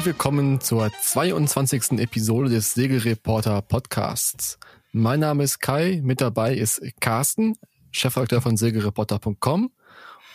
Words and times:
und 0.00 0.06
willkommen 0.06 0.60
zur 0.62 0.90
22. 0.90 1.98
Episode 1.98 2.48
des 2.48 2.72
Segelreporter 2.72 3.60
Podcasts. 3.60 4.58
Mein 4.92 5.20
Name 5.20 5.44
ist 5.44 5.58
Kai, 5.58 6.00
mit 6.02 6.22
dabei 6.22 6.54
ist 6.54 6.80
Carsten, 7.00 7.54
Chefredakteur 7.90 8.40
von 8.40 8.56
segelreporter.com 8.56 9.70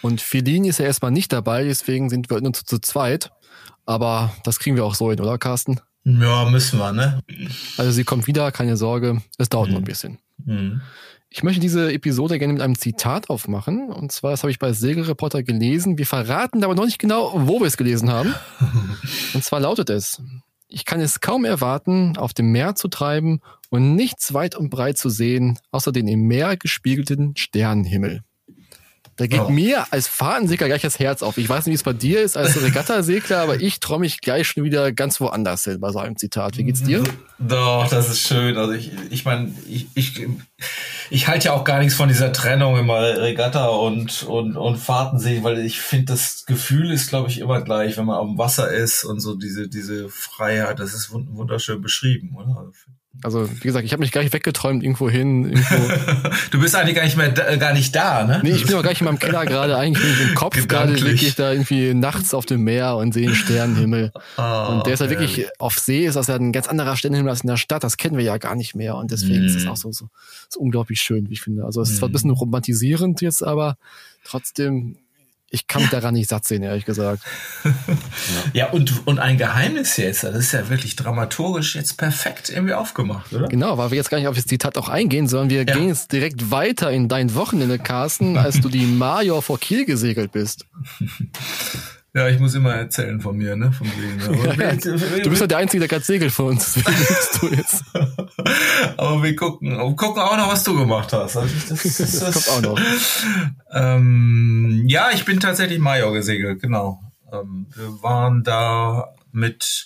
und 0.03 0.21
Feline 0.21 0.67
ist 0.67 0.77
ja 0.77 0.85
erstmal 0.85 1.09
nicht 1.09 1.33
dabei, 1.33 1.63
deswegen 1.63 2.11
sind 2.11 2.29
wir 2.29 2.41
nur 2.41 2.53
zu, 2.53 2.63
zu 2.63 2.77
zweit. 2.77 3.31
Aber 3.87 4.35
das 4.43 4.59
kriegen 4.59 4.75
wir 4.75 4.85
auch 4.85 4.93
so 4.93 5.09
hin, 5.09 5.19
oder 5.19 5.39
Carsten? 5.39 5.79
Ja, 6.03 6.47
müssen 6.47 6.77
wir, 6.77 6.93
ne? 6.93 7.23
Also 7.77 7.89
sie 7.89 8.03
kommt 8.03 8.27
wieder, 8.27 8.51
keine 8.51 8.77
Sorge, 8.77 9.23
es 9.39 9.49
dauert 9.49 9.69
mhm. 9.69 9.73
noch 9.73 9.81
ein 9.81 9.85
bisschen. 9.85 10.19
Mhm. 10.45 10.81
Ich 11.35 11.43
möchte 11.43 11.59
diese 11.59 11.91
Episode 11.91 12.39
gerne 12.39 12.53
mit 12.53 12.61
einem 12.61 12.79
Zitat 12.79 13.29
aufmachen. 13.29 13.91
Und 13.91 14.13
zwar, 14.13 14.31
das 14.31 14.43
habe 14.43 14.51
ich 14.51 14.57
bei 14.57 14.71
Segelreporter 14.71 15.43
gelesen. 15.43 15.97
Wir 15.97 16.05
verraten 16.05 16.63
aber 16.63 16.75
noch 16.75 16.85
nicht 16.85 16.97
genau, 16.97 17.33
wo 17.35 17.59
wir 17.59 17.67
es 17.67 17.75
gelesen 17.75 18.09
haben. 18.09 18.33
Und 19.33 19.43
zwar 19.43 19.59
lautet 19.59 19.89
es, 19.89 20.21
ich 20.69 20.85
kann 20.85 21.01
es 21.01 21.19
kaum 21.19 21.43
erwarten, 21.43 22.15
auf 22.15 22.33
dem 22.33 22.53
Meer 22.53 22.75
zu 22.75 22.87
treiben 22.87 23.41
und 23.69 23.95
nichts 23.95 24.33
weit 24.33 24.55
und 24.55 24.69
breit 24.69 24.97
zu 24.97 25.09
sehen, 25.09 25.59
außer 25.71 25.91
den 25.91 26.07
im 26.07 26.21
Meer 26.21 26.55
gespiegelten 26.55 27.35
Sternenhimmel. 27.35 28.23
Da 29.17 29.27
geht 29.27 29.39
oh. 29.39 29.49
mir 29.49 29.85
als 29.93 30.07
Fahrtensegler 30.09 30.67
gleich 30.67 30.81
das 30.81 30.99
Herz 30.99 31.23
auf. 31.23 31.37
Ich 31.37 31.47
weiß 31.47 31.65
nicht, 31.65 31.71
wie 31.71 31.75
es 31.75 31.83
bei 31.83 31.93
dir 31.93 32.21
ist 32.21 32.35
als 32.35 32.61
Regattasegler, 32.61 33.39
aber 33.39 33.61
ich 33.61 33.79
traue 33.79 33.99
mich 33.99 34.19
gleich 34.19 34.47
schon 34.47 34.65
wieder 34.65 34.91
ganz 34.91 35.21
woanders 35.21 35.63
hin 35.63 35.79
bei 35.79 35.91
so 35.91 35.99
einem 35.99 36.17
Zitat. 36.17 36.57
Wie 36.57 36.65
geht's 36.65 36.83
dir? 36.83 37.01
Doch, 37.39 37.87
das 37.89 38.09
ist 38.09 38.27
schön. 38.27 38.57
Also 38.57 38.73
ich, 38.73 38.91
ich 39.09 39.23
meine, 39.23 39.53
ich, 39.69 39.87
ich, 39.95 40.27
ich 41.09 41.27
halte 41.29 41.45
ja 41.45 41.53
auch 41.53 41.63
gar 41.63 41.79
nichts 41.79 41.95
von 41.95 42.09
dieser 42.09 42.33
Trennung 42.33 42.77
immer 42.77 42.99
Regatta 42.99 43.67
und, 43.67 44.23
und, 44.23 44.57
und 44.57 44.77
Fahrtensee, 44.77 45.43
weil 45.43 45.59
ich 45.59 45.79
finde, 45.79 46.13
das 46.13 46.45
Gefühl 46.45 46.91
ist, 46.91 47.07
glaube 47.07 47.29
ich, 47.29 47.39
immer 47.39 47.61
gleich, 47.61 47.95
wenn 47.95 48.05
man 48.05 48.17
auf 48.17 48.27
dem 48.27 48.37
Wasser 48.37 48.69
ist 48.69 49.05
und 49.05 49.21
so 49.21 49.35
diese, 49.35 49.69
diese 49.69 50.09
Freiheit, 50.09 50.79
das 50.79 50.93
ist 50.93 51.11
wunderschön 51.11 51.81
beschrieben, 51.81 52.35
oder? 52.35 52.69
Also 53.23 53.49
wie 53.49 53.63
gesagt, 53.63 53.85
ich 53.85 53.91
habe 53.91 54.01
mich 54.01 54.11
gar 54.11 54.21
nicht 54.21 54.33
weggeträumt 54.33 54.83
irgendwo 54.83 55.09
hin. 55.09 55.45
Irgendwo. 55.45 56.29
du 56.51 56.59
bist 56.59 56.75
eigentlich 56.75 56.95
gar 56.95 57.03
nicht 57.03 57.17
mehr 57.17 57.29
da, 57.29 57.55
gar 57.55 57.73
nicht 57.73 57.95
da, 57.95 58.23
ne? 58.23 58.39
Nee, 58.43 58.51
ich 58.51 58.65
bin 58.65 58.75
auch 58.75 58.83
gar 58.83 58.89
nicht 58.89 59.01
in 59.01 59.05
meinem 59.05 59.19
Keller 59.19 59.45
gerade. 59.45 59.77
Eigentlich 59.77 60.03
bin 60.03 60.13
ich 60.13 60.29
im 60.29 60.35
Kopf 60.35 60.67
gerade 60.67 60.93
liege 60.93 61.25
ich 61.25 61.35
da 61.35 61.51
irgendwie 61.51 61.93
nachts 61.93 62.33
auf 62.33 62.45
dem 62.45 62.63
Meer 62.63 62.95
und 62.97 63.13
sehe 63.13 63.27
den 63.27 63.35
Sternenhimmel. 63.35 64.11
Oh, 64.37 64.41
und 64.69 64.85
der 64.85 64.93
ist 64.93 64.99
ja 64.99 65.07
halt 65.07 65.19
wirklich 65.19 65.47
auf 65.59 65.79
See, 65.79 66.05
ist 66.05 66.15
das 66.15 66.27
ja 66.27 66.35
ein 66.35 66.51
ganz 66.51 66.67
anderer 66.67 66.95
Sternenhimmel 66.95 67.31
als 67.31 67.41
in 67.41 67.47
der 67.47 67.57
Stadt. 67.57 67.83
Das 67.83 67.97
kennen 67.97 68.17
wir 68.17 68.23
ja 68.23 68.37
gar 68.37 68.55
nicht 68.55 68.75
mehr. 68.75 68.95
Und 68.95 69.11
deswegen 69.11 69.43
mm. 69.43 69.47
ist 69.47 69.55
es 69.55 69.67
auch 69.67 69.77
so, 69.77 69.91
so, 69.91 70.09
so 70.49 70.59
unglaublich 70.59 71.01
schön, 71.01 71.29
wie 71.29 71.33
ich 71.33 71.41
finde. 71.41 71.65
Also 71.65 71.81
es 71.81 71.91
ist 71.91 71.97
zwar 71.97 72.09
ein 72.09 72.11
bisschen 72.11 72.31
romantisierend 72.31 73.21
jetzt, 73.21 73.43
aber 73.43 73.77
trotzdem 74.23 74.97
ich 75.55 75.67
kann 75.67 75.81
mich 75.81 75.91
daran 75.91 76.13
nicht 76.13 76.29
satt 76.29 76.45
sehen, 76.45 76.63
ehrlich 76.63 76.85
gesagt. 76.85 77.23
ja. 77.63 77.71
ja, 78.53 78.69
und, 78.71 79.07
und 79.07 79.19
ein 79.19 79.37
Geheimnis 79.37 79.97
jetzt, 79.97 80.23
das 80.23 80.35
ist 80.35 80.51
ja 80.51 80.69
wirklich 80.69 80.95
dramaturgisch 80.95 81.75
jetzt 81.75 81.97
perfekt 81.97 82.49
irgendwie 82.49 82.73
aufgemacht, 82.73 83.31
oder? 83.33 83.47
Genau, 83.47 83.77
weil 83.77 83.91
wir 83.91 83.97
jetzt 83.97 84.09
gar 84.09 84.17
nicht 84.17 84.27
auf 84.27 84.35
das 84.35 84.45
Zitat 84.45 84.77
auch 84.77 84.89
eingehen, 84.89 85.27
sondern 85.27 85.49
wir 85.49 85.63
ja. 85.65 85.73
gehen 85.73 85.87
jetzt 85.87 86.11
direkt 86.11 86.51
weiter 86.51 86.91
in 86.91 87.07
dein 87.07 87.33
Wochenende, 87.35 87.79
Carsten, 87.79 88.37
als 88.37 88.59
du 88.59 88.69
die 88.69 88.85
Major 88.85 89.41
vor 89.41 89.59
Kiel 89.59 89.85
gesegelt 89.85 90.33
bist. 90.33 90.65
Ja, 92.15 92.29
ich 92.29 92.39
muss 92.39 92.55
immer 92.55 92.73
erzählen 92.73 93.19
von 93.19 93.35
mir, 93.35 93.57
ne? 93.57 93.73
Von 93.73 93.87
wegen, 93.87 94.45
ja, 94.59 94.71
ja. 94.71 95.21
Du 95.21 95.29
bist 95.29 95.41
ja 95.41 95.47
der 95.47 95.57
Einzige, 95.57 95.81
der 95.81 95.89
gerade 95.89 96.05
segelt 96.05 96.31
für 96.31 96.43
uns. 96.43 96.75
du 97.41 97.47
jetzt. 97.49 97.83
Aber 98.97 99.21
wir 99.21 99.35
gucken, 99.35 99.75
gucken 99.97 100.21
auch 100.21 100.37
noch, 100.37 100.49
was 100.49 100.63
du 100.63 100.77
gemacht 100.77 101.11
hast. 101.11 101.35
Also 101.35 101.53
das, 101.67 101.83
das, 101.83 101.97
das, 101.97 102.19
das 102.19 102.45
kommt 102.45 102.67
auch 102.67 102.71
noch. 102.71 102.81
Ähm, 103.69 104.85
ja, 104.87 105.09
ich 105.11 105.25
bin 105.25 105.41
tatsächlich 105.41 105.79
Major 105.79 106.13
gesegelt, 106.13 106.61
genau. 106.61 107.01
Ähm, 107.33 107.67
wir 107.75 108.01
waren 108.01 108.43
da 108.43 109.13
mit 109.33 109.85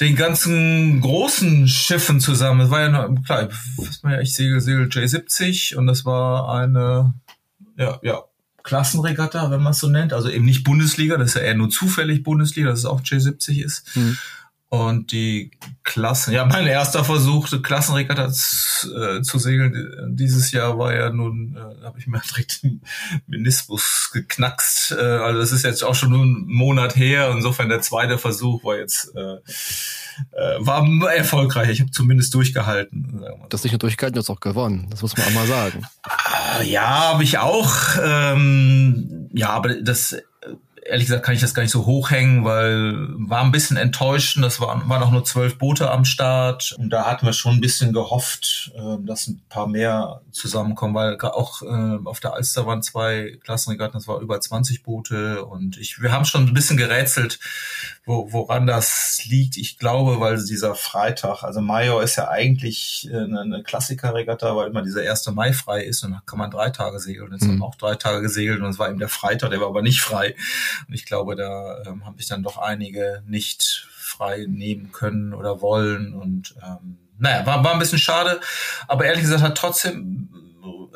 den 0.00 0.16
ganzen 0.16 1.00
großen 1.00 1.68
Schiffen 1.68 2.18
zusammen. 2.18 2.62
Es 2.62 2.70
war 2.70 2.80
ja 2.80 2.88
noch, 2.88 3.22
klar, 3.24 3.48
ich 4.20 4.34
segel, 4.34 4.60
segel 4.60 4.88
J70 4.88 5.76
und 5.76 5.86
das 5.86 6.04
war 6.04 6.52
eine, 6.52 7.14
ja, 7.76 8.00
ja, 8.02 8.24
Klassenregatta, 8.66 9.50
wenn 9.50 9.62
man 9.62 9.70
es 9.70 9.78
so 9.78 9.88
nennt. 9.88 10.12
Also 10.12 10.28
eben 10.28 10.44
nicht 10.44 10.64
Bundesliga, 10.64 11.16
das 11.16 11.30
ist 11.30 11.34
ja 11.36 11.42
eher 11.42 11.54
nur 11.54 11.70
zufällig 11.70 12.22
Bundesliga, 12.22 12.68
dass 12.68 12.80
es 12.80 12.84
auch 12.84 13.00
J70 13.00 13.64
ist. 13.64 13.96
Mhm. 13.96 14.18
Und 14.76 15.12
die 15.12 15.50
Klassen, 15.84 16.32
ja, 16.32 16.44
mein 16.44 16.66
erster 16.66 17.04
Versuch, 17.04 17.48
Klassenregatta 17.62 18.26
äh, 18.26 19.22
zu 19.22 19.38
segeln 19.38 20.14
dieses 20.16 20.50
Jahr 20.50 20.78
war 20.78 20.94
ja 20.94 21.10
nun, 21.10 21.56
äh, 21.56 21.84
habe 21.84 21.98
ich 21.98 22.06
mir 22.06 22.20
direkt 22.30 22.62
den 22.62 22.82
Meniskus 23.26 24.10
geknackst. 24.12 24.92
Äh, 24.92 25.02
also 25.02 25.40
das 25.40 25.52
ist 25.52 25.64
jetzt 25.64 25.84
auch 25.84 25.94
schon 25.94 26.12
einen 26.12 26.46
Monat 26.46 26.96
her. 26.96 27.30
Insofern 27.30 27.68
der 27.68 27.80
zweite 27.80 28.18
Versuch 28.18 28.64
war 28.64 28.76
jetzt 28.76 29.14
äh, 29.14 29.36
äh, 30.32 30.56
war 30.58 30.84
erfolgreich. 31.12 31.68
Ich 31.70 31.80
habe 31.80 31.90
zumindest 31.90 32.34
durchgehalten. 32.34 33.24
Das 33.48 33.62
nicht 33.64 33.72
nur 33.72 33.78
durchgehalten, 33.78 34.14
du 34.14 34.20
hast 34.20 34.30
auch 34.30 34.40
gewonnen. 34.40 34.88
Das 34.90 35.02
muss 35.02 35.16
man 35.16 35.26
auch 35.26 35.32
mal 35.32 35.46
sagen. 35.46 35.86
Ah, 36.02 36.62
ja, 36.62 37.12
habe 37.12 37.22
ich 37.22 37.38
auch. 37.38 37.74
Ähm, 38.02 39.28
ja, 39.32 39.50
aber 39.50 39.74
das 39.80 40.16
ehrlich 40.88 41.06
gesagt 41.06 41.24
kann 41.24 41.34
ich 41.34 41.40
das 41.40 41.54
gar 41.54 41.62
nicht 41.62 41.72
so 41.72 41.86
hochhängen, 41.86 42.44
weil 42.44 43.08
war 43.18 43.42
ein 43.42 43.52
bisschen 43.52 43.76
enttäuschend. 43.76 44.44
Das 44.44 44.60
waren, 44.60 44.88
waren 44.88 45.02
auch 45.02 45.10
nur 45.10 45.24
zwölf 45.24 45.58
Boote 45.58 45.90
am 45.90 46.04
Start. 46.04 46.74
Und 46.78 46.90
da 46.90 47.06
hatten 47.06 47.26
wir 47.26 47.32
schon 47.32 47.54
ein 47.54 47.60
bisschen 47.60 47.92
gehofft, 47.92 48.72
äh, 48.74 48.96
dass 49.00 49.26
ein 49.26 49.42
paar 49.48 49.66
mehr 49.66 50.20
zusammenkommen, 50.32 50.94
weil 50.94 51.18
auch 51.20 51.62
äh, 51.62 51.98
auf 52.04 52.20
der 52.20 52.34
Alster 52.34 52.66
waren 52.66 52.82
zwei 52.82 53.38
Klassenregatten, 53.42 53.98
das 53.98 54.08
war 54.08 54.20
über 54.20 54.40
20 54.40 54.82
Boote. 54.82 55.44
Und 55.44 55.78
ich, 55.78 56.00
wir 56.00 56.12
haben 56.12 56.24
schon 56.24 56.46
ein 56.46 56.54
bisschen 56.54 56.76
gerätselt, 56.76 57.38
wo, 58.04 58.32
woran 58.32 58.66
das 58.66 59.20
liegt. 59.24 59.56
Ich 59.56 59.78
glaube, 59.78 60.20
weil 60.20 60.36
dieser 60.44 60.74
Freitag, 60.74 61.42
also 61.42 61.60
Major 61.60 62.02
ist 62.02 62.16
ja 62.16 62.28
eigentlich 62.28 63.08
äh, 63.10 63.16
eine 63.16 63.62
Klassikerregatta, 63.64 64.54
weil 64.54 64.70
immer 64.70 64.82
dieser 64.82 65.08
1. 65.08 65.26
Mai 65.32 65.52
frei 65.52 65.82
ist 65.82 66.04
und 66.04 66.12
dann 66.12 66.22
kann 66.26 66.38
man 66.38 66.50
drei 66.50 66.70
Tage 66.70 67.00
segeln. 67.00 67.32
Jetzt 67.32 67.44
mhm. 67.44 67.52
haben 67.52 67.58
wir 67.58 67.66
auch 67.66 67.74
drei 67.74 67.94
Tage 67.96 68.22
gesegelt 68.22 68.60
und 68.60 68.70
es 68.70 68.78
war 68.78 68.88
eben 68.88 68.98
der 68.98 69.08
Freitag, 69.08 69.50
der 69.50 69.60
war 69.60 69.68
aber 69.68 69.82
nicht 69.82 70.00
frei. 70.00 70.34
Und 70.88 70.94
ich 70.94 71.06
glaube, 71.06 71.36
da 71.36 71.82
ähm, 71.86 72.04
haben 72.04 72.16
sich 72.16 72.28
dann 72.28 72.42
doch 72.42 72.58
einige 72.58 73.22
nicht 73.26 73.88
frei 73.96 74.46
nehmen 74.48 74.92
können 74.92 75.34
oder 75.34 75.60
wollen. 75.60 76.14
Und 76.14 76.54
ähm, 76.62 76.98
naja, 77.18 77.46
war, 77.46 77.64
war 77.64 77.72
ein 77.72 77.78
bisschen 77.78 77.98
schade. 77.98 78.40
Aber 78.88 79.04
ehrlich 79.04 79.22
gesagt 79.22 79.42
hat 79.42 79.56
trotzdem 79.56 80.28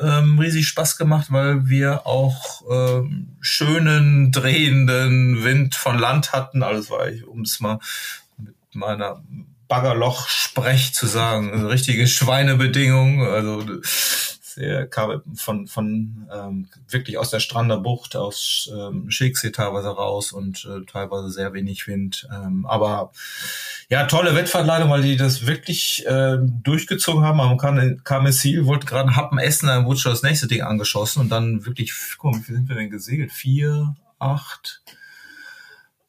ähm, 0.01 0.39
riesig 0.39 0.67
Spaß 0.69 0.97
gemacht, 0.97 1.27
weil 1.31 1.69
wir 1.69 2.07
auch 2.07 2.63
ähm, 2.71 3.37
schönen, 3.41 4.33
drehenden 4.33 5.45
Wind 5.45 5.75
von 5.75 5.99
Land 5.99 6.33
hatten. 6.33 6.63
Alles 6.63 6.91
war 6.91 7.09
ich, 7.09 7.27
um 7.27 7.43
es 7.43 7.61
mal 7.61 7.79
mit 8.39 8.55
meiner 8.73 9.23
Baggerloch-Sprech 9.69 10.93
zu 10.93 11.07
sagen, 11.07 11.53
eine 11.53 11.69
richtige 11.69 12.07
Schweinebedingung. 12.07 13.25
Also 13.25 13.65
der 14.61 14.87
kam 14.87 15.23
von, 15.35 15.67
von 15.67 16.29
ähm, 16.33 16.69
wirklich 16.89 17.17
aus 17.17 17.31
der 17.31 17.41
Strander 17.41 17.79
Bucht, 17.79 18.15
aus 18.15 18.71
ähm, 18.73 19.11
Schicksee 19.11 19.51
teilweise 19.51 19.89
raus 19.89 20.33
und 20.33 20.67
äh, 20.67 20.85
teilweise 20.85 21.31
sehr 21.31 21.53
wenig 21.55 21.87
Wind. 21.87 22.29
Ähm, 22.31 22.67
aber 22.67 23.13
ja, 23.89 24.05
tolle 24.05 24.35
Wettverkleidung, 24.35 24.91
weil 24.91 25.03
die 25.03 25.17
das 25.17 25.47
wirklich 25.47 26.05
äh, 26.07 26.37
durchgezogen 26.41 27.25
haben. 27.25 27.41
Am 27.41 27.57
KMSil 27.57 28.67
wollte 28.67 28.87
gerade 28.87 29.09
einen 29.09 29.17
Happen 29.17 29.39
essen, 29.39 29.69
dann 29.69 29.87
wurde 29.87 29.99
schon 29.99 30.13
das 30.13 30.23
nächste 30.23 30.47
Ding 30.47 30.63
angeschossen 30.63 31.21
und 31.21 31.31
dann 31.31 31.65
wirklich, 31.65 31.95
guck 32.19 32.33
mal, 32.33 32.39
wie 32.39 32.45
viel 32.45 32.57
sind 32.57 32.69
wir 32.69 32.77
denn 32.77 32.91
gesegelt? 32.91 33.33
Vier, 33.33 33.97
acht, 34.19 34.83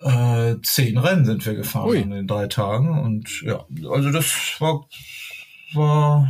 äh, 0.01 0.55
zehn 0.61 0.97
Rennen 0.97 1.25
sind 1.25 1.45
wir 1.45 1.55
gefahren 1.55 1.89
Ui. 1.89 1.99
in 1.99 2.11
den 2.11 2.27
drei 2.27 2.47
Tagen. 2.47 2.99
Und 2.99 3.41
ja, 3.43 3.65
also 3.89 4.11
das 4.11 4.57
war, 4.59 4.85
war 5.73 6.27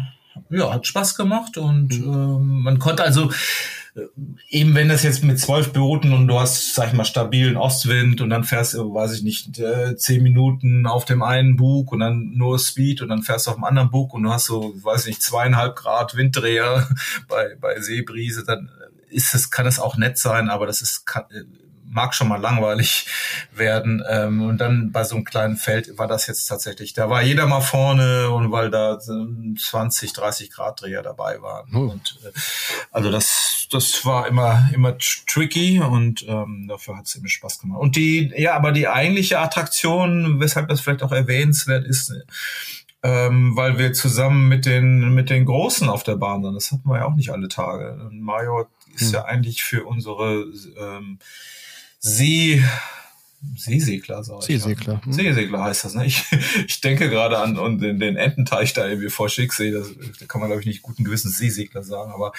ja, 0.50 0.74
hat 0.74 0.88
Spaß 0.88 1.16
gemacht 1.16 1.58
und 1.58 2.00
mhm. 2.00 2.14
ähm, 2.14 2.62
man 2.64 2.80
konnte 2.80 3.04
also 3.04 3.31
äh, 3.95 4.01
eben 4.50 4.74
wenn 4.75 4.89
das 4.89 5.04
jetzt 5.04 5.24
mit 5.24 5.39
zwölf 5.39 5.74
Booten 5.74 6.13
und 6.13 6.28
du 6.28 6.39
hast, 6.39 6.75
sag 6.75 6.88
ich 6.88 6.94
mal, 6.94 7.06
stabilen 7.06 7.57
Ostwind 7.57 8.22
und 8.22 8.30
dann 8.30 8.44
fährst 8.44 8.74
du, 8.74 8.94
weiß 8.94 9.13
ich 9.13 9.24
nicht, 9.24 9.60
äh, 9.60 9.95
zehn 9.95 10.24
Minuten 10.24 10.86
auf 10.88 11.06
dem 11.06 11.22
einen 11.22 11.57
Bug 11.57 11.92
und 11.92 12.00
dann 12.00 12.31
nur 12.36 12.60
Speed 12.60 13.01
und 13.01 13.10
dann 13.10 13.24
fährst 13.24 13.48
du 13.48 13.51
auf 13.51 13.57
dem 13.57 13.66
anderen 13.66 13.92
Bug 13.92 14.13
und 14.13 14.24
du 14.24 14.31
hast 14.31 14.45
so, 14.45 14.74
weiß 14.81 15.01
ich 15.01 15.07
nicht, 15.07 15.24
zweieinhalb 15.24 15.75
Grad 15.75 16.16
Winddreher 16.16 16.88
bei, 17.27 17.56
bei 17.60 17.80
Seebrise, 17.80 18.44
dann 18.45 18.69
ist 19.10 19.34
es, 19.36 19.51
kann 19.51 19.68
es 19.68 19.80
auch 19.80 19.98
nett 19.98 20.18
sein, 20.18 20.50
aber 20.50 20.66
das 20.66 20.81
ist, 20.81 21.06
kann, 21.06 21.24
äh, 21.31 21.44
mag 21.91 22.15
schon 22.15 22.27
mal 22.27 22.39
langweilig 22.39 23.05
werden. 23.51 24.03
Ähm, 24.09 24.41
und 24.41 24.57
dann 24.59 24.91
bei 24.91 25.03
so 25.03 25.15
einem 25.15 25.25
kleinen 25.25 25.57
Feld 25.57 25.97
war 25.97 26.07
das 26.07 26.27
jetzt 26.27 26.45
tatsächlich, 26.45 26.93
da 26.93 27.09
war 27.09 27.21
jeder 27.21 27.45
mal 27.45 27.61
vorne 27.61 28.29
und 28.29 28.51
weil 28.51 28.71
da 28.71 28.97
20, 28.99 30.13
30 30.13 30.51
Grad 30.51 30.81
Dreher 30.81 31.03
dabei 31.03 31.41
waren. 31.41 31.69
Oh. 31.75 31.91
Und 31.91 32.17
äh, 32.23 32.31
also 32.91 33.11
das, 33.11 33.67
das 33.71 34.05
war 34.05 34.27
immer, 34.27 34.69
immer 34.73 34.97
tricky 34.97 35.79
und 35.79 36.25
ähm, 36.27 36.67
dafür 36.67 36.97
hat 36.97 37.05
es 37.05 37.11
ziemlich 37.11 37.33
Spaß 37.33 37.59
gemacht. 37.59 37.79
Und 37.81 37.95
die, 37.95 38.33
ja, 38.35 38.55
aber 38.55 38.71
die 38.71 38.88
eigentliche 38.88 39.39
Attraktion, 39.39 40.39
weshalb 40.39 40.69
das 40.69 40.81
vielleicht 40.81 41.03
auch 41.03 41.11
erwähnenswert 41.11 41.85
ist, 41.85 42.13
ähm, 43.03 43.55
weil 43.55 43.77
wir 43.77 43.93
zusammen 43.93 44.47
mit 44.47 44.65
den 44.65 45.13
mit 45.13 45.29
den 45.29 45.45
Großen 45.45 45.89
auf 45.89 46.03
der 46.03 46.17
Bahn 46.17 46.43
sind. 46.43 46.53
Das 46.53 46.71
hatten 46.71 46.88
wir 46.88 46.97
ja 46.97 47.05
auch 47.05 47.15
nicht 47.15 47.31
alle 47.31 47.47
Tage. 47.47 47.93
Und 47.93 48.21
Mario 48.21 48.67
ist 48.93 49.07
hm. 49.07 49.13
ja 49.13 49.25
eigentlich 49.25 49.63
für 49.63 49.85
unsere 49.85 50.45
ähm, 50.77 51.17
See, 52.03 52.63
Seesegler, 53.56 54.24
sag 54.24 54.39
ich. 54.39 54.45
Seesegler. 54.45 55.01
Hm. 55.03 55.13
Seesegler 55.13 55.63
heißt 55.63 55.86
das, 55.86 55.95
ne? 55.95 56.06
Ich, 56.06 56.24
ich 56.68 56.81
denke 56.81 57.09
gerade 57.09 57.39
an 57.39 57.57
und 57.57 57.80
den, 57.80 58.00
den 58.00 58.15
Ententeich 58.15 58.74
da 58.74 58.88
irgendwie 58.88 59.09
vor 59.09 59.30
Schicksee, 59.30 59.71
das, 59.71 59.89
da 60.19 60.25
kann 60.27 60.42
man, 60.42 60.50
glaube 60.50 60.62
ich, 60.62 60.68
nicht 60.68 60.83
guten 60.83 61.03
Gewissens 61.03 61.38
Seesegler 61.38 61.83
sagen, 61.83 62.12
aber, 62.12 62.33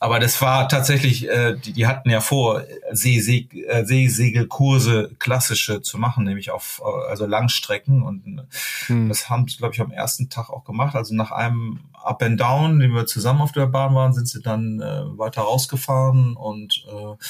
aber 0.00 0.18
das 0.18 0.40
war 0.40 0.68
tatsächlich, 0.68 1.28
äh, 1.28 1.56
die, 1.56 1.72
die 1.72 1.86
hatten 1.86 2.08
ja 2.08 2.20
vor, 2.20 2.64
Seeseg, 2.90 3.54
äh, 3.54 3.84
Seesegelkurse 3.84 5.10
klassische 5.18 5.82
zu 5.82 5.98
machen, 5.98 6.24
nämlich 6.24 6.50
auf 6.50 6.82
äh, 6.84 7.10
also 7.10 7.26
Langstrecken 7.26 8.02
und 8.02 8.46
hm. 8.86 9.08
das 9.08 9.28
haben 9.28 9.48
sie, 9.48 9.58
glaube 9.58 9.74
ich, 9.74 9.80
am 9.80 9.92
ersten 9.92 10.30
Tag 10.30 10.48
auch 10.48 10.64
gemacht. 10.64 10.94
Also 10.94 11.14
nach 11.14 11.32
einem 11.32 11.80
Up 11.92 12.22
and 12.22 12.40
Down, 12.40 12.78
den 12.78 12.92
wir 12.92 13.06
zusammen 13.06 13.42
auf 13.42 13.52
der 13.52 13.66
Bahn 13.66 13.94
waren, 13.94 14.12
sind 14.12 14.28
sie 14.28 14.40
dann 14.40 14.80
äh, 14.80 15.18
weiter 15.18 15.42
rausgefahren 15.42 16.36
und 16.36 16.86
äh, 16.88 17.24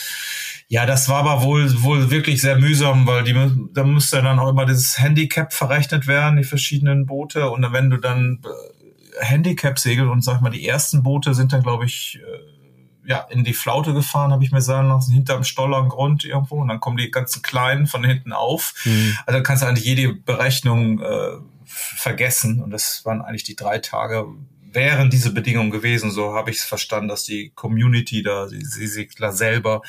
ja, 0.68 0.84
das 0.84 1.08
war 1.08 1.18
aber 1.18 1.42
wohl 1.42 1.82
wohl 1.82 2.10
wirklich 2.10 2.40
sehr 2.40 2.58
mühsam, 2.58 3.06
weil 3.06 3.22
die 3.22 3.34
da 3.72 3.84
müsste 3.84 4.20
dann 4.22 4.38
auch 4.38 4.48
immer 4.48 4.66
dieses 4.66 4.98
Handicap 4.98 5.52
verrechnet 5.52 6.06
werden, 6.06 6.36
die 6.36 6.44
verschiedenen 6.44 7.06
Boote 7.06 7.50
und 7.50 7.72
wenn 7.72 7.90
du 7.90 7.98
dann 7.98 8.40
äh, 8.44 9.24
Handicap 9.24 9.78
segeln 9.78 10.08
und 10.08 10.22
sag 10.22 10.40
mal 10.40 10.50
die 10.50 10.66
ersten 10.66 11.02
Boote 11.02 11.34
sind 11.34 11.52
dann 11.52 11.62
glaube 11.62 11.84
ich 11.84 12.20
äh, 12.20 13.08
ja 13.08 13.20
in 13.30 13.44
die 13.44 13.54
Flaute 13.54 13.94
gefahren, 13.94 14.32
habe 14.32 14.42
ich 14.42 14.50
mir 14.50 14.60
sagen 14.60 14.88
lassen, 14.88 15.12
hinterm 15.12 15.44
Stoller 15.44 15.86
Grund 15.86 16.24
irgendwo 16.24 16.56
und 16.56 16.68
dann 16.68 16.80
kommen 16.80 16.96
die 16.96 17.10
ganzen 17.10 17.42
kleinen 17.42 17.86
von 17.86 18.02
hinten 18.02 18.32
auf. 18.32 18.74
Mhm. 18.84 19.16
Also 19.24 19.42
kannst 19.42 19.62
du 19.62 19.68
eigentlich 19.68 19.84
jede 19.84 20.14
Berechnung 20.14 21.00
äh, 21.00 21.36
vergessen 21.64 22.60
und 22.60 22.70
das 22.70 23.04
waren 23.04 23.22
eigentlich 23.22 23.44
die 23.44 23.56
drei 23.56 23.78
Tage 23.78 24.26
wären 24.76 25.10
diese 25.10 25.32
Bedingungen 25.32 25.72
gewesen, 25.72 26.12
so 26.12 26.34
habe 26.34 26.50
ich 26.50 26.58
es 26.58 26.64
verstanden, 26.64 27.08
dass 27.08 27.24
die 27.24 27.50
Community 27.56 28.22
da, 28.22 28.46
die 28.46 28.86
Segler 28.86 29.32
selber 29.32 29.82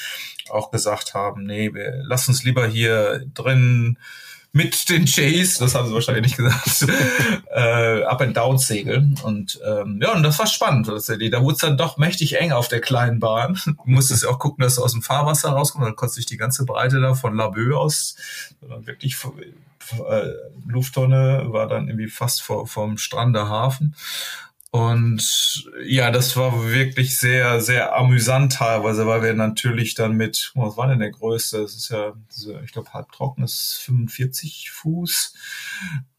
auch 0.50 0.72
gesagt 0.72 1.14
haben, 1.14 1.44
nee, 1.44 1.72
lass 2.02 2.28
uns 2.28 2.44
lieber 2.44 2.66
hier 2.66 3.24
drin 3.36 4.00
mit 4.54 4.90
den 4.90 5.06
Jays, 5.06 5.60
das 5.60 5.76
haben 5.76 5.88
sie 5.88 5.94
wahrscheinlich 5.94 6.24
nicht 6.24 6.38
gesagt, 6.38 6.88
äh, 7.54 8.04
up 8.04 8.22
and 8.22 8.36
down 8.36 8.58
segeln. 8.58 9.20
Und 9.22 9.60
ähm, 9.64 10.00
ja, 10.02 10.14
und 10.14 10.24
das 10.24 10.40
war 10.40 10.48
spannend. 10.48 10.88
Tatsächlich. 10.88 11.30
Da 11.30 11.44
wurde 11.44 11.56
es 11.56 11.62
dann 11.62 11.78
doch 11.78 11.98
mächtig 11.98 12.40
eng 12.40 12.54
auf 12.54 12.68
der 12.68 12.82
kleinen 12.82 13.20
Bahn. 13.20 13.60
Du 13.66 13.76
musstest 13.86 14.24
ja 14.24 14.30
auch 14.30 14.40
gucken, 14.40 14.64
dass 14.64 14.76
du 14.76 14.84
aus 14.84 14.94
dem 14.94 15.04
Fahrwasser 15.04 15.50
rauskommst. 15.50 15.88
Dann 15.88 15.96
konntest 15.96 16.18
du 16.18 16.22
dich 16.22 16.26
die 16.28 16.38
ganze 16.38 16.66
Breite 16.66 17.00
da 17.00 17.14
von 17.14 17.36
Laboe 17.36 17.78
aus 17.78 18.16
wirklich 18.80 19.16
äh, 19.94 20.34
Lufttonne 20.68 21.46
war 21.48 21.68
dann 21.68 21.88
irgendwie 21.88 22.10
fast 22.10 22.42
vor, 22.42 22.68
vom 22.68 22.98
Strander 22.98 23.50
Hafen. 23.50 23.96
Und 24.70 25.66
ja, 25.86 26.12
das 26.12 26.36
war 26.36 26.70
wirklich 26.72 27.18
sehr, 27.18 27.62
sehr 27.62 27.96
amüsant 27.96 28.54
teilweise, 28.54 29.08
weil 29.08 29.24
wir 29.24 29.34
natürlich 29.34 29.96
dann 29.96 30.18
mit, 30.18 30.52
was 30.56 30.76
war 30.76 30.88
denn 30.88 31.00
der 31.00 31.12
größte? 31.12 31.62
Das 31.62 31.74
ist 31.74 31.90
ja, 31.90 32.14
ich 32.66 32.74
glaube, 32.74 32.92
halbtrockenes 32.94 33.80
45 33.86 34.70
Fuß. 34.72 35.34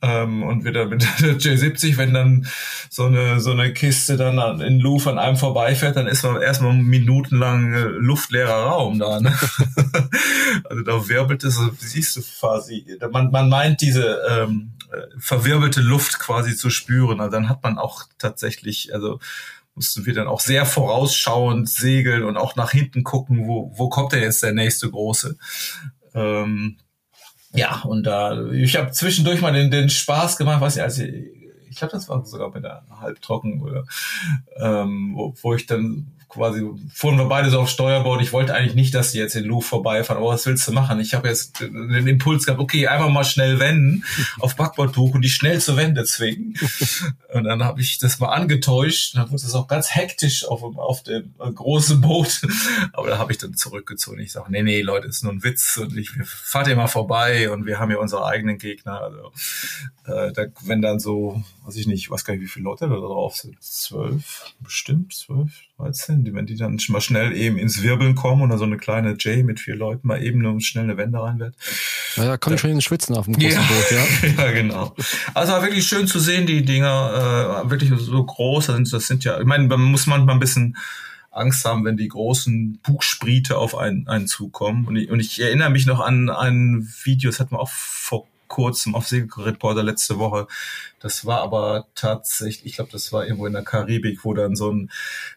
Ähm, 0.01 0.43
und 0.45 0.65
wieder 0.65 0.87
mit 0.87 1.03
der 1.21 1.39
J70, 1.39 1.99
wenn 1.99 2.15
dann 2.15 2.47
so 2.89 3.05
eine, 3.05 3.41
so 3.41 3.51
eine 3.51 3.73
Kiste 3.75 4.17
dann 4.17 4.61
in 4.63 4.81
Louvre 4.81 5.11
an 5.11 5.19
einem 5.19 5.37
vorbeifährt, 5.37 5.97
dann 5.97 6.07
ist 6.07 6.23
man 6.23 6.41
erstmal 6.41 6.73
minutenlang 6.73 7.75
äh, 7.75 7.81
luftleerer 7.81 8.65
Raum 8.65 8.99
da. 8.99 9.21
Ne? 9.21 9.37
also 10.65 10.83
da 10.85 11.09
wirbelt 11.09 11.45
es, 11.45 11.61
siehst 11.81 12.17
du 12.17 12.23
quasi, 12.23 12.99
man, 13.11 13.31
man 13.31 13.51
meint 13.51 13.83
diese, 13.83 14.21
ähm, 14.31 14.73
äh, 14.73 14.78
verwirbelte 15.19 15.81
Luft 15.81 16.19
quasi 16.19 16.57
zu 16.57 16.71
spüren. 16.71 17.21
Also 17.21 17.33
dann 17.33 17.49
hat 17.49 17.63
man 17.63 17.79
auch 17.79 18.05
tatsächlich, 18.19 18.95
also 18.95 19.21
mussten 19.75 20.07
wir 20.07 20.15
dann 20.15 20.27
auch 20.27 20.41
sehr 20.41 20.67
vorausschauend 20.67 21.69
segeln 21.69 22.25
und 22.25 22.37
auch 22.37 22.57
nach 22.57 22.73
hinten 22.73 23.05
gucken, 23.05 23.47
wo, 23.47 23.73
wo 23.77 23.89
kommt 23.89 24.13
denn 24.13 24.23
jetzt 24.23 24.43
der 24.43 24.53
nächste 24.53 24.91
große. 24.91 25.37
Ähm, 26.15 26.79
ja, 27.53 27.83
und 27.83 28.05
da, 28.05 28.51
ich 28.51 28.77
habe 28.77 28.91
zwischendurch 28.91 29.41
mal 29.41 29.53
den, 29.53 29.71
den 29.71 29.89
Spaß 29.89 30.37
gemacht, 30.37 30.61
was 30.61 30.77
ich, 30.77 30.83
also 30.83 31.03
ich 31.03 31.77
glaube, 31.77 31.93
das 31.93 32.09
war 32.09 32.25
sogar 32.27 32.51
mit 32.53 32.65
der 32.65 32.85
Halbtrocken, 33.01 33.63
oder, 33.63 33.85
ähm, 34.57 35.13
wo, 35.15 35.35
wo 35.43 35.55
ich 35.55 35.67
dann 35.67 36.18
quasi 36.29 36.67
fuhren 36.93 37.17
wir 37.17 37.27
beide 37.27 37.51
so 37.51 37.61
auf 37.61 37.69
Steuerbord. 37.69 38.21
Ich 38.23 38.33
wollte 38.33 38.55
eigentlich 38.55 38.75
nicht, 38.75 38.95
dass 38.95 39.13
die 39.13 39.19
jetzt 39.19 39.35
in 39.35 39.45
Louvre 39.45 39.69
vorbeifahren, 39.69 40.23
aber 40.23 40.33
was 40.33 40.47
willst 40.47 40.67
du 40.69 40.73
machen? 40.73 41.01
Ich 41.01 41.15
habe 41.15 41.29
jetzt 41.29 41.61
den 41.61 42.07
Impuls 42.07 42.45
gehabt, 42.45 42.61
okay, 42.61 42.87
einfach 42.87 43.09
mal 43.09 43.25
schnell 43.25 43.59
wenden, 43.59 44.05
auf 44.39 44.57
Backbordtuch 44.57 45.15
und 45.15 45.23
die 45.23 45.29
schnell 45.29 45.61
zur 45.61 45.77
Wende 45.77 46.05
zwingen. 46.05 46.55
Und 47.33 47.45
dann 47.45 47.63
habe 47.63 47.81
ich 47.81 47.99
das 47.99 48.21
mal 48.21 48.29
angetäuscht. 48.29 49.15
Dann 49.15 49.27
wurde 49.27 49.37
es 49.37 49.55
auch 49.55 49.69
ganz 49.69 49.95
hektisch 49.95 50.47
auf, 50.47 50.63
auf 50.63 51.03
dem 51.03 51.35
großen 51.39 52.01
Boot. 52.01 52.41
Aber 52.93 53.09
da 53.09 53.19
habe 53.19 53.33
ich 53.33 53.39
dann 53.39 53.55
zurückgezogen. 53.55 54.21
Ich 54.21 54.33
sage, 54.33 54.51
nee, 54.51 54.63
nee, 54.63 54.81
Leute, 54.81 55.09
ist 55.09 55.25
nur 55.25 55.33
ein 55.33 55.45
Witz 55.45 55.77
und 55.77 55.97
ich 55.97 56.11
fahrt 56.25 56.69
immer 56.69 56.89
vorbei 56.89 57.51
und 57.51 57.67
wir 57.67 57.79
haben 57.79 57.91
ja 57.91 57.99
unsere 57.99 58.25
eigenen 58.25 58.59
Gegner. 58.59 59.01
Also 59.01 59.33
äh, 60.07 60.33
da, 60.33 60.47
wenn 60.63 60.81
dann 60.81 60.99
so, 61.01 61.43
weiß 61.65 61.77
ich 61.77 61.87
nicht, 61.87 62.11
weiß 62.11 62.25
gar 62.25 62.35
nicht, 62.35 62.43
wie 62.43 62.49
viele 62.49 62.65
Leute 62.65 62.89
da 62.89 62.95
drauf 62.95 63.37
sind. 63.37 63.63
Zwölf, 63.63 64.55
bestimmt 64.61 65.15
zwölf, 65.15 65.68
13, 65.79 66.25
die, 66.25 66.35
wenn 66.35 66.47
die 66.47 66.57
dann 66.57 66.79
mal 66.89 67.01
schnell 67.01 67.33
eben 67.37 67.57
ins 67.57 67.83
Wirbeln 67.83 68.15
kommen 68.15 68.43
oder 68.43 68.59
so 68.59 68.65
eine 68.65 68.77
kleine 68.77 69.13
J 69.13 69.45
mit 69.45 69.61
vier 69.61 69.77
Leuten 69.77 70.09
mal 70.09 70.23
eben 70.23 70.41
nur 70.41 70.61
schnell 70.61 70.85
eine 70.85 70.97
Wende 70.97 71.23
rein 71.23 71.39
wird. 71.39 71.55
Ja, 72.17 72.25
da 72.25 72.37
komme 72.37 72.57
ich 72.57 72.61
schon 72.61 72.71
in 72.71 72.77
den 72.77 72.83
Schwitzen 72.83 73.15
auf 73.15 73.27
dem 73.27 73.35
großen 73.35 73.51
ja, 73.51 73.61
Boot, 73.61 73.91
ja. 73.91 74.45
ja, 74.45 74.51
genau. 74.51 74.95
Also 75.35 75.53
war 75.53 75.63
wirklich 75.63 75.87
schön 75.87 76.09
zu 76.09 76.19
sehen, 76.19 76.47
die 76.47 76.65
Dinger, 76.65 77.65
äh, 77.65 77.71
wirklich 77.71 77.93
so 77.97 78.25
groß. 78.25 78.67
Das 78.67 78.77
sind, 78.77 78.93
das 78.93 79.07
sind 79.07 79.25
ja, 79.25 79.41
ich 79.41 79.47
meine, 79.47 79.69
man 79.69 79.83
muss 79.83 80.07
manchmal 80.07 80.35
ein 80.35 80.41
bisschen 80.41 80.77
Angst 81.31 81.65
haben, 81.65 81.85
wenn 81.85 81.97
die 81.97 82.09
großen 82.09 82.81
Bugspriete 82.83 83.57
auf 83.57 83.77
einen, 83.77 84.09
einen 84.09 84.27
zukommen. 84.27 84.87
Und 84.87 84.97
ich, 84.97 85.11
und 85.11 85.21
ich 85.21 85.41
erinnere 85.41 85.71
mich 85.71 85.87
noch 85.87 86.01
an 86.01 86.29
ein 86.29 86.93
Video, 87.05 87.31
das 87.31 87.39
hat 87.39 87.53
man 87.53 87.61
auch 87.61 87.71
vor 87.71 88.27
kurzem 88.49 88.95
auf 88.95 89.07
Segelreporter 89.07 89.83
letzte 89.83 90.19
Woche. 90.19 90.47
Das 91.01 91.25
war 91.25 91.43
aber 91.43 91.87
tatsächlich, 91.95 92.67
ich 92.67 92.75
glaube, 92.77 92.91
das 92.91 93.13
war 93.13 93.25
irgendwo 93.25 93.47
in 93.47 93.53
der 93.53 93.63
Karibik, 93.63 94.25
wo 94.25 94.35
dann 94.35 94.57
so 94.57 94.73
ein 94.73 94.91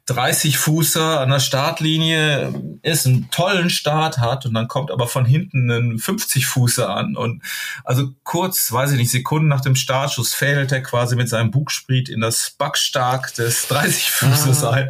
30-Fußer 0.07 1.19
an 1.19 1.29
der 1.29 1.39
Startlinie 1.39 2.79
ist, 2.81 3.05
einen 3.05 3.29
tollen 3.29 3.69
Start 3.69 4.17
hat 4.17 4.45
und 4.45 4.55
dann 4.55 4.67
kommt 4.67 4.89
aber 4.89 5.07
von 5.07 5.25
hinten 5.25 5.69
ein 5.69 5.97
50-Fußer 5.99 6.87
an 6.87 7.15
und 7.15 7.43
also 7.83 8.09
kurz, 8.23 8.71
weiß 8.71 8.93
ich 8.93 8.97
nicht, 8.97 9.11
Sekunden 9.11 9.49
nach 9.49 9.61
dem 9.61 9.75
Startschuss 9.75 10.33
fädelt 10.33 10.71
er 10.71 10.81
quasi 10.81 11.15
mit 11.15 11.29
seinem 11.29 11.51
Bugspriet 11.51 12.09
in 12.09 12.21
das 12.21 12.55
Backstark 12.57 13.33
des 13.35 13.69
30-Fußers 13.69 14.65
ah. 14.65 14.71
ein, 14.71 14.89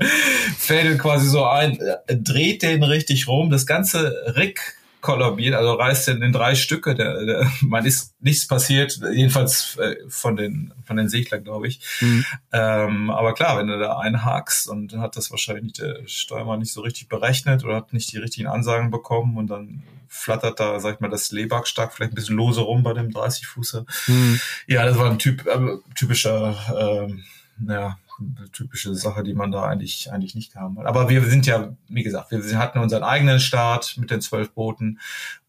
fädelt 0.58 1.00
quasi 1.00 1.28
so 1.28 1.46
ein, 1.46 1.80
dreht 2.08 2.62
den 2.62 2.84
richtig 2.84 3.28
rum, 3.28 3.50
das 3.50 3.66
ganze 3.66 4.34
Rick 4.38 4.78
kollabiert, 5.02 5.56
also 5.56 5.74
reißt 5.74 6.10
in, 6.10 6.22
in 6.22 6.32
drei 6.32 6.56
Stücke. 6.56 6.96
Der, 6.96 7.26
der, 7.26 7.52
man 7.62 7.86
ist 7.86 8.16
nichts 8.22 8.48
passiert, 8.48 9.00
jedenfalls 9.12 9.78
äh, 9.78 9.96
von 10.08 10.36
den 10.36 10.74
von 10.86 10.98
den 10.98 11.10
Seglern, 11.10 11.44
glaube 11.44 11.68
ich. 11.68 11.82
Mhm. 12.02 12.26
Ähm, 12.52 13.10
aber 13.10 13.34
klar, 13.34 13.58
wenn 13.58 13.68
du 13.68 13.80
da 13.80 13.98
einhakst 13.98 14.68
und 14.68 14.98
hat 14.98 15.16
das 15.16 15.32
wahrscheinlich 15.32 15.74
der 15.74 16.00
Steuermann 16.06 16.60
nicht 16.60 16.74
so 16.74 16.82
richtig 16.82 17.10
berechnet 17.10 17.64
oder 17.64 17.76
hat 17.76 17.94
nicht 17.94 18.12
die 18.12 18.18
richtigen 18.18 18.48
Ansagen 18.48 18.92
bekommen 18.92 19.38
und 19.38 19.48
dann 19.48 19.84
flattert 20.08 20.60
da, 20.60 20.80
sag 20.80 20.96
ich 20.96 21.00
mal, 21.00 21.10
das 21.10 21.32
Leback-Stark 21.32 21.94
vielleicht 21.94 22.12
ein 22.12 22.16
bisschen 22.16 22.36
lose 22.36 22.62
rum 22.62 22.84
bei 22.84 22.94
dem 22.94 23.12
30-Fußer. 23.12 23.86
Mhm. 24.08 24.40
Ja, 24.68 24.86
das 24.86 24.98
war 24.98 25.10
ein 25.10 25.20
typ, 25.20 25.48
äh, 25.48 25.78
typischer 25.96 27.08
ähm, 27.08 27.24
ja, 27.68 27.98
typische 28.52 28.96
Sache, 28.96 29.24
die 29.24 29.34
man 29.34 29.52
da 29.52 29.64
eigentlich, 29.64 30.12
eigentlich 30.12 30.36
nicht 30.36 30.56
haben 30.56 30.78
will. 30.78 30.86
Aber 30.86 31.10
wir 31.10 31.24
sind 31.26 31.46
ja, 31.46 31.76
wie 31.88 32.04
gesagt, 32.04 32.32
wir 32.32 32.58
hatten 32.58 32.80
unseren 32.80 33.04
eigenen 33.04 33.40
Start 33.40 33.96
mit 33.98 34.12
den 34.12 34.22
zwölf 34.22 34.52
Booten 34.52 35.00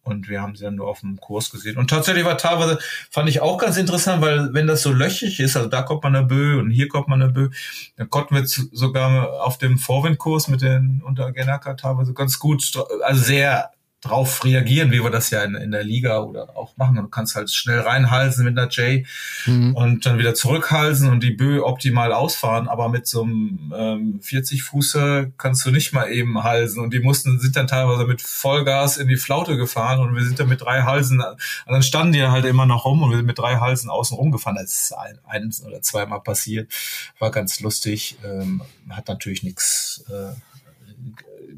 und 0.04 0.28
wir 0.28 0.42
haben 0.42 0.56
sie 0.56 0.64
dann 0.64 0.74
nur 0.74 0.88
auf 0.88 1.00
dem 1.00 1.20
Kurs 1.20 1.50
gesehen. 1.50 1.76
Und 1.76 1.90
tatsächlich 1.90 2.24
war 2.24 2.36
teilweise, 2.36 2.78
fand 3.10 3.28
ich 3.28 3.40
auch 3.40 3.58
ganz 3.58 3.76
interessant, 3.76 4.20
weil 4.20 4.52
wenn 4.52 4.66
das 4.66 4.82
so 4.82 4.92
löchig 4.92 5.38
ist, 5.40 5.56
also 5.56 5.68
da 5.68 5.82
kommt 5.82 6.02
man 6.02 6.16
eine 6.16 6.26
Bö 6.26 6.58
und 6.58 6.70
hier 6.70 6.88
kommt 6.88 7.08
man 7.08 7.22
eine 7.22 7.32
Bö, 7.32 7.50
dann 7.96 8.10
konnten 8.10 8.34
wir 8.34 8.44
sogar 8.46 9.44
auf 9.44 9.58
dem 9.58 9.78
Vorwindkurs 9.78 10.48
mit 10.48 10.62
den 10.62 11.02
unter 11.04 11.32
Genaka 11.32 11.74
teilweise 11.74 12.14
ganz 12.14 12.38
gut, 12.38 12.72
also 13.02 13.22
sehr 13.22 13.70
drauf 14.02 14.44
reagieren, 14.44 14.90
wie 14.90 15.02
wir 15.02 15.10
das 15.10 15.30
ja 15.30 15.44
in, 15.44 15.54
in 15.54 15.70
der 15.70 15.84
Liga 15.84 16.20
oder 16.20 16.56
auch 16.56 16.76
machen. 16.76 16.96
Du 16.96 17.06
kannst 17.06 17.36
halt 17.36 17.50
schnell 17.50 17.78
reinhalsen 17.78 18.44
mit 18.44 18.58
einer 18.58 18.68
J 18.68 19.06
mhm. 19.46 19.76
und 19.76 20.04
dann 20.04 20.18
wieder 20.18 20.34
zurückhalsen 20.34 21.08
und 21.08 21.22
die 21.22 21.30
Bö 21.30 21.62
optimal 21.62 22.12
ausfahren. 22.12 22.66
Aber 22.66 22.88
mit 22.88 23.06
so 23.06 23.22
einem 23.22 23.72
ähm, 23.74 24.20
40-Fußer 24.20 25.30
kannst 25.38 25.64
du 25.64 25.70
nicht 25.70 25.92
mal 25.92 26.10
eben 26.10 26.42
halsen. 26.42 26.82
Und 26.82 26.92
die 26.92 26.98
mussten, 26.98 27.38
sind 27.38 27.54
dann 27.54 27.68
teilweise 27.68 28.04
mit 28.04 28.20
Vollgas 28.20 28.96
in 28.96 29.06
die 29.06 29.16
Flaute 29.16 29.56
gefahren 29.56 30.00
und 30.00 30.14
wir 30.16 30.24
sind 30.24 30.38
dann 30.40 30.48
mit 30.48 30.62
drei 30.62 30.82
Halsen, 30.82 31.20
und 31.20 31.72
dann 31.72 31.82
standen 31.82 32.12
die 32.12 32.22
halt 32.22 32.44
immer 32.44 32.66
noch 32.66 32.84
rum 32.84 33.02
und 33.02 33.10
wir 33.10 33.18
sind 33.18 33.26
mit 33.26 33.38
drei 33.38 33.56
Halsen 33.56 33.88
außen 33.88 34.16
rum 34.16 34.32
gefahren. 34.32 34.56
Das 34.56 34.64
ist 34.64 34.92
ein, 34.92 35.18
ein 35.26 35.54
oder 35.64 35.80
zweimal 35.80 36.20
passiert. 36.20 36.72
War 37.20 37.30
ganz 37.30 37.60
lustig. 37.60 38.16
Ähm, 38.24 38.62
hat 38.90 39.06
natürlich 39.06 39.44
nichts 39.44 40.04
äh, 40.08 40.34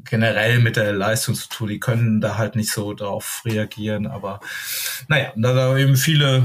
generell 0.05 0.59
mit 0.59 0.75
der 0.77 0.93
Leistung 0.93 1.35
zu 1.35 1.49
tun. 1.49 1.69
Die 1.69 1.79
können 1.79 2.21
da 2.21 2.37
halt 2.37 2.55
nicht 2.55 2.71
so 2.71 2.93
drauf 2.93 3.41
reagieren. 3.45 4.07
Aber 4.07 4.39
naja, 5.07 5.33
da 5.35 5.53
da 5.53 5.77
eben 5.77 5.97
viele 5.97 6.43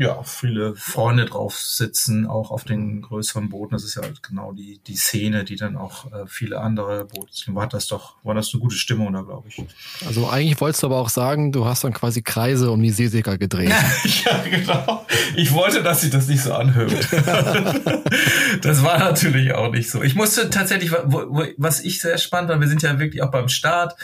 ja, 0.00 0.22
viele 0.22 0.74
Freunde 0.76 1.26
drauf 1.26 1.56
sitzen, 1.56 2.26
auch 2.26 2.50
auf 2.50 2.64
den 2.64 3.02
größeren 3.02 3.50
Booten. 3.50 3.74
Das 3.74 3.84
ist 3.84 3.96
ja 3.96 4.02
halt 4.02 4.22
genau 4.22 4.52
die, 4.52 4.80
die 4.86 4.96
Szene, 4.96 5.44
die 5.44 5.56
dann 5.56 5.76
auch 5.76 6.10
äh, 6.10 6.26
viele 6.26 6.58
andere 6.60 7.04
Boote. 7.04 7.30
War 7.48 7.68
das 7.68 7.86
doch, 7.86 8.16
war 8.22 8.34
das 8.34 8.50
eine 8.54 8.62
gute 8.62 8.76
Stimmung 8.76 9.12
da, 9.12 9.20
glaube 9.20 9.48
ich. 9.48 9.62
Also 10.06 10.26
eigentlich 10.26 10.58
wolltest 10.58 10.82
du 10.82 10.86
aber 10.86 10.96
auch 10.96 11.10
sagen, 11.10 11.52
du 11.52 11.66
hast 11.66 11.84
dann 11.84 11.92
quasi 11.92 12.22
Kreise 12.22 12.70
um 12.70 12.82
die 12.82 12.90
Seeseger 12.90 13.36
gedreht. 13.36 13.68
ja, 14.24 14.42
genau. 14.42 15.06
Ich 15.36 15.52
wollte, 15.52 15.82
dass 15.82 16.00
sich 16.00 16.10
das 16.10 16.28
nicht 16.28 16.42
so 16.42 16.54
anhört. 16.54 16.92
das 18.62 18.82
war 18.82 18.98
natürlich 18.98 19.52
auch 19.52 19.70
nicht 19.70 19.90
so. 19.90 20.02
Ich 20.02 20.14
musste 20.14 20.48
tatsächlich, 20.48 20.92
was 20.92 21.80
ich 21.80 22.00
sehr 22.00 22.16
spannend 22.16 22.48
war, 22.48 22.58
wir 22.58 22.68
sind 22.68 22.80
ja 22.80 22.98
wirklich 22.98 23.22
auch 23.22 23.30
beim 23.30 23.48
Start. 23.48 23.96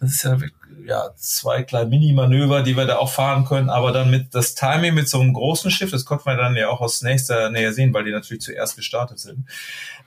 Das 0.00 0.10
ist 0.10 0.24
ja 0.24 0.40
wirklich 0.40 0.54
ja, 0.86 1.10
zwei 1.16 1.62
kleine 1.62 1.88
Mini-Manöver, 1.88 2.62
die 2.62 2.76
wir 2.76 2.84
da 2.84 2.96
auch 2.96 3.10
fahren 3.10 3.44
können, 3.44 3.70
aber 3.70 3.92
dann 3.92 4.10
mit 4.10 4.34
das 4.34 4.54
Timing 4.54 4.94
mit 4.94 5.08
so 5.08 5.20
einem 5.20 5.32
großen 5.32 5.70
Schiff, 5.70 5.90
das 5.90 6.04
konnte 6.04 6.24
man 6.26 6.36
dann 6.36 6.56
ja 6.56 6.68
auch 6.68 6.80
aus 6.80 7.02
nächster 7.02 7.50
Nähe 7.50 7.72
sehen, 7.72 7.94
weil 7.94 8.04
die 8.04 8.12
natürlich 8.12 8.42
zuerst 8.42 8.76
gestartet 8.76 9.18
sind. 9.18 9.46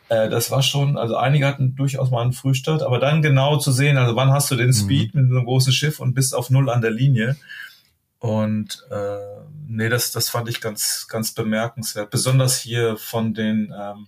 Äh, 0.10 0.29
das 0.29 0.51
war 0.51 0.62
schon, 0.62 0.98
also 0.98 1.15
einige 1.15 1.48
hatten 1.48 1.75
durchaus 1.75 2.12
mal 2.12 2.22
einen 2.22 2.34
Frühstart, 2.34 2.84
aber 2.84 3.00
dann 3.00 3.22
genau 3.22 3.57
zu 3.57 3.72
sehen, 3.72 3.98
also 3.98 4.15
wann 4.15 4.31
hast 4.31 4.51
du 4.51 4.55
den 4.55 4.67
mhm. 4.67 4.74
Speed 4.74 5.15
mhm. 5.15 5.22
mit 5.22 5.29
so 5.29 5.38
einem 5.38 5.46
großen 5.46 5.74
Schiff 5.74 6.00
und 6.00 6.13
bist 6.13 6.36
auf 6.36 6.50
Null 6.50 6.69
an 6.69 6.81
der 6.81 6.91
Linie. 6.91 7.38
Und 8.19 8.84
äh, 8.89 9.17
nee, 9.67 9.89
das, 9.89 10.12
das 10.12 10.29
fand 10.29 10.50
ich 10.50 10.60
ganz, 10.60 11.07
ganz 11.07 11.34
bemerkenswert. 11.34 12.10
Besonders 12.10 12.60
hier 12.60 12.98
von 12.98 13.34
den 13.34 13.74
ähm, 13.77 14.07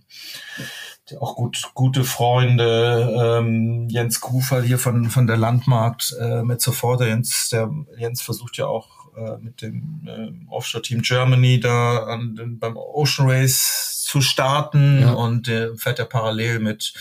auch 1.20 1.36
gut, 1.36 1.72
gute 1.74 2.04
Freunde, 2.04 3.39
ähm, 3.39 3.88
Jens 3.89 4.20
Kufer 4.20 4.62
hier 4.62 4.80
von, 4.80 5.10
von 5.10 5.28
der 5.28 5.38
Landmarkt 5.38 6.16
äh, 6.20 6.44
mit 6.44 6.62
sofort. 6.62 7.01
Jens, 7.01 7.50
der 7.50 7.70
Jens 7.98 8.22
versucht 8.22 8.58
ja 8.58 8.68
auch 8.68 9.00
äh, 9.16 9.38
mit 9.42 9.62
dem 9.62 10.01
äh, 10.06 10.51
Offshore-Team 10.51 11.01
Germany 11.01 11.60
da 11.60 12.04
an 12.04 12.58
beim 12.60 12.78
Ocean 12.78 13.30
Race 13.30 14.04
zu 14.04 14.22
starten 14.22 15.01
ja. 15.01 15.13
und 15.13 15.48
der 15.48 15.75
fährt 15.75 16.00
ja 16.00 16.06
parallel 16.06 16.60
mit 16.60 16.94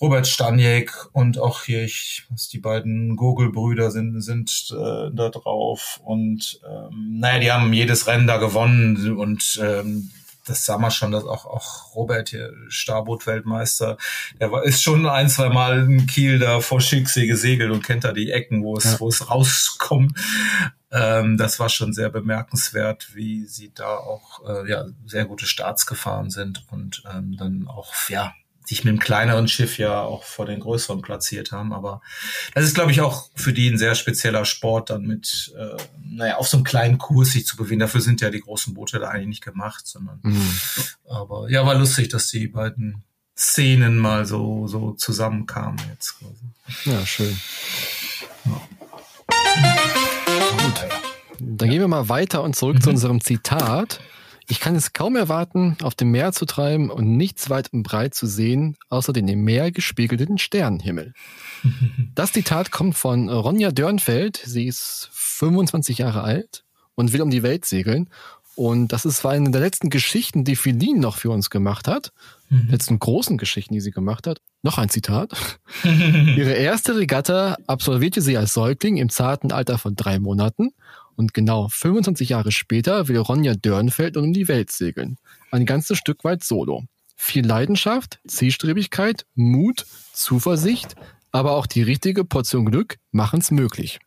Robert 0.00 0.26
Stanjek 0.26 0.92
und 1.12 1.38
auch 1.38 1.62
hier, 1.62 1.82
ich, 1.82 2.24
was 2.30 2.48
die 2.48 2.58
beiden 2.58 3.16
Gurgelbrüder 3.16 3.90
sind, 3.90 4.20
sind 4.20 4.68
äh, 4.70 5.10
da 5.12 5.30
drauf 5.30 6.00
und 6.04 6.60
ähm, 6.64 7.18
naja, 7.18 7.38
die 7.40 7.50
haben 7.50 7.72
jedes 7.72 8.06
Rennen 8.06 8.28
da 8.28 8.36
gewonnen 8.36 9.16
und 9.16 9.60
ähm, 9.60 10.10
das 10.48 10.64
sah 10.64 10.78
man 10.78 10.90
schon, 10.90 11.12
dass 11.12 11.24
auch, 11.24 11.46
auch 11.46 11.94
Robert 11.94 12.30
hier, 12.30 12.52
Starboot-Weltmeister, 12.68 13.96
der 14.40 14.52
war, 14.52 14.64
ist 14.64 14.82
schon 14.82 15.06
ein, 15.06 15.28
zwei 15.28 15.48
Mal 15.48 15.80
in 15.80 16.06
Kiel 16.06 16.38
da 16.38 16.60
vor 16.60 16.80
Schicksee 16.80 17.26
gesegelt 17.26 17.70
und 17.70 17.82
kennt 17.82 18.04
da 18.04 18.12
die 18.12 18.30
Ecken, 18.30 18.62
wo 18.62 18.76
es, 18.76 18.84
ja. 18.84 19.00
wo 19.00 19.08
es 19.08 19.30
rauskommt. 19.30 20.18
Ähm, 20.90 21.36
das 21.36 21.60
war 21.60 21.68
schon 21.68 21.92
sehr 21.92 22.08
bemerkenswert, 22.08 23.14
wie 23.14 23.44
sie 23.44 23.72
da 23.74 23.96
auch 23.96 24.48
äh, 24.48 24.70
ja, 24.70 24.86
sehr 25.06 25.26
gute 25.26 25.46
Starts 25.46 25.86
gefahren 25.86 26.30
sind 26.30 26.64
und 26.70 27.02
ähm, 27.12 27.36
dann 27.36 27.68
auch, 27.68 27.92
ja, 28.08 28.32
sich 28.68 28.84
mit 28.84 28.92
dem 28.92 29.00
kleineren 29.00 29.48
Schiff 29.48 29.78
ja 29.78 30.02
auch 30.02 30.24
vor 30.24 30.44
den 30.44 30.60
größeren 30.60 31.00
platziert 31.00 31.52
haben. 31.52 31.72
Aber 31.72 32.02
das 32.54 32.64
ist, 32.64 32.74
glaube 32.74 32.90
ich, 32.90 33.00
auch 33.00 33.30
für 33.34 33.54
die 33.54 33.68
ein 33.68 33.78
sehr 33.78 33.94
spezieller 33.94 34.44
Sport, 34.44 34.90
dann 34.90 35.06
mit, 35.06 35.54
äh, 35.56 35.76
naja, 36.04 36.36
auf 36.36 36.48
so 36.48 36.58
einem 36.58 36.64
kleinen 36.64 36.98
Kurs 36.98 37.30
sich 37.32 37.46
zu 37.46 37.56
bewegen. 37.56 37.80
Dafür 37.80 38.02
sind 38.02 38.20
ja 38.20 38.28
die 38.28 38.40
großen 38.40 38.74
Boote 38.74 38.98
da 38.98 39.08
eigentlich 39.08 39.28
nicht 39.28 39.44
gemacht, 39.44 39.86
sondern, 39.86 40.20
mhm. 40.22 40.54
aber 41.08 41.50
ja, 41.50 41.64
war 41.64 41.76
lustig, 41.76 42.10
dass 42.10 42.28
die 42.28 42.48
beiden 42.48 43.02
Szenen 43.36 43.96
mal 43.96 44.26
so, 44.26 44.66
so 44.66 44.92
zusammenkamen 44.92 45.80
jetzt 45.90 46.18
quasi. 46.18 46.90
Ja, 46.90 47.06
schön. 47.06 47.40
Ja. 48.44 48.60
Gut. 50.58 50.88
Dann 51.40 51.70
gehen 51.70 51.80
wir 51.80 51.88
mal 51.88 52.10
weiter 52.10 52.42
und 52.42 52.54
zurück 52.54 52.76
mhm. 52.76 52.80
zu 52.82 52.90
unserem 52.90 53.20
Zitat. 53.22 54.00
Ich 54.50 54.60
kann 54.60 54.74
es 54.74 54.94
kaum 54.94 55.14
erwarten, 55.14 55.76
auf 55.82 55.94
dem 55.94 56.10
Meer 56.10 56.32
zu 56.32 56.46
treiben 56.46 56.90
und 56.90 57.16
nichts 57.18 57.50
weit 57.50 57.70
und 57.72 57.82
breit 57.82 58.14
zu 58.14 58.26
sehen, 58.26 58.78
außer 58.88 59.12
den 59.12 59.28
im 59.28 59.44
Meer 59.44 59.70
gespiegelten 59.70 60.38
Sternenhimmel. 60.38 61.12
Das 62.14 62.32
Zitat 62.32 62.72
kommt 62.72 62.96
von 62.96 63.28
Ronja 63.28 63.70
Dörnfeld. 63.70 64.42
Sie 64.44 64.66
ist 64.66 65.08
25 65.12 65.98
Jahre 65.98 66.22
alt 66.22 66.64
und 66.96 67.12
will 67.12 67.22
um 67.22 67.30
die 67.30 67.44
Welt 67.44 67.64
segeln. 67.64 68.10
Und 68.56 68.88
das 68.88 69.04
ist 69.04 69.24
eine 69.24 69.52
der 69.52 69.60
letzten 69.60 69.88
Geschichten, 69.88 70.42
die 70.42 70.56
Feline 70.56 70.98
noch 70.98 71.16
für 71.16 71.30
uns 71.30 71.48
gemacht 71.48 71.86
hat. 71.86 72.12
Mhm. 72.48 72.70
Letzten 72.70 72.98
großen 72.98 73.38
Geschichten, 73.38 73.74
die 73.74 73.80
sie 73.80 73.92
gemacht 73.92 74.26
hat. 74.26 74.40
Noch 74.62 74.78
ein 74.78 74.88
Zitat. 74.88 75.30
Ihre 75.84 76.54
erste 76.54 76.96
Regatta 76.96 77.56
absolvierte 77.68 78.20
sie 78.20 78.36
als 78.36 78.54
Säugling 78.54 78.96
im 78.96 79.10
zarten 79.10 79.52
Alter 79.52 79.78
von 79.78 79.94
drei 79.94 80.18
Monaten 80.18 80.72
und 81.18 81.34
genau 81.34 81.68
25 81.68 82.30
Jahre 82.30 82.52
später 82.52 83.08
will 83.08 83.18
Ronja 83.18 83.54
Dörnfeld 83.54 84.16
um 84.16 84.32
die 84.32 84.48
Welt 84.48 84.70
segeln. 84.70 85.18
Ein 85.50 85.66
ganzes 85.66 85.98
Stück 85.98 86.24
weit 86.24 86.44
solo. 86.44 86.84
Viel 87.16 87.44
Leidenschaft, 87.44 88.20
Zielstrebigkeit, 88.26 89.26
Mut, 89.34 89.84
Zuversicht, 90.12 90.94
aber 91.32 91.52
auch 91.52 91.66
die 91.66 91.82
richtige 91.82 92.24
Portion 92.24 92.66
Glück 92.66 92.96
machen's 93.10 93.50
möglich 93.50 93.98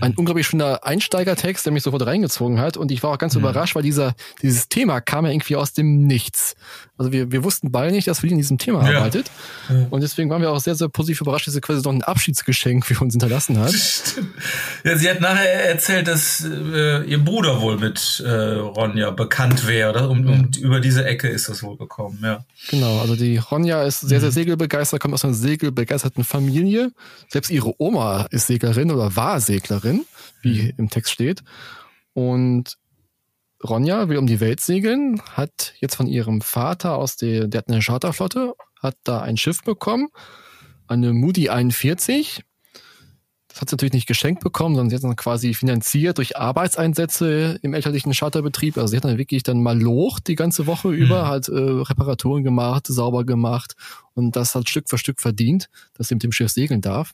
ein 0.00 0.14
unglaublich 0.14 0.46
schöner 0.46 0.84
Einsteigertext, 0.84 1.66
der 1.66 1.72
mich 1.72 1.82
sofort 1.82 2.06
reingezogen 2.06 2.60
hat. 2.60 2.76
Und 2.76 2.90
ich 2.90 3.02
war 3.02 3.10
auch 3.10 3.18
ganz 3.18 3.34
mhm. 3.34 3.40
überrascht, 3.40 3.74
weil 3.74 3.82
dieser, 3.82 4.14
dieses 4.40 4.68
Thema 4.68 5.00
kam 5.00 5.26
ja 5.26 5.32
irgendwie 5.32 5.56
aus 5.56 5.72
dem 5.72 6.06
Nichts. 6.06 6.54
Also 6.96 7.10
wir, 7.12 7.32
wir 7.32 7.42
wussten 7.42 7.72
beide 7.72 7.92
nicht, 7.92 8.06
dass 8.06 8.20
Phil 8.20 8.30
in 8.30 8.38
diesem 8.38 8.58
Thema 8.58 8.88
ja. 8.88 8.98
arbeitet. 8.98 9.30
Ja. 9.68 9.86
Und 9.90 10.02
deswegen 10.02 10.30
waren 10.30 10.40
wir 10.40 10.50
auch 10.50 10.60
sehr, 10.60 10.74
sehr 10.74 10.88
positiv 10.88 11.22
überrascht, 11.22 11.46
dass 11.46 11.54
sie 11.54 11.60
quasi 11.60 11.82
noch 11.82 11.92
ein 11.92 12.02
Abschiedsgeschenk 12.02 12.86
für 12.86 13.02
uns 13.02 13.14
hinterlassen 13.14 13.58
hat. 13.58 13.74
Ja, 14.84 14.96
sie 14.96 15.08
hat 15.08 15.20
nachher 15.20 15.70
erzählt, 15.70 16.08
dass 16.08 16.44
äh, 16.44 17.04
ihr 17.04 17.24
Bruder 17.24 17.60
wohl 17.60 17.78
mit 17.78 18.22
äh, 18.24 18.30
Ronja 18.30 19.10
bekannt 19.10 19.66
wäre. 19.68 20.08
Und, 20.08 20.26
und 20.26 20.56
über 20.56 20.80
diese 20.80 21.04
Ecke 21.04 21.28
ist 21.28 21.48
das 21.48 21.62
wohl 21.62 21.76
gekommen, 21.76 22.18
ja. 22.22 22.44
Genau, 22.68 23.00
also 23.00 23.14
die 23.14 23.36
Ronja 23.36 23.84
ist 23.84 24.00
sehr, 24.00 24.20
sehr 24.20 24.30
mhm. 24.30 24.34
segelbegeistert, 24.34 25.00
kommt 25.00 25.14
aus 25.14 25.24
einer 25.24 25.34
segelbegeisterten 25.34 26.24
Familie. 26.24 26.92
Selbst 27.28 27.50
ihre 27.50 27.74
Oma 27.80 28.26
ist 28.30 28.48
Seglerin 28.48 28.90
oder 28.90 29.14
war 29.14 29.40
Seglerin. 29.40 29.81
Seglerin, 29.82 30.06
wie 30.42 30.62
mhm. 30.62 30.72
im 30.78 30.90
Text 30.90 31.12
steht. 31.12 31.42
Und 32.14 32.78
Ronja 33.62 34.08
will 34.08 34.18
um 34.18 34.26
die 34.26 34.40
Welt 34.40 34.60
segeln, 34.60 35.20
hat 35.32 35.74
jetzt 35.80 35.94
von 35.94 36.06
ihrem 36.06 36.40
Vater 36.40 36.96
aus 36.96 37.16
der, 37.16 37.46
der 37.46 37.58
hat 37.58 37.68
eine 37.68 37.80
Charterflotte, 37.80 38.54
hat 38.82 38.96
da 39.04 39.20
ein 39.20 39.36
Schiff 39.36 39.62
bekommen, 39.62 40.08
eine 40.88 41.12
Moody 41.12 41.48
41. 41.48 42.42
Das 43.46 43.60
hat 43.60 43.68
sie 43.68 43.74
natürlich 43.74 43.92
nicht 43.92 44.08
geschenkt 44.08 44.42
bekommen, 44.42 44.74
sondern 44.74 44.90
sie 44.90 44.96
hat 44.96 45.04
dann 45.04 45.14
quasi 45.14 45.52
finanziert 45.52 46.18
durch 46.18 46.38
Arbeitseinsätze 46.38 47.58
im 47.62 47.74
elterlichen 47.74 48.12
Charterbetrieb. 48.12 48.78
Also 48.78 48.88
sie 48.88 48.96
hat 48.96 49.04
dann 49.04 49.18
wirklich 49.18 49.42
dann 49.42 49.62
mal 49.62 49.78
Loch 49.78 50.20
die 50.20 50.36
ganze 50.36 50.66
Woche 50.66 50.88
mhm. 50.88 50.94
über, 50.94 51.28
halt 51.28 51.48
äh, 51.48 51.52
Reparaturen 51.52 52.42
gemacht, 52.42 52.86
sauber 52.88 53.24
gemacht 53.24 53.74
und 54.14 54.34
das 54.34 54.54
hat 54.54 54.68
Stück 54.68 54.88
für 54.88 54.98
Stück 54.98 55.20
verdient, 55.20 55.68
dass 55.94 56.08
sie 56.08 56.14
mit 56.14 56.24
dem 56.24 56.32
Schiff 56.32 56.50
segeln 56.50 56.80
darf. 56.80 57.12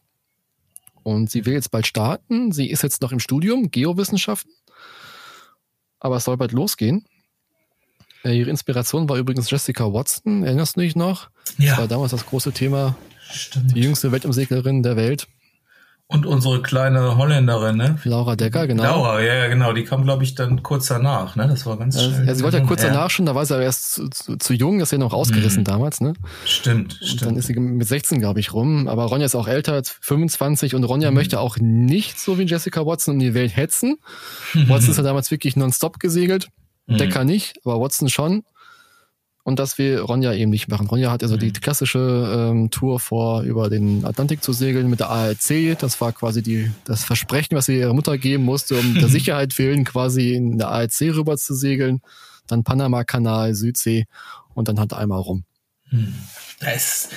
Und 1.09 1.31
sie 1.31 1.47
will 1.47 1.55
jetzt 1.55 1.71
bald 1.71 1.87
starten. 1.87 2.53
Sie 2.53 2.69
ist 2.69 2.83
jetzt 2.83 3.01
noch 3.01 3.13
im 3.13 3.19
Studium, 3.19 3.71
Geowissenschaften. 3.71 4.53
Aber 6.01 6.17
es 6.17 6.25
soll 6.25 6.37
bald 6.37 6.53
losgehen. 6.53 7.07
Äh, 8.25 8.39
ihre 8.39 8.51
Inspiration 8.51 9.09
war 9.09 9.17
übrigens 9.17 9.51
Jessica 9.51 9.91
Watson. 9.91 10.43
Erinnerst 10.43 10.77
du 10.77 10.81
dich 10.81 10.97
noch? 10.97 11.31
Ja. 11.57 11.71
Das 11.71 11.79
war 11.79 11.89
damals 11.89 12.11
das 12.11 12.27
große 12.27 12.53
Thema. 12.53 12.95
Stimmt. 13.31 13.75
Die 13.75 13.81
jüngste 13.81 14.13
Weltumseglerin 14.13 14.83
der 14.83 14.97
Welt. 14.97 15.29
Und 16.11 16.25
unsere 16.25 16.63
kleine 16.63 17.19
Holländerin, 17.19 17.77
ne? 17.77 17.99
Laura 18.05 18.35
Decker, 18.35 18.67
genau. 18.67 18.83
Laura, 18.83 19.21
ja, 19.21 19.35
ja 19.35 19.49
genau. 19.49 19.75
Die 19.75 19.85
kam, 19.85 20.05
glaube 20.05 20.25
ich, 20.25 20.35
dann 20.35 20.63
kurz 20.63 20.87
danach, 20.87 21.37
ne? 21.37 21.47
Das 21.47 21.67
war 21.67 21.77
ganz 21.77 21.97
ja, 21.97 22.09
schnell. 22.09 22.27
Ja, 22.27 22.35
sie 22.35 22.43
wollte 22.43 22.57
ja 22.57 22.65
kurz 22.65 22.81
danach 22.81 23.11
schon, 23.11 23.27
da 23.27 23.35
war 23.35 23.45
sie 23.45 23.53
aber 23.53 23.65
erst 23.65 23.93
zu, 23.93 24.09
zu, 24.09 24.37
zu 24.39 24.55
jung, 24.55 24.79
das 24.79 24.89
ist 24.89 24.93
ja 24.93 24.99
noch 24.99 25.13
ausgerissen 25.13 25.61
mhm. 25.61 25.65
damals, 25.65 26.01
ne? 26.01 26.15
Stimmt, 26.47 26.99
und 26.99 27.07
stimmt. 27.07 27.23
Dann 27.27 27.37
ist 27.37 27.49
sie 27.49 27.61
mit 27.61 27.87
16, 27.87 28.21
glaube 28.21 28.41
ich, 28.41 28.55
rum. 28.55 28.89
Aber 28.89 29.05
Ronja 29.05 29.27
ist 29.27 29.35
auch 29.35 29.49
älter, 29.49 29.83
25 29.85 30.75
und 30.75 30.85
Ronja 30.85 31.11
mhm. 31.11 31.17
möchte 31.17 31.41
auch 31.41 31.59
nicht 31.61 32.19
so 32.19 32.39
wie 32.39 32.45
Jessica 32.45 32.87
Watson 32.87 33.17
um 33.17 33.21
die 33.21 33.35
Welt 33.35 33.55
hetzen. 33.55 33.99
Watson 34.67 34.93
ist 34.93 34.97
ja 34.97 35.03
damals 35.03 35.31
wirklich 35.31 35.57
nonstop 35.57 36.01
gesegelt. 36.01 36.49
Mhm. 36.87 36.97
Decker 36.97 37.25
nicht, 37.25 37.61
aber 37.67 37.83
Watson 37.83 38.09
schon. 38.09 38.45
Und 39.49 39.59
das 39.59 39.79
will 39.79 39.99
Ronja 39.99 40.35
eben 40.35 40.51
nicht 40.51 40.69
machen. 40.69 40.89
Ronja 40.89 41.11
hat 41.11 41.23
also 41.23 41.37
mhm. 41.37 41.41
die 41.41 41.53
klassische 41.53 42.51
ähm, 42.51 42.71
Tour 42.71 43.01
vor, 43.01 43.45
über 43.45 43.71
den 43.71 44.05
Atlantik 44.05 44.43
zu 44.43 44.53
segeln 44.53 44.91
mit 44.91 45.01
der 45.01 45.09
ARC. 45.09 45.79
Das 45.79 45.99
war 46.03 46.13
quasi 46.13 46.43
die, 46.43 46.71
das 46.85 47.03
Versprechen, 47.03 47.57
was 47.57 47.65
sie 47.65 47.79
ihrer 47.79 47.95
Mutter 47.95 48.19
geben 48.19 48.45
musste, 48.45 48.79
um 48.79 48.97
der 48.97 49.09
Sicherheit 49.09 49.57
willen 49.57 49.87
quasi 49.87 50.35
in 50.35 50.59
der 50.59 50.69
ARC 50.69 51.01
rüber 51.01 51.39
zu 51.39 51.55
segeln. 51.55 52.03
Dann 52.47 52.63
Panama-Kanal, 52.63 53.55
Südsee 53.55 54.05
und 54.53 54.69
dann 54.69 54.79
halt 54.79 54.93
einmal 54.93 55.21
rum. 55.21 55.45
Hm. 55.89 56.13
Das 56.61 56.75
ist 56.75 57.11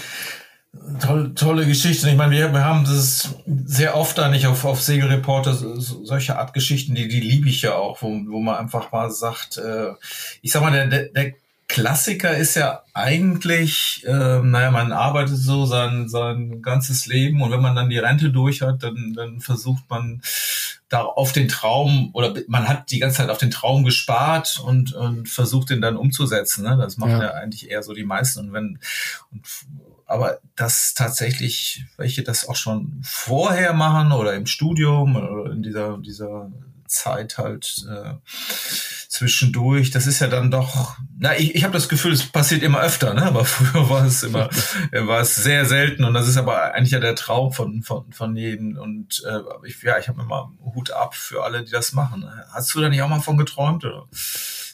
tolle, 1.01 1.33
tolle 1.35 1.65
Geschichte. 1.65 2.09
Ich 2.09 2.15
meine, 2.15 2.31
wir, 2.31 2.53
wir 2.53 2.63
haben 2.63 2.85
das 2.85 3.35
sehr 3.65 3.97
oft 3.97 4.17
da 4.17 4.29
nicht 4.29 4.47
auf, 4.47 4.63
auf 4.63 4.81
Segelreporter, 4.81 5.53
so, 5.53 6.05
solche 6.05 6.39
Art 6.39 6.53
Geschichten, 6.53 6.95
die, 6.95 7.09
die 7.09 7.19
liebe 7.19 7.49
ich 7.49 7.61
ja 7.61 7.75
auch, 7.75 8.01
wo, 8.01 8.07
wo 8.07 8.39
man 8.39 8.55
einfach 8.55 8.93
mal 8.93 9.11
sagt, 9.11 9.57
äh, 9.57 9.89
ich 10.41 10.53
sag 10.53 10.61
mal, 10.61 10.71
der, 10.71 11.09
der 11.09 11.33
Klassiker 11.71 12.35
ist 12.35 12.55
ja 12.55 12.83
eigentlich, 12.93 14.03
äh, 14.05 14.41
naja, 14.41 14.71
man 14.71 14.91
arbeitet 14.91 15.37
so 15.37 15.65
sein, 15.65 16.09
sein 16.09 16.61
ganzes 16.61 17.05
Leben 17.05 17.41
und 17.41 17.49
wenn 17.49 17.61
man 17.61 17.77
dann 17.77 17.89
die 17.89 17.97
Rente 17.97 18.29
durch 18.29 18.61
hat, 18.61 18.83
dann, 18.83 19.13
dann 19.15 19.39
versucht 19.39 19.89
man 19.89 20.21
da 20.89 21.03
auf 21.03 21.31
den 21.31 21.47
Traum 21.47 22.09
oder 22.11 22.33
man 22.49 22.67
hat 22.67 22.91
die 22.91 22.99
ganze 22.99 23.19
Zeit 23.19 23.29
auf 23.29 23.37
den 23.37 23.51
Traum 23.51 23.85
gespart 23.85 24.61
und, 24.61 24.91
und 24.91 25.29
versucht 25.29 25.69
den 25.69 25.79
dann 25.79 25.95
umzusetzen. 25.95 26.65
Ne? 26.65 26.75
Das 26.75 26.97
machen 26.97 27.13
ja. 27.13 27.23
ja 27.23 27.33
eigentlich 27.35 27.71
eher 27.71 27.83
so 27.83 27.93
die 27.93 28.03
meisten. 28.03 28.41
Und 28.41 28.53
wenn 28.53 28.79
und, 29.31 29.47
aber 30.05 30.39
dass 30.57 30.93
tatsächlich 30.93 31.85
welche 31.95 32.21
das 32.21 32.49
auch 32.49 32.57
schon 32.57 32.99
vorher 33.01 33.71
machen 33.71 34.11
oder 34.11 34.33
im 34.33 34.45
Studium 34.45 35.15
oder 35.15 35.53
in 35.53 35.63
dieser 35.63 35.99
dieser 35.99 36.51
Zeit 36.91 37.37
halt 37.37 37.85
äh, 37.89 38.13
zwischendurch. 39.07 39.91
Das 39.91 40.07
ist 40.07 40.19
ja 40.19 40.27
dann 40.27 40.51
doch, 40.51 40.97
na, 41.17 41.37
ich, 41.37 41.55
ich 41.55 41.63
habe 41.63 41.73
das 41.73 41.89
Gefühl, 41.89 42.13
es 42.13 42.23
passiert 42.23 42.63
immer 42.63 42.81
öfter, 42.81 43.13
ne? 43.13 43.23
Aber 43.23 43.45
früher 43.45 43.89
war 43.89 44.05
es 44.05 44.23
immer, 44.23 44.49
war 44.91 45.21
es 45.21 45.35
sehr 45.35 45.65
selten 45.65 46.03
und 46.03 46.13
das 46.13 46.27
ist 46.27 46.37
aber 46.37 46.73
eigentlich 46.73 46.91
ja 46.91 46.99
der 46.99 47.15
Traum 47.15 47.51
von, 47.51 47.83
von, 47.83 48.11
von 48.11 48.35
jedem. 48.35 48.77
Und 48.77 49.23
äh, 49.27 49.39
ich, 49.67 49.81
ja, 49.83 49.97
ich 49.97 50.07
habe 50.07 50.21
immer 50.21 50.51
Hut 50.63 50.91
ab 50.91 51.15
für 51.15 51.43
alle, 51.43 51.63
die 51.63 51.71
das 51.71 51.93
machen. 51.93 52.29
Hast 52.51 52.73
du 52.75 52.81
da 52.81 52.89
nicht 52.89 53.01
auch 53.01 53.09
mal 53.09 53.21
von 53.21 53.37
geträumt? 53.37 53.85
Oder? 53.85 54.07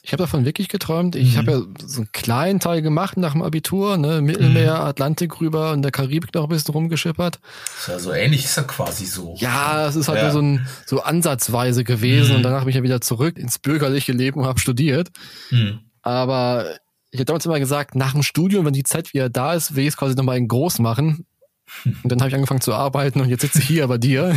Ich 0.07 0.13
habe 0.13 0.23
davon 0.23 0.45
wirklich 0.45 0.69
geträumt. 0.69 1.17
Ich 1.17 1.33
mhm. 1.33 1.37
habe 1.37 1.51
ja 1.51 1.61
so 1.85 1.99
einen 1.99 2.11
kleinen 2.13 2.61
Teil 2.61 2.81
gemacht 2.81 3.17
nach 3.17 3.33
dem 3.33 3.41
Abitur, 3.41 3.97
ne? 3.97 4.21
Mittelmeer, 4.21 4.75
mhm. 4.75 4.85
Atlantik 4.85 5.41
rüber 5.41 5.73
und 5.73 5.81
der 5.81 5.91
Karibik 5.91 6.33
noch 6.33 6.43
ein 6.43 6.49
bisschen 6.49 6.73
rumgeschippert. 6.73 7.41
Ist 7.77 7.87
ja 7.89 7.99
so 7.99 8.13
ähnlich, 8.13 8.45
ist 8.45 8.55
ja 8.55 8.63
quasi 8.63 9.05
so. 9.05 9.35
Ja, 9.37 9.85
es 9.85 9.97
ist 9.97 10.07
halt 10.07 10.19
ja. 10.19 10.23
nur 10.23 10.31
so, 10.31 10.39
ein, 10.39 10.67
so 10.85 11.01
ansatzweise 11.01 11.83
gewesen 11.83 12.29
mhm. 12.29 12.35
und 12.37 12.43
danach 12.43 12.61
bin 12.61 12.69
ich 12.69 12.75
ja 12.77 12.83
wieder 12.83 13.01
zurück 13.01 13.37
ins 13.37 13.59
bürgerliche 13.59 14.13
Leben 14.13 14.39
und 14.39 14.45
habe 14.45 14.61
studiert. 14.61 15.09
Mhm. 15.51 15.79
Aber 16.03 16.77
ich 17.11 17.19
habe 17.19 17.25
damals 17.25 17.45
immer 17.45 17.59
gesagt, 17.59 17.93
nach 17.95 18.13
dem 18.13 18.23
Studium, 18.23 18.65
wenn 18.65 18.71
die 18.71 18.83
Zeit 18.83 19.13
wieder 19.13 19.27
da 19.27 19.55
ist, 19.55 19.75
will 19.75 19.83
ich 19.83 19.89
es 19.89 19.97
quasi 19.97 20.15
nochmal 20.15 20.37
in 20.37 20.47
groß 20.47 20.79
machen. 20.79 21.25
Und 21.83 22.11
dann 22.11 22.19
habe 22.19 22.29
ich 22.29 22.35
angefangen 22.35 22.61
zu 22.61 22.73
arbeiten 22.73 23.21
und 23.21 23.29
jetzt 23.29 23.41
sitze 23.41 23.59
ich 23.59 23.67
hier 23.67 23.87
bei 23.87 23.97
dir. 23.97 24.35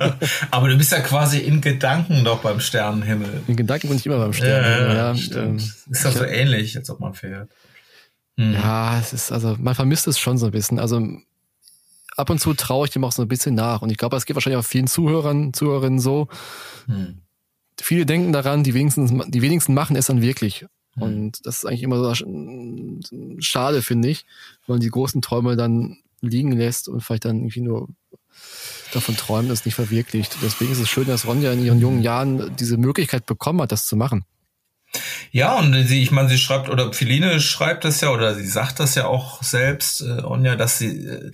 Aber 0.50 0.68
du 0.68 0.76
bist 0.76 0.92
ja 0.92 1.00
quasi 1.00 1.38
in 1.38 1.60
Gedanken 1.60 2.24
doch 2.24 2.40
beim 2.40 2.60
Sternenhimmel. 2.60 3.42
In 3.46 3.56
Gedanken 3.56 3.88
bin 3.88 3.96
ich 3.96 4.06
immer 4.06 4.18
beim 4.18 4.32
Sternenhimmel, 4.32 4.96
ja. 4.96 5.12
ja 5.12 5.42
ähm, 5.42 5.56
ist 5.56 6.04
doch 6.04 6.12
so 6.12 6.24
ähnlich, 6.24 6.76
als 6.76 6.88
ob 6.90 7.00
man 7.00 7.14
fährt. 7.14 7.50
Hm. 8.36 8.54
Ja, 8.54 8.98
es 8.98 9.12
ist, 9.12 9.32
also 9.32 9.56
man 9.58 9.74
vermisst 9.74 10.06
es 10.06 10.18
schon 10.18 10.38
so 10.38 10.46
ein 10.46 10.52
bisschen. 10.52 10.78
Also 10.78 11.02
ab 12.16 12.30
und 12.30 12.38
zu 12.38 12.54
traue 12.54 12.86
ich 12.86 12.92
dem 12.92 13.04
auch 13.04 13.12
so 13.12 13.22
ein 13.22 13.28
bisschen 13.28 13.54
nach. 13.54 13.82
Und 13.82 13.90
ich 13.90 13.98
glaube, 13.98 14.16
es 14.16 14.24
geht 14.24 14.36
wahrscheinlich 14.36 14.58
auch 14.58 14.68
vielen 14.68 14.86
Zuhörern, 14.86 15.52
Zuhörerinnen 15.52 15.98
so. 15.98 16.28
Hm. 16.86 17.22
Viele 17.80 18.06
denken 18.06 18.32
daran, 18.32 18.64
die 18.64 18.74
wenigsten, 18.74 19.30
die 19.30 19.42
wenigsten 19.42 19.74
machen 19.74 19.96
es 19.96 20.06
dann 20.06 20.22
wirklich. 20.22 20.66
Hm. 20.94 21.02
Und 21.02 21.46
das 21.46 21.58
ist 21.58 21.64
eigentlich 21.64 21.82
immer 21.82 21.98
so 21.98 22.24
schade, 23.40 23.82
finde 23.82 24.08
ich, 24.08 24.24
wenn 24.66 24.76
man 24.76 24.80
die 24.80 24.90
großen 24.90 25.20
Träume 25.22 25.56
dann 25.56 25.98
liegen 26.20 26.52
lässt 26.52 26.88
und 26.88 27.02
vielleicht 27.02 27.24
dann 27.24 27.38
irgendwie 27.38 27.60
nur 27.60 27.88
davon 28.92 29.16
träumt, 29.16 29.50
ist 29.50 29.66
nicht 29.66 29.74
verwirklicht. 29.74 30.36
Deswegen 30.42 30.72
ist 30.72 30.80
es 30.80 30.88
schön, 30.88 31.06
dass 31.06 31.26
Ronja 31.26 31.52
in 31.52 31.64
ihren 31.64 31.80
jungen 31.80 32.02
Jahren 32.02 32.56
diese 32.56 32.76
Möglichkeit 32.76 33.26
bekommen 33.26 33.60
hat, 33.62 33.72
das 33.72 33.86
zu 33.86 33.96
machen. 33.96 34.24
Ja, 35.30 35.58
und 35.58 35.74
sie, 35.86 36.02
ich 36.02 36.10
meine, 36.10 36.30
sie 36.30 36.38
schreibt, 36.38 36.70
oder 36.70 36.92
Philine 36.94 37.40
schreibt 37.40 37.84
das 37.84 38.00
ja, 38.00 38.10
oder 38.10 38.34
sie 38.34 38.46
sagt 38.46 38.80
das 38.80 38.94
ja 38.94 39.06
auch 39.06 39.42
selbst, 39.42 40.00
äh, 40.00 40.22
Onja, 40.22 40.56
dass 40.56 40.78
sie, 40.78 41.04
äh, 41.04 41.30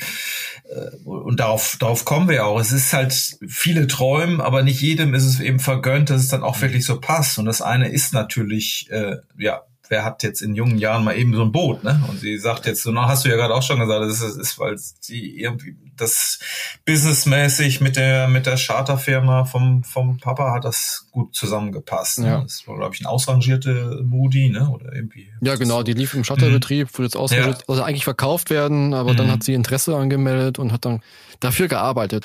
äh, 0.68 0.96
und 1.04 1.38
darauf, 1.38 1.76
darauf 1.78 2.04
kommen 2.04 2.28
wir 2.28 2.36
ja 2.36 2.44
auch. 2.44 2.58
Es 2.58 2.72
ist 2.72 2.92
halt 2.92 3.12
viele 3.46 3.86
Träumen, 3.86 4.40
aber 4.40 4.64
nicht 4.64 4.80
jedem 4.80 5.14
ist 5.14 5.24
es 5.24 5.38
eben 5.38 5.60
vergönnt, 5.60 6.10
dass 6.10 6.22
es 6.22 6.28
dann 6.28 6.42
auch 6.42 6.60
wirklich 6.60 6.84
so 6.84 7.00
passt. 7.00 7.38
Und 7.38 7.44
das 7.44 7.62
eine 7.62 7.88
ist 7.88 8.12
natürlich, 8.12 8.88
äh, 8.90 9.18
ja, 9.38 9.62
wer 9.88 10.04
hat 10.04 10.22
jetzt 10.22 10.40
in 10.40 10.54
jungen 10.54 10.78
Jahren 10.78 11.04
mal 11.04 11.16
eben 11.16 11.34
so 11.34 11.42
ein 11.42 11.52
Boot, 11.52 11.84
ne? 11.84 12.02
Und 12.08 12.20
sie 12.20 12.38
sagt 12.38 12.66
jetzt, 12.66 12.82
so, 12.82 12.90
na, 12.90 13.06
hast 13.06 13.24
du 13.24 13.28
ja 13.28 13.36
gerade 13.36 13.54
auch 13.54 13.62
schon 13.62 13.78
gesagt, 13.78 14.02
das 14.02 14.20
ist, 14.20 14.36
ist 14.36 14.58
weil 14.58 14.76
sie 14.78 15.38
irgendwie 15.38 15.76
das 15.96 16.38
businessmäßig 16.84 17.80
mit 17.80 17.96
der 17.96 18.26
mit 18.26 18.46
der 18.46 18.56
Charterfirma 18.56 19.44
vom 19.44 19.84
vom 19.84 20.18
Papa 20.18 20.52
hat 20.52 20.64
das 20.64 21.06
gut 21.12 21.34
zusammengepasst. 21.34 22.20
Ne? 22.20 22.26
Ja. 22.26 22.40
Das 22.40 22.66
war 22.66 22.76
glaube 22.76 22.94
ich 22.94 23.00
ein 23.00 23.06
ausrangierte 23.06 24.00
Moody, 24.04 24.48
ne? 24.48 24.68
Oder 24.70 24.92
irgendwie. 24.94 25.28
Ja, 25.40 25.56
genau, 25.56 25.82
die 25.82 25.92
lief 25.92 26.14
im 26.14 26.22
Charterbetrieb, 26.22 26.88
mhm. 26.88 26.98
wurde 26.98 27.04
jetzt 27.04 27.16
ausrangiert, 27.16 27.58
ja. 27.58 27.64
also 27.68 27.82
eigentlich 27.82 28.04
verkauft 28.04 28.50
werden, 28.50 28.94
aber 28.94 29.12
mhm. 29.12 29.18
dann 29.18 29.30
hat 29.30 29.44
sie 29.44 29.54
Interesse 29.54 29.96
angemeldet 29.96 30.58
und 30.58 30.72
hat 30.72 30.84
dann 30.84 31.00
dafür 31.40 31.68
gearbeitet. 31.68 32.24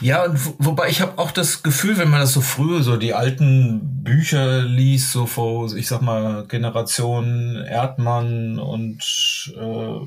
Ja, 0.00 0.24
und 0.24 0.38
wobei 0.58 0.88
ich 0.88 1.00
habe 1.00 1.18
auch 1.18 1.32
das 1.32 1.62
Gefühl, 1.62 1.98
wenn 1.98 2.10
man 2.10 2.20
das 2.20 2.32
so 2.32 2.40
früher 2.40 2.82
so 2.82 2.96
die 2.96 3.14
alten 3.14 4.02
Bücher 4.02 4.62
liest, 4.62 5.12
so 5.12 5.26
vor, 5.26 5.74
ich 5.74 5.88
sag 5.88 6.00
mal 6.00 6.46
Generation 6.46 6.91
Erdmann 6.98 8.58
und 8.58 9.52
äh, 9.56 10.00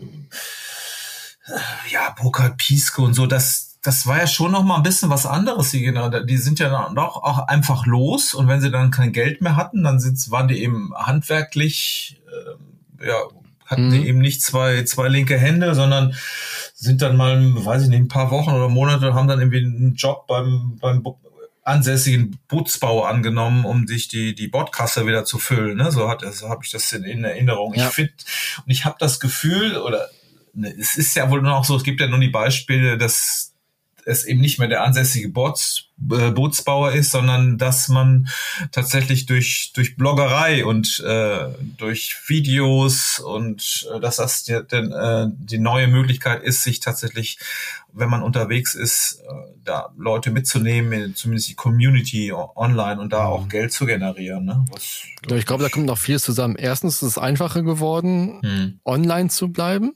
ja 1.91 2.15
Burkhard 2.19 2.58
Pieske 2.58 3.02
und 3.02 3.13
so, 3.13 3.26
das 3.26 3.80
das 3.82 4.08
war 4.08 4.17
ja 4.17 4.26
schon 4.26 4.52
noch 4.52 4.63
mal 4.63 4.78
ein 4.78 4.84
bisschen 4.84 5.12
was 5.12 5.28
anderes. 5.28 5.69
Die, 5.69 5.93
die 6.28 6.38
sind 6.38 6.58
ja 6.58 6.69
dann 6.69 6.98
auch, 6.98 7.21
auch 7.21 7.48
einfach 7.48 7.86
los 7.86 8.34
und 8.34 8.48
wenn 8.48 8.60
sie 8.60 8.71
dann 8.71 8.89
kein 8.89 9.12
Geld 9.12 9.41
mehr 9.41 9.56
hatten, 9.56 9.84
dann 9.84 10.00
sind, 10.00 10.32
waren 10.32 10.48
die 10.48 10.63
eben 10.63 10.91
handwerklich 10.95 12.19
äh, 13.00 13.08
ja 13.08 13.15
hatten 13.65 13.88
mhm. 13.88 13.91
die 13.91 14.08
eben 14.08 14.19
nicht 14.19 14.41
zwei, 14.41 14.84
zwei 14.84 15.08
linke 15.08 15.38
Hände, 15.38 15.74
sondern 15.76 16.15
sind 16.76 17.02
dann 17.02 17.17
mal, 17.17 17.65
weiß 17.65 17.84
ich 17.84 17.89
nicht, 17.89 18.00
ein 18.00 18.08
paar 18.08 18.32
Wochen 18.32 18.52
oder 18.52 18.69
Monate, 18.69 19.13
haben 19.13 19.28
dann 19.28 19.39
irgendwie 19.39 19.65
einen 19.65 19.95
Job 19.95 20.28
beim, 20.28 20.78
beim 20.80 21.04
ansässigen 21.65 22.38
Bootsbau 22.47 23.04
angenommen, 23.04 23.65
um 23.65 23.88
sich 23.88 24.08
die, 24.08 24.36
die 24.36 24.47
Bordkasse 24.47 25.08
wieder 25.08 25.25
zu 25.25 25.39
füllen. 25.39 25.78
Ne? 25.78 25.91
So 25.91 26.08
hat 26.08 26.21
so 26.34 26.47
habe 26.47 26.62
ich 26.63 26.71
das 26.71 26.91
in, 26.93 27.04
in 27.04 27.23
Erinnerung. 27.23 27.73
Ja. 27.73 27.88
Ich 27.88 27.93
finde, 27.93 28.13
und 28.65 28.71
ich 28.71 28.86
habe 28.86 28.95
das 28.99 29.19
Gefühl, 29.19 29.78
oder 29.78 30.08
ne, 30.54 30.73
es 30.80 30.95
ist 30.95 31.15
ja 31.15 31.30
wohl 31.30 31.41
noch 31.41 31.65
so, 31.65 31.75
es 31.75 31.84
gibt 31.84 31.99
ja 31.99 32.08
nur 32.08 32.19
die 32.19 32.30
Beispiele, 32.30 32.97
dass 32.97 33.55
es 34.06 34.24
eben 34.26 34.39
nicht 34.39 34.60
mehr 34.60 34.68
der 34.68 34.84
ansässige 34.84 35.30
Boots, 35.30 35.89
äh, 36.12 36.32
Bootsbauer 36.32 36.91
ist, 36.91 37.12
sondern 37.12 37.58
dass 37.58 37.88
man 37.88 38.30
tatsächlich 38.72 39.26
durch, 39.26 39.72
durch 39.74 39.98
Bloggerei 39.98 40.65
und 40.65 41.04
äh, 41.06 41.48
durch 41.78 42.15
Videos 42.28 43.20
und 43.20 43.88
äh, 43.94 44.00
dass 44.00 44.18
das 44.18 44.44
die, 44.44 44.60
denn, 44.72 44.91
äh, 44.91 45.28
die 45.32 45.58
neue 45.58 45.88
Möglichkeit 45.88 46.44
ist, 46.44 46.63
sich 46.63 46.80
tatsächlich, 46.80 47.39
wenn 47.94 48.10
man 48.10 48.22
unterwegs 48.22 48.76
ist, 48.76 49.24
äh, 49.28 49.34
da 49.63 49.89
Leute 49.98 50.32
mitzunehmen, 50.32 51.15
zumindest 51.15 51.50
die 51.50 51.56
Community 51.56 52.32
online 52.32 53.02
und 53.02 53.12
da 53.12 53.22
mhm. 53.22 53.34
auch 53.34 53.50
Geld 53.50 53.74
zu 53.74 53.86
generieren. 53.86 54.46
Ne? 54.46 54.65
Was, 54.72 55.06
ich 55.34 55.46
glaube, 55.46 55.63
da 55.63 55.70
kommt 55.70 55.88
noch 55.88 55.98
vieles 55.98 56.24
zusammen. 56.24 56.56
Erstens 56.56 57.02
ist 57.02 57.10
es 57.10 57.18
einfacher 57.18 57.63
geworden, 57.63 58.41
hm. 58.44 58.80
online 58.86 59.30
zu 59.30 59.50
bleiben. 59.50 59.96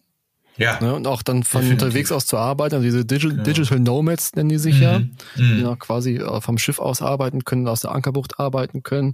Ja. 0.60 0.80
Ne, 0.82 0.94
und 0.94 1.08
auch 1.08 1.22
dann 1.24 1.44
von 1.44 1.62
Definitiv. 1.62 1.86
unterwegs 1.86 2.12
aus 2.12 2.26
zu 2.26 2.38
arbeiten, 2.38 2.76
also 2.76 2.86
diese 2.86 3.06
Digi 3.06 3.30
genau. 3.30 3.44
Digital 3.44 3.80
Nomads 3.80 4.36
nennen 4.36 4.50
die 4.50 4.58
sich 4.58 4.76
mhm. 4.76 4.82
ja, 4.82 5.02
die 5.38 5.42
mhm. 5.42 5.62
ja 5.64 5.76
quasi 5.78 6.18
äh, 6.18 6.42
vom 6.42 6.58
Schiff 6.58 6.80
aus 6.80 7.02
arbeiten 7.02 7.46
können, 7.46 7.68
aus 7.68 7.80
der 7.82 7.92
Ankerbucht 7.92 8.40
arbeiten 8.40 8.84
können 8.84 9.14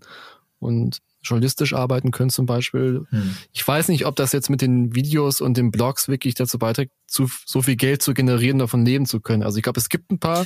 und 0.66 1.00
journalistisch 1.26 1.74
arbeiten 1.74 2.12
können 2.12 2.30
zum 2.30 2.46
Beispiel. 2.46 3.06
Hm. 3.10 3.36
Ich 3.52 3.68
weiß 3.68 3.88
nicht, 3.88 4.06
ob 4.06 4.16
das 4.16 4.32
jetzt 4.32 4.50
mit 4.50 4.62
den 4.62 4.96
Videos 4.96 5.42
und 5.42 5.58
den 5.58 5.72
Blogs 5.72 6.08
wirklich 6.08 6.36
dazu 6.36 6.60
beiträgt, 6.60 6.92
zu, 7.08 7.30
so 7.46 7.62
viel 7.62 7.76
Geld 7.76 8.02
zu 8.02 8.14
generieren, 8.14 8.60
davon 8.60 8.86
leben 8.86 9.06
zu 9.06 9.20
können. 9.20 9.44
Also 9.44 9.58
ich 9.58 9.64
glaube, 9.64 9.80
es 9.80 9.90
gibt 9.90 10.12
ein 10.12 10.20
paar, 10.20 10.46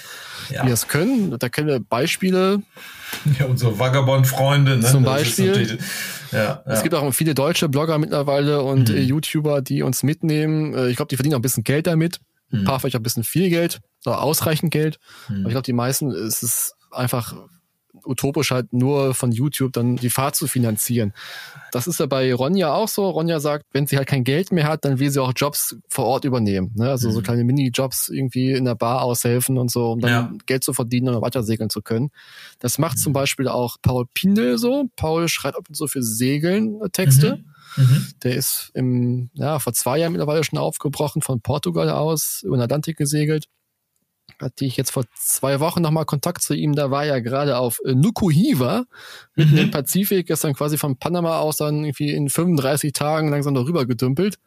ja. 0.50 0.64
die 0.64 0.70
das 0.70 0.88
können. 0.88 1.38
Da 1.38 1.50
kennen 1.50 1.68
wir 1.68 1.80
Beispiele. 1.80 2.62
Ja, 3.40 3.46
unsere 3.46 3.78
Vagabond-Freunde. 3.78 4.78
Ne? 4.78 4.86
Zum 4.86 5.04
Beispiel. 5.04 5.80
Ja, 6.32 6.38
ja. 6.38 6.64
Es 6.66 6.84
gibt 6.84 6.94
auch 6.96 7.12
viele 7.12 7.34
deutsche 7.34 7.70
Blogger 7.70 7.98
mittlerweile 7.98 8.62
und 8.62 8.90
hm. 8.90 8.98
YouTuber, 8.98 9.62
die 9.62 9.82
uns 9.82 10.04
mitnehmen. 10.04 10.74
Äh, 10.74 10.90
ich 10.90 10.96
glaube, 10.96 11.10
die 11.10 11.16
verdienen 11.16 11.34
auch 11.36 11.40
ein 11.40 11.44
bisschen 11.44 11.64
Geld 11.64 11.88
damit. 11.88 12.20
Ein 12.52 12.60
hm. 12.60 12.66
paar 12.66 12.80
vielleicht 12.80 12.96
auch 12.96 13.00
ein 13.00 13.04
bisschen 13.04 13.24
viel 13.24 13.50
Geld, 13.50 13.80
ausreichend 14.06 14.72
Geld. 14.72 15.00
Hm. 15.28 15.42
Aber 15.42 15.48
ich 15.48 15.54
glaube, 15.54 15.66
die 15.66 15.74
meisten 15.74 16.12
ist 16.12 16.44
es 16.44 16.74
einfach 16.92 17.36
utopisch 18.06 18.52
halt 18.52 18.74
nur 18.74 19.14
von 19.14 19.32
YouTube 19.32 19.74
dann 19.74 19.96
die 19.96 20.10
Fahrt 20.10 20.36
zu 20.36 20.48
finanzieren. 20.48 21.14
Das 21.72 21.88
ist 21.88 22.00
ja 22.00 22.06
bei 22.06 22.34
Ronja 22.34 22.74
auch 22.74 22.88
so. 22.88 23.10
Ronja 23.10 23.40
sagt, 23.40 23.66
wenn 23.72 23.88
sie 23.88 23.98
halt 23.98 24.08
kein 24.08 24.24
Geld 24.24 24.52
mehr 24.52 24.68
hat, 24.68 24.86
dann 24.86 25.00
will 25.00 25.10
sie 25.12 25.22
auch 25.22 25.34
Jobs 25.36 25.78
vor 25.88 26.06
Ort 26.06 26.26
übernehmen. 26.26 26.72
Ne? 26.76 26.90
Also 26.90 27.10
mhm. 27.10 27.14
so 27.14 27.22
kleine 27.22 27.44
Mini-Jobs 27.44 28.10
irgendwie 28.10 28.54
in 28.54 28.66
der 28.66 28.76
Bar 28.76 29.04
aushelfen 29.04 29.58
und 29.58 29.70
so, 29.70 29.92
um 29.92 30.00
dann 30.00 30.12
ja. 30.12 30.32
Geld 30.46 30.64
zu 30.64 30.74
verdienen 30.74 31.14
und 31.14 31.22
weiter 31.22 31.44
segeln 31.44 31.70
zu 31.70 31.82
können. 31.82 32.10
Das 32.60 32.78
macht 32.78 32.98
mhm. 32.98 33.02
zum 33.02 33.14
Beispiel 33.14 33.48
auch 33.48 33.78
Paul 33.82 34.06
Pindel 34.14 34.58
so. 34.58 34.86
Paul 34.96 35.28
schreibt 35.28 35.58
ab 35.58 35.66
und 35.68 35.76
zu 35.76 35.88
für 35.88 36.02
Segeln 36.02 36.82
äh, 36.82 36.90
Texte. 36.90 37.44
Mhm. 37.76 37.84
mhm. 37.84 38.08
Der 38.24 38.36
ist 38.36 38.72
im, 38.74 39.30
ja, 39.34 39.60
vor 39.60 39.74
zwei 39.74 40.00
Jahren 40.00 40.14
mittlerweile 40.14 40.44
schon 40.44 40.58
aufgebrochen, 40.58 41.22
von 41.22 41.42
Portugal 41.42 41.90
aus 41.90 42.42
über 42.44 42.58
den 42.58 42.64
Atlantik 42.64 42.98
gesegelt 42.98 43.46
hatte 44.42 44.66
ich 44.66 44.78
jetzt 44.78 44.92
vor 44.92 45.06
zwei 45.16 45.60
Wochen 45.60 45.82
nochmal 45.82 46.06
Kontakt 46.06 46.42
zu 46.42 46.54
ihm. 46.54 46.74
Da 46.74 46.92
war 46.92 47.06
er 47.06 47.22
gerade 47.22 47.58
auf 47.58 47.80
äh, 47.86 47.94
Nukuhiva, 47.94 48.86
mitten 49.36 49.54
mhm. 49.54 49.58
im 49.58 49.72
Pazifik, 49.72 50.30
ist 50.30 50.44
dann 50.44 50.54
quasi 50.54 50.78
von 50.78 50.98
Panama 50.98 51.40
aus 51.40 51.58
dann 51.58 51.84
irgendwie 51.84 52.12
in 52.12 52.30
35 52.30 52.94
Tagen 52.94 53.30
langsam 53.30 53.54
darüber 53.54 53.86
gedümpelt. 53.86 54.38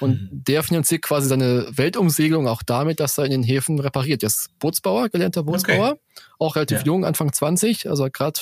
Und 0.00 0.22
mhm. 0.22 0.28
der 0.44 0.62
finanziert 0.62 1.02
quasi 1.02 1.28
seine 1.28 1.66
Weltumsegelung 1.70 2.48
auch 2.48 2.62
damit, 2.62 3.00
dass 3.00 3.18
er 3.18 3.24
in 3.24 3.30
den 3.30 3.42
Häfen 3.42 3.78
repariert. 3.78 4.22
Er 4.22 4.28
ist 4.28 4.50
Bootsbauer, 4.58 5.08
gelernter 5.08 5.44
Bootsbauer, 5.44 5.92
okay. 5.92 6.00
auch 6.38 6.56
relativ 6.56 6.78
ja. 6.78 6.84
jung, 6.84 7.04
Anfang 7.04 7.32
20, 7.32 7.88
also 7.88 8.08
gerade 8.12 8.40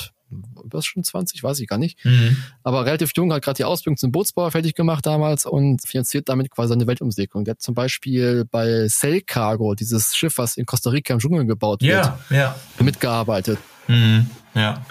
was 0.65 0.85
schon 0.85 1.05
20, 1.05 1.43
weiß 1.43 1.61
ich 1.61 1.69
gar 1.69 1.79
nicht. 1.79 2.05
Mhm. 2.05 2.37
Aber 2.63 2.85
relativ 2.87 3.13
jung, 3.15 3.33
hat 3.33 3.43
gerade 3.43 3.57
die 3.57 3.65
Ausbildung 3.65 3.97
zum 3.97 4.13
Bootsbauer 4.13 4.51
fertig 4.51 4.75
gemacht 4.75 5.07
damals 5.07 5.47
und 5.47 5.87
finanziert 5.87 6.29
damit 6.29 6.51
quasi 6.51 6.73
eine 6.73 6.87
Weltumsegelung. 6.87 7.45
Der 7.45 7.53
hat 7.53 7.63
zum 7.63 7.75
Beispiel 7.75 8.45
bei 8.51 8.89
Sail 8.89 9.21
Cargo, 9.21 9.75
dieses 9.75 10.15
Schiff, 10.17 10.39
was 10.39 10.57
in 10.57 10.67
Costa 10.67 10.91
Rica 10.91 11.15
im 11.15 11.21
Dschungel 11.21 11.47
gebaut 11.47 11.83
wird, 11.83 12.05
ja, 12.05 12.19
ja. 12.31 12.57
mitgearbeitet. 12.81 13.59
Mhm. 13.89 14.27
Ja. 14.55 14.85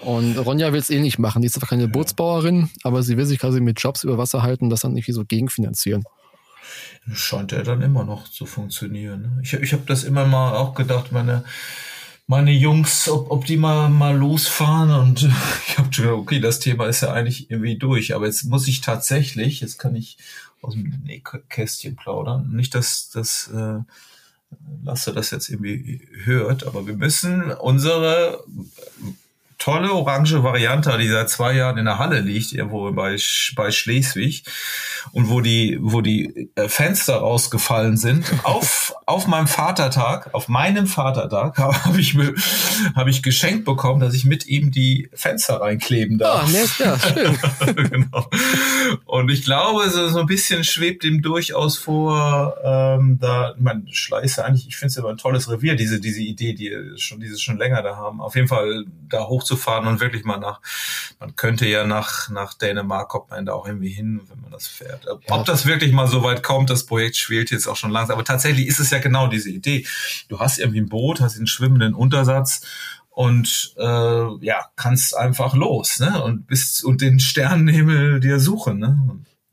Und 0.00 0.36
Ronja 0.36 0.72
will 0.72 0.80
es 0.80 0.90
eh 0.90 1.00
nicht 1.00 1.18
machen. 1.18 1.40
Die 1.42 1.46
ist 1.46 1.54
zwar 1.54 1.68
keine 1.68 1.88
Bootsbauerin, 1.88 2.70
aber 2.82 3.02
sie 3.02 3.16
will 3.16 3.24
sich 3.24 3.38
quasi 3.38 3.60
mit 3.60 3.80
Jobs 3.80 4.04
über 4.04 4.18
Wasser 4.18 4.42
halten, 4.42 4.68
das 4.68 4.80
dann 4.80 4.92
irgendwie 4.92 5.12
so 5.12 5.24
gegenfinanzieren. 5.24 6.04
Scheint 7.12 7.52
er 7.52 7.62
dann 7.62 7.82
immer 7.82 8.04
noch 8.04 8.28
zu 8.28 8.46
funktionieren. 8.46 9.22
Ne? 9.22 9.40
Ich, 9.42 9.52
ich 9.54 9.72
habe 9.72 9.84
das 9.86 10.04
immer 10.04 10.26
mal 10.26 10.54
auch 10.54 10.74
gedacht, 10.74 11.12
meine, 11.12 11.44
meine 12.26 12.52
Jungs, 12.52 13.08
ob, 13.08 13.30
ob 13.30 13.44
die 13.44 13.56
mal, 13.56 13.88
mal 13.88 14.16
losfahren 14.16 14.90
und 14.90 15.22
ich 15.68 15.78
habe 15.78 15.90
gedacht, 15.90 16.12
okay, 16.12 16.40
das 16.40 16.60
Thema 16.60 16.86
ist 16.86 17.02
ja 17.02 17.12
eigentlich 17.12 17.50
irgendwie 17.50 17.76
durch, 17.76 18.14
aber 18.14 18.26
jetzt 18.26 18.44
muss 18.44 18.68
ich 18.68 18.80
tatsächlich, 18.80 19.60
jetzt 19.60 19.78
kann 19.78 19.94
ich 19.94 20.16
aus 20.62 20.74
dem 20.74 21.02
Kästchen 21.48 21.96
plaudern, 21.96 22.50
nicht, 22.52 22.74
dass 22.74 23.10
das 23.10 23.48
äh, 23.48 23.80
Lasse 24.84 25.12
das 25.12 25.30
jetzt 25.30 25.48
irgendwie 25.48 26.06
hört, 26.24 26.66
aber 26.66 26.86
wir 26.86 26.94
müssen 26.94 27.50
unsere 27.50 28.44
tolle 29.64 29.90
orange 29.94 30.42
Variante, 30.42 30.96
die 30.98 31.08
seit 31.08 31.30
zwei 31.30 31.54
Jahren 31.54 31.78
in 31.78 31.86
der 31.86 31.98
Halle 31.98 32.20
liegt, 32.20 32.52
irgendwo 32.52 32.92
bei, 32.92 33.16
bei 33.56 33.70
Schleswig 33.70 34.44
und 35.12 35.30
wo 35.30 35.40
die, 35.40 35.78
wo 35.80 36.02
die 36.02 36.50
äh, 36.54 36.68
Fenster 36.68 37.16
rausgefallen 37.16 37.96
sind. 37.96 38.26
auf, 38.42 38.94
auf 39.06 39.26
meinem 39.26 39.46
Vatertag, 39.46 40.34
auf 40.34 40.48
meinem 40.48 40.86
Vatertag 40.86 41.56
habe 41.84 41.98
ich, 41.98 42.14
hab 42.94 43.06
ich 43.06 43.22
geschenkt 43.22 43.64
bekommen, 43.64 44.00
dass 44.00 44.12
ich 44.12 44.26
mit 44.26 44.46
ihm 44.46 44.70
die 44.70 45.08
Fenster 45.14 45.62
reinkleben 45.62 46.18
darf. 46.18 46.50
Nett, 46.52 46.70
ja, 46.78 46.98
schön. 46.98 47.38
genau. 47.90 48.28
Und 49.06 49.30
ich 49.30 49.44
glaube, 49.44 49.88
so, 49.88 50.08
so 50.08 50.20
ein 50.20 50.26
bisschen 50.26 50.64
schwebt 50.64 51.04
ihm 51.04 51.22
durchaus 51.22 51.78
vor, 51.78 52.54
ähm, 52.62 53.18
da, 53.18 53.54
man 53.58 53.88
Schleiße 53.90 54.44
eigentlich, 54.44 54.68
ich 54.68 54.76
finde 54.76 54.90
es 54.90 54.96
immer 54.98 55.08
ein 55.08 55.16
tolles 55.16 55.50
Revier, 55.50 55.74
diese, 55.74 56.00
diese 56.00 56.20
Idee, 56.20 56.52
die 56.52 56.70
schon, 56.96 57.20
diese 57.20 57.38
schon 57.38 57.56
länger 57.56 57.82
da 57.82 57.96
haben. 57.96 58.20
Auf 58.20 58.34
jeden 58.34 58.48
Fall 58.48 58.84
da 59.08 59.26
hoch 59.26 59.42
hochzufahren 59.54 59.86
und 59.86 60.00
wirklich 60.00 60.24
mal 60.24 60.38
nach, 60.38 60.60
man 61.20 61.36
könnte 61.36 61.66
ja 61.66 61.86
nach, 61.86 62.28
nach 62.28 62.54
Dänemark, 62.54 63.08
kommt 63.08 63.30
man 63.30 63.46
da 63.46 63.52
auch 63.52 63.66
irgendwie 63.66 63.90
hin, 63.90 64.20
wenn 64.28 64.40
man 64.40 64.50
das 64.50 64.66
fährt. 64.66 65.06
Ob 65.08 65.28
ja. 65.28 65.42
das 65.42 65.66
wirklich 65.66 65.92
mal 65.92 66.06
so 66.06 66.22
weit 66.22 66.42
kommt, 66.42 66.70
das 66.70 66.86
Projekt 66.86 67.16
schwelt 67.16 67.50
jetzt 67.50 67.66
auch 67.66 67.76
schon 67.76 67.90
langsam. 67.90 68.14
Aber 68.14 68.24
tatsächlich 68.24 68.66
ist 68.66 68.80
es 68.80 68.90
ja 68.90 68.98
genau 68.98 69.28
diese 69.28 69.50
Idee. 69.50 69.86
Du 70.28 70.40
hast 70.40 70.58
irgendwie 70.58 70.80
ein 70.80 70.88
Boot, 70.88 71.20
hast 71.20 71.36
einen 71.36 71.46
schwimmenden 71.46 71.94
Untersatz 71.94 72.62
und 73.10 73.74
äh, 73.78 74.44
ja, 74.44 74.66
kannst 74.76 75.16
einfach 75.16 75.54
los, 75.54 76.00
ne? 76.00 76.22
Und 76.22 76.46
bist 76.48 76.84
und 76.84 77.00
den 77.00 77.20
Sternenhimmel 77.20 78.20
dir 78.20 78.40
suchen, 78.40 78.78
ne? 78.78 78.98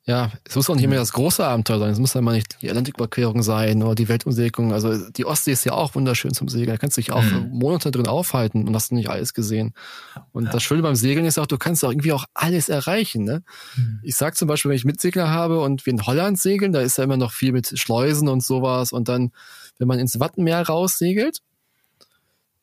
Ja, 0.05 0.31
es 0.45 0.55
muss 0.55 0.67
auch 0.67 0.75
nicht 0.75 0.83
immer 0.83 0.95
das 0.95 1.13
große 1.13 1.45
Abenteuer 1.45 1.77
sein. 1.77 1.91
Es 1.91 1.99
muss 1.99 2.15
ja 2.15 2.21
mal 2.21 2.33
nicht 2.33 2.59
die 2.63 2.69
Atlantiküberquerung 2.69 3.43
sein 3.43 3.83
oder 3.83 3.93
die 3.93 4.09
Weltumsegelung. 4.09 4.73
Also 4.73 5.09
die 5.11 5.25
Ostsee 5.25 5.51
ist 5.51 5.63
ja 5.63 5.73
auch 5.73 5.93
wunderschön 5.93 6.33
zum 6.33 6.47
Segeln. 6.47 6.71
Da 6.71 6.77
kannst 6.77 6.97
du 6.97 7.01
dich 7.01 7.11
auch 7.11 7.21
mhm. 7.21 7.49
Monate 7.51 7.91
drin 7.91 8.07
aufhalten 8.07 8.67
und 8.67 8.75
hast 8.75 8.91
nicht 8.91 9.11
alles 9.11 9.35
gesehen. 9.35 9.73
Und 10.31 10.45
ja. 10.45 10.51
das 10.51 10.63
Schöne 10.63 10.81
beim 10.81 10.95
Segeln 10.95 11.27
ist 11.27 11.37
auch, 11.37 11.45
du 11.45 11.59
kannst 11.59 11.85
auch 11.85 11.91
irgendwie 11.91 12.13
auch 12.13 12.25
alles 12.33 12.67
erreichen. 12.67 13.25
Ne? 13.25 13.43
Mhm. 13.75 13.99
Ich 14.01 14.15
sag 14.15 14.35
zum 14.35 14.47
Beispiel, 14.47 14.69
wenn 14.69 14.77
ich 14.77 14.85
Mitsegler 14.85 15.29
habe 15.29 15.59
und 15.61 15.85
wir 15.85 15.93
in 15.93 16.03
Holland 16.03 16.39
segeln, 16.39 16.71
da 16.71 16.81
ist 16.81 16.97
ja 16.97 17.03
immer 17.03 17.17
noch 17.17 17.31
viel 17.31 17.51
mit 17.51 17.77
Schleusen 17.77 18.27
und 18.27 18.43
sowas. 18.43 18.93
Und 18.93 19.07
dann, 19.07 19.31
wenn 19.77 19.87
man 19.87 19.99
ins 19.99 20.19
Wattenmeer 20.19 20.63
raussegelt, 20.63 21.41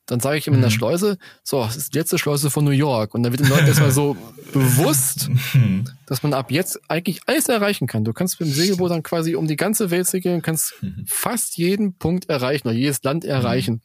dann 0.08 0.20
sage 0.20 0.38
ich 0.38 0.46
ihm 0.46 0.54
in 0.54 0.60
der 0.60 0.70
mhm. 0.70 0.74
Schleuse, 0.74 1.18
so, 1.44 1.62
das 1.62 1.76
ist 1.76 1.94
die 1.94 1.98
letzte 1.98 2.18
Schleuse 2.18 2.50
von 2.50 2.64
New 2.64 2.70
York. 2.70 3.14
Und 3.14 3.22
dann 3.22 3.32
wird 3.32 3.40
den 3.40 3.48
Leuten 3.48 3.66
erstmal 3.66 3.90
so 3.90 4.16
bewusst, 4.52 5.28
mhm. 5.54 5.84
dass 6.06 6.22
man 6.22 6.32
ab 6.32 6.50
jetzt 6.50 6.80
eigentlich 6.88 7.20
alles 7.26 7.48
erreichen 7.48 7.86
kann. 7.86 8.04
Du 8.04 8.14
kannst 8.14 8.40
mit 8.40 8.48
dem 8.48 8.52
Segelboot 8.54 8.90
dann 8.90 9.02
quasi 9.02 9.36
um 9.36 9.46
die 9.46 9.56
ganze 9.56 9.90
Welt 9.90 10.06
segeln, 10.06 10.40
kannst 10.40 10.74
mhm. 10.80 11.04
fast 11.06 11.58
jeden 11.58 11.94
Punkt 11.94 12.28
erreichen 12.30 12.68
oder 12.68 12.76
jedes 12.76 13.02
Land 13.02 13.24
erreichen. 13.24 13.82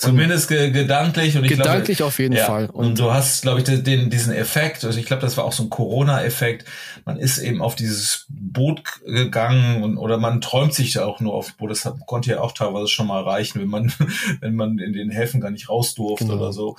Zumindest 0.00 0.48
ge 0.48 0.70
gedanklich 0.70 1.36
und 1.36 1.44
ich 1.44 1.50
gedanklich 1.50 1.98
glaube, 1.98 2.08
auf 2.08 2.18
jeden 2.18 2.34
ja, 2.34 2.46
Fall. 2.46 2.66
Und, 2.66 2.86
und, 2.86 2.98
du 2.98 3.12
hast, 3.12 3.42
glaube 3.42 3.60
ich, 3.60 3.64
den, 3.64 4.10
diesen 4.10 4.32
Effekt. 4.32 4.84
Also 4.84 4.98
ich 4.98 5.06
glaube, 5.06 5.22
das 5.22 5.36
war 5.36 5.44
auch 5.44 5.52
so 5.52 5.62
ein 5.62 5.70
Corona-Effekt. 5.70 6.64
Man 7.04 7.18
ist 7.18 7.38
eben 7.38 7.60
auf 7.60 7.74
dieses 7.74 8.26
Boot 8.28 8.82
gegangen 9.04 9.82
und 9.82 9.98
oder 9.98 10.16
man 10.18 10.40
träumt 10.40 10.74
sich 10.74 10.98
auch 10.98 11.20
nur 11.20 11.34
auf 11.34 11.54
Boot. 11.56 11.70
Das 11.70 11.84
hat, 11.84 11.94
konnte 12.06 12.30
ja 12.30 12.40
auch 12.40 12.52
teilweise 12.52 12.88
schon 12.88 13.06
mal 13.06 13.22
reichen, 13.22 13.60
wenn 13.60 13.68
man 13.68 13.92
wenn 14.40 14.54
man 14.54 14.78
in 14.78 14.92
den 14.92 15.10
Häfen 15.10 15.40
gar 15.40 15.50
nicht 15.50 15.68
raus 15.68 15.94
durfte 15.94 16.24
genau. 16.24 16.38
oder 16.38 16.52
so, 16.52 16.76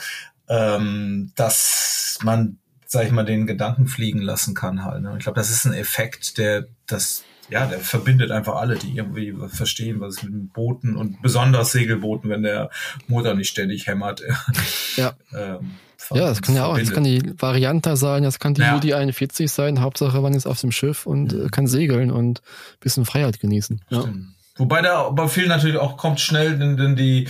ähm, 0.49 1.31
dass 1.35 2.17
man 2.23 2.57
sag 2.91 3.05
ich 3.05 3.11
mal, 3.11 3.23
den 3.23 3.47
Gedanken 3.47 3.87
fliegen 3.87 4.21
lassen 4.21 4.53
kann 4.53 4.83
halt. 4.83 5.01
Ne? 5.01 5.15
Ich 5.17 5.23
glaube, 5.23 5.39
das 5.39 5.49
ist 5.49 5.63
ein 5.63 5.73
Effekt, 5.73 6.37
der 6.37 6.65
das 6.87 7.23
ja, 7.51 7.65
der 7.67 7.79
verbindet 7.79 8.31
einfach 8.31 8.55
alle, 8.55 8.75
die 8.75 8.95
irgendwie 8.95 9.35
verstehen, 9.49 9.99
was 9.99 10.17
es 10.17 10.23
mit 10.23 10.53
Booten 10.53 10.95
und 10.95 11.21
besonders 11.21 11.73
Segelbooten, 11.73 12.29
wenn 12.29 12.43
der 12.43 12.69
Motor 13.07 13.35
nicht 13.35 13.49
ständig 13.49 13.87
hämmert. 13.87 14.21
Ja. 14.97 15.13
ähm, 15.33 15.71
ja, 16.09 16.27
das 16.27 16.41
kann 16.41 16.55
ja 16.55 16.65
auch, 16.65 16.77
das 16.77 16.91
kann 16.91 17.05
die 17.05 17.21
Variante 17.37 17.95
sein, 17.95 18.23
das 18.23 18.39
kann 18.39 18.53
die 18.53 18.61
ja. 18.61 18.75
UDI 18.75 18.95
41 18.95 19.49
sein, 19.49 19.79
Hauptsache 19.79 20.19
man 20.19 20.33
ist 20.33 20.47
auf 20.47 20.59
dem 20.59 20.71
Schiff 20.71 21.05
und 21.05 21.31
mhm. 21.31 21.49
kann 21.49 21.67
segeln 21.67 22.11
und 22.11 22.41
bisschen 22.81 23.05
Freiheit 23.05 23.39
genießen. 23.39 23.81
Ja. 23.89 24.03
Wobei 24.57 24.81
da 24.81 25.09
bei 25.09 25.29
vielen 25.29 25.47
natürlich 25.47 25.77
auch 25.77 25.95
kommt 25.95 26.19
schnell 26.19 26.57
denn, 26.57 26.75
denn 26.75 26.97
die 26.97 27.29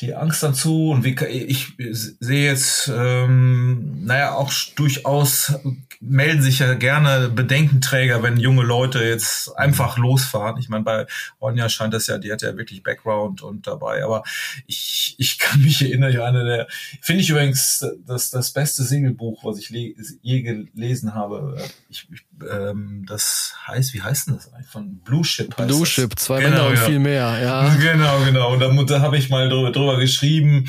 die 0.00 0.14
Angst 0.14 0.42
dann 0.42 0.54
zu 0.54 0.90
und 0.90 1.04
wie 1.04 1.16
ich 1.26 1.72
sehe 1.90 2.46
jetzt 2.50 2.88
ähm, 2.88 4.04
naja 4.04 4.34
auch 4.34 4.52
durchaus 4.76 5.54
melden 6.00 6.42
sich 6.42 6.60
ja 6.60 6.74
gerne 6.74 7.28
Bedenkenträger, 7.28 8.22
wenn 8.22 8.36
junge 8.36 8.62
Leute 8.62 9.02
jetzt 9.02 9.56
einfach 9.56 9.98
losfahren. 9.98 10.60
Ich 10.60 10.68
meine, 10.68 10.84
bei 10.84 11.06
Ronja 11.40 11.68
scheint 11.68 11.94
das 11.94 12.06
ja, 12.06 12.18
die 12.18 12.30
hat 12.30 12.42
ja 12.42 12.56
wirklich 12.56 12.82
Background 12.82 13.42
und 13.42 13.66
dabei. 13.66 14.04
Aber 14.04 14.22
ich, 14.66 15.16
ich 15.18 15.38
kann 15.38 15.60
mich 15.62 15.82
erinnern, 15.82 16.12
ich 16.12 16.20
eine 16.20 16.44
der, 16.44 16.68
finde 17.00 17.22
ich 17.22 17.30
übrigens 17.30 17.84
das, 18.06 18.30
das 18.30 18.52
beste 18.52 18.84
Singelbuch, 18.84 19.44
was 19.44 19.58
ich 19.58 19.70
je 19.70 20.42
gelesen 20.42 21.14
habe. 21.14 21.56
Ich, 21.88 22.06
ich, 22.12 22.24
ähm, 22.50 23.04
das 23.06 23.54
heißt, 23.66 23.94
wie 23.94 24.02
heißt 24.02 24.28
denn 24.28 24.34
das 24.34 24.52
eigentlich? 24.52 24.68
Von 24.68 24.98
Blue 24.98 25.24
Ship 25.24 25.48
heißt 25.56 25.68
Blue 25.68 25.80
das. 25.80 25.88
Ship, 25.88 26.18
zwei 26.18 26.40
genau, 26.40 26.50
Männer 26.50 26.66
und 26.68 26.74
ja. 26.76 26.80
viel 26.82 26.98
mehr, 26.98 27.40
ja. 27.42 27.76
Genau, 27.80 28.24
genau. 28.24 28.52
Und 28.52 28.60
da, 28.60 28.68
da 28.84 29.00
habe 29.00 29.16
ich 29.16 29.30
mal 29.30 29.48
drüber, 29.48 29.72
drüber 29.72 29.98
geschrieben 29.98 30.68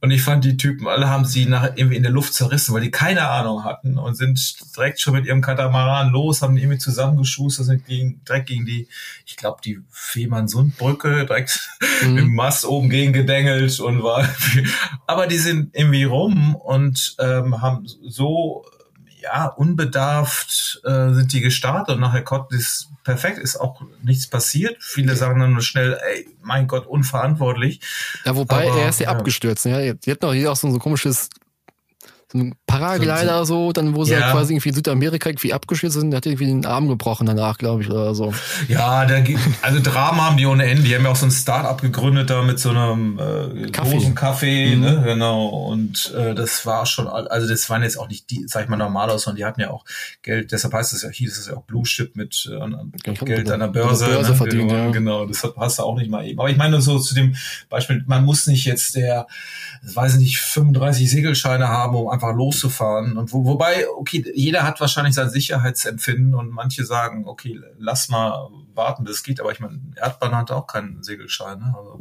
und 0.00 0.10
ich 0.10 0.22
fand 0.22 0.44
die 0.44 0.56
Typen, 0.56 0.86
alle 0.86 1.08
haben 1.08 1.24
sie 1.24 1.46
nach, 1.46 1.70
irgendwie 1.74 1.96
in 1.96 2.02
der 2.02 2.12
Luft 2.12 2.34
zerrissen, 2.34 2.74
weil 2.74 2.82
die 2.82 2.90
keine 2.90 3.28
Ahnung 3.28 3.64
hatten 3.64 3.98
und 3.98 4.14
sind 4.14 4.38
direkt 4.76 5.00
schon 5.00 5.14
mit 5.14 5.26
ihrem 5.26 5.40
Katamaran 5.40 6.10
los, 6.10 6.42
haben 6.42 6.56
irgendwie 6.56 6.78
zusammengeschustert, 6.78 7.66
sind 7.66 7.86
gegen, 7.86 8.22
direkt 8.24 8.48
gegen 8.48 8.66
die, 8.66 8.88
ich 9.26 9.36
glaube, 9.36 9.60
die 9.64 9.80
Fehmarn-Sund-Brücke, 9.90 11.26
direkt 11.26 11.60
mhm. 12.02 12.18
im 12.18 12.34
Mast 12.34 12.64
oben 12.64 12.90
gegen 12.90 13.12
gedengelt 13.12 13.80
und 13.80 14.02
war, 14.02 14.28
aber 15.06 15.26
die 15.26 15.38
sind 15.38 15.74
irgendwie 15.74 16.04
rum 16.04 16.54
und 16.54 17.16
ähm, 17.18 17.60
haben 17.62 17.86
so 17.86 18.64
ja, 19.22 19.46
unbedarft 19.46 20.80
äh, 20.84 21.12
sind 21.12 21.32
die 21.32 21.40
gestartet 21.40 21.96
und 21.96 22.00
nachher 22.00 22.22
konnten 22.22 22.54
es 22.54 22.88
perfekt, 23.04 23.38
ist 23.38 23.56
auch 23.56 23.82
nichts 24.02 24.26
passiert. 24.26 24.76
Viele 24.80 25.16
sagen 25.16 25.40
dann 25.40 25.52
nur 25.52 25.62
schnell, 25.62 25.98
ey, 26.12 26.28
mein 26.42 26.66
Gott, 26.66 26.86
unverantwortlich. 26.86 27.80
Ja, 28.24 28.36
wobei 28.36 28.68
Aber, 28.68 28.80
er 28.80 28.88
ist 28.88 29.00
ja, 29.00 29.10
ja. 29.10 29.16
abgestürzt. 29.16 29.66
Ne? 29.66 29.94
Die 29.94 30.10
hat 30.10 30.22
noch 30.22 30.32
hier 30.32 30.52
auch 30.52 30.56
so 30.56 30.68
ein 30.68 30.78
komisches 30.78 31.30
so 32.32 32.38
ein 32.38 32.54
Paraglider 32.70 33.44
so, 33.44 33.72
dann 33.72 33.94
wo 33.94 34.04
sie 34.04 34.12
ja. 34.12 34.20
halt 34.20 34.32
quasi 34.32 34.54
irgendwie 34.54 34.68
in 34.70 34.74
Südamerika 34.74 35.28
irgendwie 35.28 35.52
abgeschützt 35.52 35.98
sind, 35.98 36.10
der 36.10 36.18
hat 36.18 36.26
irgendwie 36.26 36.46
den 36.46 36.66
Arm 36.66 36.88
gebrochen 36.88 37.26
danach, 37.26 37.58
glaube 37.58 37.82
ich, 37.82 37.90
oder 37.90 38.14
so. 38.14 38.32
Ja, 38.68 39.04
der, 39.04 39.24
also 39.62 39.80
Dramen 39.80 40.20
haben 40.20 40.36
die 40.36 40.46
ohne 40.46 40.64
Ende. 40.64 40.82
Die 40.82 40.94
haben 40.94 41.04
ja 41.04 41.10
auch 41.10 41.16
so 41.16 41.26
ein 41.26 41.30
Start-up 41.30 41.82
gegründet 41.82 42.30
da 42.30 42.42
mit 42.42 42.58
so 42.58 42.70
einem 42.70 43.18
äh, 43.18 43.70
Kaffee. 43.70 43.90
großen 43.90 44.14
Kaffee, 44.14 44.76
mhm. 44.76 44.82
ne, 44.82 45.02
genau. 45.04 45.46
Und 45.46 46.14
äh, 46.16 46.34
das 46.34 46.66
war 46.66 46.86
schon, 46.86 47.06
also 47.06 47.48
das 47.48 47.68
waren 47.70 47.82
jetzt 47.82 47.98
auch 47.98 48.08
nicht 48.08 48.30
die, 48.30 48.44
sag 48.46 48.64
ich 48.64 48.68
mal, 48.68 48.76
normal 48.76 49.10
aus, 49.10 49.22
sondern 49.22 49.36
die 49.36 49.44
hatten 49.44 49.60
ja 49.60 49.70
auch 49.70 49.84
Geld, 50.22 50.52
deshalb 50.52 50.74
heißt 50.74 50.92
es 50.92 51.02
ja, 51.02 51.10
hieß 51.10 51.38
es 51.38 51.48
ja 51.48 51.56
auch 51.56 51.64
Blue 51.64 51.84
Chip 51.84 52.16
mit 52.16 52.48
äh, 52.50 53.14
Geld 53.24 53.50
an 53.50 53.60
der 53.60 53.68
Börse. 53.68 54.06
Börse 54.06 54.30
ne? 54.30 54.36
verdient, 54.36 54.70
genau, 54.70 54.84
ja. 54.84 54.90
genau, 54.90 55.26
das 55.26 55.46
hast 55.56 55.78
du 55.78 55.82
auch 55.82 55.96
nicht 55.96 56.10
mal 56.10 56.26
eben. 56.26 56.38
Aber 56.38 56.50
ich 56.50 56.56
meine 56.56 56.80
so 56.80 56.98
zu 56.98 57.14
dem 57.14 57.36
Beispiel, 57.68 58.04
man 58.06 58.24
muss 58.24 58.46
nicht 58.46 58.64
jetzt 58.64 58.96
der, 58.96 59.26
weiß 59.82 60.14
ich 60.14 60.20
nicht, 60.20 60.38
35 60.38 61.10
Segelscheine 61.10 61.68
haben, 61.68 61.96
um 61.96 62.08
einfach 62.08 62.34
loszufahren. 62.60 63.16
Und 63.16 63.32
wo, 63.32 63.44
wobei, 63.44 63.88
okay, 63.88 64.24
jeder 64.34 64.62
hat 64.62 64.80
wahrscheinlich 64.80 65.14
sein 65.14 65.30
Sicherheitsempfinden 65.30 66.34
und 66.34 66.50
manche 66.50 66.84
sagen, 66.84 67.26
okay, 67.26 67.60
lass 67.78 68.08
mal 68.08 68.48
warten, 68.74 69.04
bis 69.04 69.16
es 69.16 69.22
geht. 69.22 69.40
Aber 69.40 69.52
ich 69.52 69.60
meine, 69.60 69.80
Erdbahn 69.96 70.34
hat 70.36 70.50
auch 70.50 70.66
keinen 70.66 71.02
Segelschein. 71.02 71.58
Ne? 71.58 71.74
Also 71.76 72.00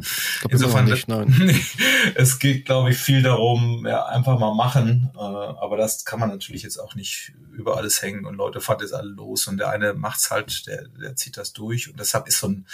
insofern, 0.49 0.85
nicht, 0.85 1.07
nein. 1.07 1.59
es 2.15 2.39
geht, 2.39 2.65
glaube 2.65 2.91
ich, 2.91 2.97
viel 2.97 3.21
darum, 3.21 3.85
ja, 3.87 4.05
einfach 4.05 4.39
mal 4.39 4.53
machen. 4.53 5.11
Äh, 5.15 5.19
aber 5.19 5.77
das 5.77 6.05
kann 6.05 6.19
man 6.19 6.29
natürlich 6.29 6.63
jetzt 6.63 6.77
auch 6.77 6.95
nicht 6.95 7.33
über 7.53 7.77
alles 7.77 8.01
hängen 8.01 8.25
und 8.25 8.35
Leute 8.35 8.61
fahren 8.61 8.79
jetzt 8.81 8.93
alle 8.93 9.09
los 9.09 9.47
und 9.47 9.57
der 9.57 9.69
eine 9.69 9.93
macht's 9.93 10.31
halt, 10.31 10.67
der, 10.67 10.87
der 10.87 11.15
zieht 11.15 11.35
das 11.35 11.51
durch 11.51 11.89
und 11.89 11.99
deshalb 11.99 12.27
ist 12.27 12.39
so 12.39 12.47
ein 12.47 12.65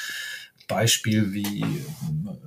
Beispiel 0.68 1.34
wie 1.34 1.66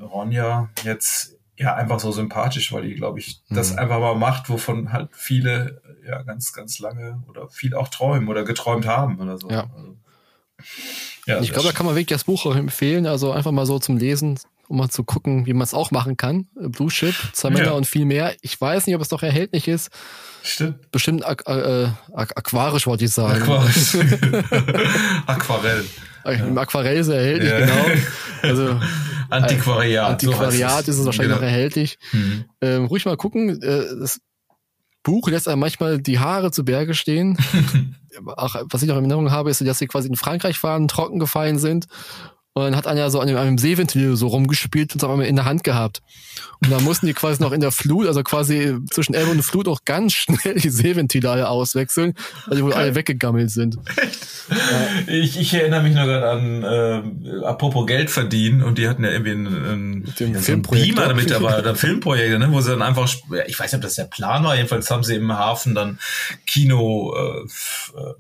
Ronja 0.01 0.71
jetzt 0.85 1.38
ja 1.59 1.75
einfach 1.75 2.01
so 2.01 2.13
sympathisch, 2.13 2.73
weil 2.73 2.83
die, 2.85 2.95
glaube 2.95 3.19
ich, 3.19 3.43
das 3.51 3.73
mhm. 3.73 3.81
einfach 3.81 3.99
mal 3.99 4.15
macht, 4.15 4.49
wovon 4.49 4.93
halt 4.93 5.11
viele 5.13 5.83
ja 6.07 6.23
ganz, 6.23 6.53
ganz 6.53 6.79
lange 6.79 7.23
oder 7.29 7.49
viel 7.49 7.75
auch 7.75 7.89
träumen 7.89 8.29
oder 8.29 8.45
geträumt 8.45 8.87
haben 8.87 9.19
oder 9.19 9.37
so. 9.39 9.51
Ja. 9.51 9.69
Also, 9.75 9.97
ja 11.27 11.41
ich 11.41 11.53
glaube, 11.53 11.69
da 11.69 11.73
kann 11.73 11.87
man 11.87 11.95
wirklich 11.95 12.17
das 12.17 12.25
Buch 12.25 12.47
auch 12.47 12.57
empfehlen, 12.57 13.07
also 13.07 13.33
einfach 13.33 13.53
mal 13.53 13.67
so 13.67 13.79
zum 13.79 13.99
Lesen, 13.99 14.39
um 14.69 14.79
mal 14.79 14.89
zu 14.89 15.03
gucken, 15.03 15.47
wie 15.47 15.53
man 15.53 15.65
es 15.65 15.75
auch 15.75 15.91
machen 15.91 16.17
kann. 16.17 16.47
Blue 16.55 16.91
Ship, 16.91 17.15
zwei 17.33 17.51
Männer 17.51 17.67
ja. 17.67 17.73
und 17.73 17.87
viel 17.87 18.05
mehr. 18.05 18.37
Ich 18.43 18.61
weiß 18.61 18.87
nicht, 18.87 18.95
ob 18.95 19.03
es 19.03 19.09
doch 19.09 19.23
erhältlich 19.23 19.67
ist. 19.67 19.91
Stimmt. 20.43 20.91
Bestimmt 20.91 21.25
ak 21.25 21.45
äh, 21.47 21.89
aquarisch, 22.15 22.87
wollte 22.87 23.05
ich 23.05 23.11
sagen. 23.11 23.43
Aquarisch. 23.43 23.97
Aquarell. 25.27 25.85
Im 26.33 26.59
Aquarell 26.59 26.99
ist 26.99 27.09
er 27.09 27.17
erhältlich, 27.17 27.51
ja. 27.51 27.61
genau. 27.61 27.85
Also 28.43 28.81
Antiquariat. 29.31 30.11
Antiquariat 30.11 30.85
so 30.85 30.91
ist 30.91 30.99
es 30.99 31.07
wahrscheinlich 31.07 31.35
genau. 31.35 31.41
noch 31.41 31.53
erhältlich. 31.53 31.99
Mhm. 32.13 32.45
Ähm, 32.61 32.85
ruhig 32.87 33.05
mal 33.05 33.17
gucken. 33.17 33.61
Äh, 33.63 33.85
das 34.01 34.21
Buch 35.03 35.29
lässt 35.29 35.49
einem 35.49 35.61
manchmal 35.61 36.01
die 36.01 36.19
Haare 36.19 36.51
zu 36.51 36.65
Berge 36.65 36.95
stehen. 36.95 37.39
Auch, 38.37 38.57
was 38.71 38.83
ich 38.83 38.89
noch 38.89 38.97
in 38.97 39.05
Erinnerung 39.05 39.31
habe, 39.31 39.51
ist, 39.51 39.61
dass 39.61 39.79
sie 39.79 39.87
quasi 39.87 40.09
in 40.09 40.17
Frankreich 40.17 40.63
waren, 40.63 40.89
trocken 40.89 41.19
gefallen 41.19 41.59
sind 41.59 41.87
und 42.55 42.65
dann 42.65 42.77
hat 42.77 42.87
Anja 42.87 43.09
so 43.11 43.21
an 43.21 43.29
einem 43.29 43.59
Seeventil 43.59 44.17
so 44.17 44.27
rumgespielt 44.27 44.93
und 44.93 44.97
es 45.01 45.05
auf 45.05 45.11
einmal 45.11 45.27
in 45.27 45.37
der 45.37 45.45
Hand 45.45 45.63
gehabt. 45.63 46.03
Und 46.61 46.71
dann 46.71 46.83
mussten 46.83 47.07
die 47.07 47.15
quasi 47.15 47.41
noch 47.41 47.53
in 47.53 47.61
der 47.61 47.71
Flut, 47.71 48.09
also 48.09 48.25
quasi 48.25 48.77
zwischen 48.91 49.15
Elbe 49.15 49.31
und 49.31 49.43
Flut 49.43 49.69
auch 49.69 49.85
ganz 49.85 50.13
schnell 50.15 50.55
die 50.55 50.71
Seeventile 50.71 51.31
alle 51.31 51.49
auswechseln, 51.49 52.15
weil 52.47 52.57
die 52.57 52.65
wohl 52.65 52.73
alle 52.73 52.97
weggegammelt 52.97 53.51
sind. 53.51 53.77
Ja. 54.51 55.13
Ich, 55.13 55.39
ich 55.39 55.55
erinnere 55.55 55.83
mich 55.83 55.95
noch 55.95 56.05
gerade 56.05 56.31
an, 56.31 56.63
äh, 56.65 57.45
apropos 57.45 57.87
Geld 57.87 58.11
verdienen 58.11 58.63
und 58.63 58.79
die 58.79 58.89
hatten 58.89 59.05
ja 59.05 59.11
irgendwie 59.11 59.33
einen, 59.33 59.65
einen 59.67 60.15
ja, 60.19 60.41
so 60.41 60.53
ein 60.53 60.63
Beamer 60.63 61.15
mit 61.15 61.31
dabei 61.31 61.59
oder 61.59 61.75
Filmprojekte, 61.75 62.39
ne, 62.39 62.51
wo 62.51 62.61
sie 62.61 62.71
dann 62.71 62.83
einfach, 62.83 63.09
ich 63.47 63.59
weiß 63.59 63.73
nicht, 63.73 63.79
ob 63.79 63.83
das 63.83 63.95
der 63.95 64.05
Plan 64.05 64.43
war, 64.43 64.57
jedenfalls 64.57 64.91
haben 64.91 65.05
sie 65.05 65.17
im 65.17 65.33
Hafen 65.33 65.75
dann 65.75 65.99
Kino 66.47 67.15
äh, 67.15 67.47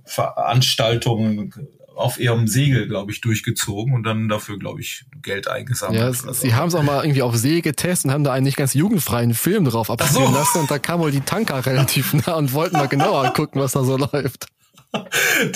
Veranstaltungen 0.04 1.54
auf 1.98 2.20
ihrem 2.20 2.46
Segel, 2.46 2.86
glaube 2.86 3.10
ich, 3.10 3.20
durchgezogen 3.20 3.92
und 3.92 4.04
dann 4.04 4.28
dafür, 4.28 4.56
glaube 4.56 4.80
ich, 4.80 5.04
Geld 5.20 5.48
eingesammelt. 5.48 6.00
Ja, 6.00 6.12
so. 6.12 6.32
sie 6.32 6.54
haben 6.54 6.68
es 6.68 6.76
auch 6.76 6.84
mal 6.84 7.02
irgendwie 7.02 7.22
auf 7.22 7.36
See 7.36 7.60
getestet 7.60 8.06
und 8.06 8.12
haben 8.12 8.22
da 8.22 8.32
einen 8.32 8.44
nicht 8.44 8.56
ganz 8.56 8.72
jugendfreien 8.74 9.34
Film 9.34 9.64
drauf 9.64 9.90
abspielen 9.90 10.28
so. 10.28 10.32
lassen 10.32 10.58
und 10.60 10.70
da 10.70 10.78
kam 10.78 11.00
wohl 11.00 11.10
die 11.10 11.22
Tanker 11.22 11.66
relativ 11.66 12.14
nah 12.14 12.34
und 12.34 12.52
wollten 12.52 12.76
mal 12.76 12.86
genauer 12.86 13.32
gucken, 13.32 13.60
was 13.60 13.72
da 13.72 13.82
so 13.82 13.96
läuft. 13.96 14.46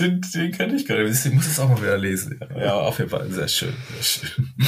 den, 0.01 0.21
den 0.35 0.51
kenne 0.51 0.75
ich 0.75 0.85
gerade. 0.85 1.09
Ich 1.09 1.33
muss 1.33 1.47
es 1.47 1.61
auch 1.61 1.69
mal 1.69 1.81
wieder 1.81 1.97
lesen. 1.97 2.41
Ja, 2.59 2.75
auf 2.75 2.99
jeden 2.99 3.11
Fall 3.11 3.31
sehr 3.31 3.47
schön. 3.47 3.73
Sehr 4.01 4.03
schön. 4.03 4.53
Ja, 4.59 4.67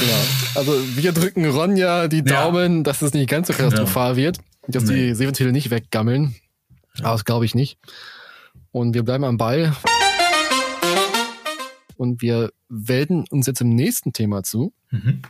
also 0.55 0.73
wir 0.95 1.11
drücken 1.11 1.45
Ronja 1.45 2.07
die 2.07 2.23
Daumen, 2.23 2.77
ja. 2.77 2.83
dass 2.83 3.01
es 3.01 3.13
nicht 3.13 3.29
ganz 3.29 3.47
so 3.47 3.53
katastrophal 3.53 4.11
ja. 4.11 4.15
wird, 4.15 4.37
dass 4.69 4.85
nee. 4.85 5.07
die 5.07 5.13
Seeventile 5.13 5.51
nicht 5.51 5.71
weggammeln. 5.71 6.35
Aber 6.99 7.11
das 7.11 7.25
glaube 7.25 7.43
ich 7.43 7.53
nicht. 7.53 7.77
Und 8.71 8.93
wir 8.93 9.03
bleiben 9.03 9.25
am 9.25 9.37
Ball. 9.37 9.75
Und 11.97 12.21
wir 12.21 12.51
wenden 12.69 13.25
uns 13.29 13.47
jetzt 13.47 13.61
im 13.61 13.69
nächsten 13.69 14.13
Thema 14.13 14.43
zu. 14.43 14.73
Mhm. 14.91 15.21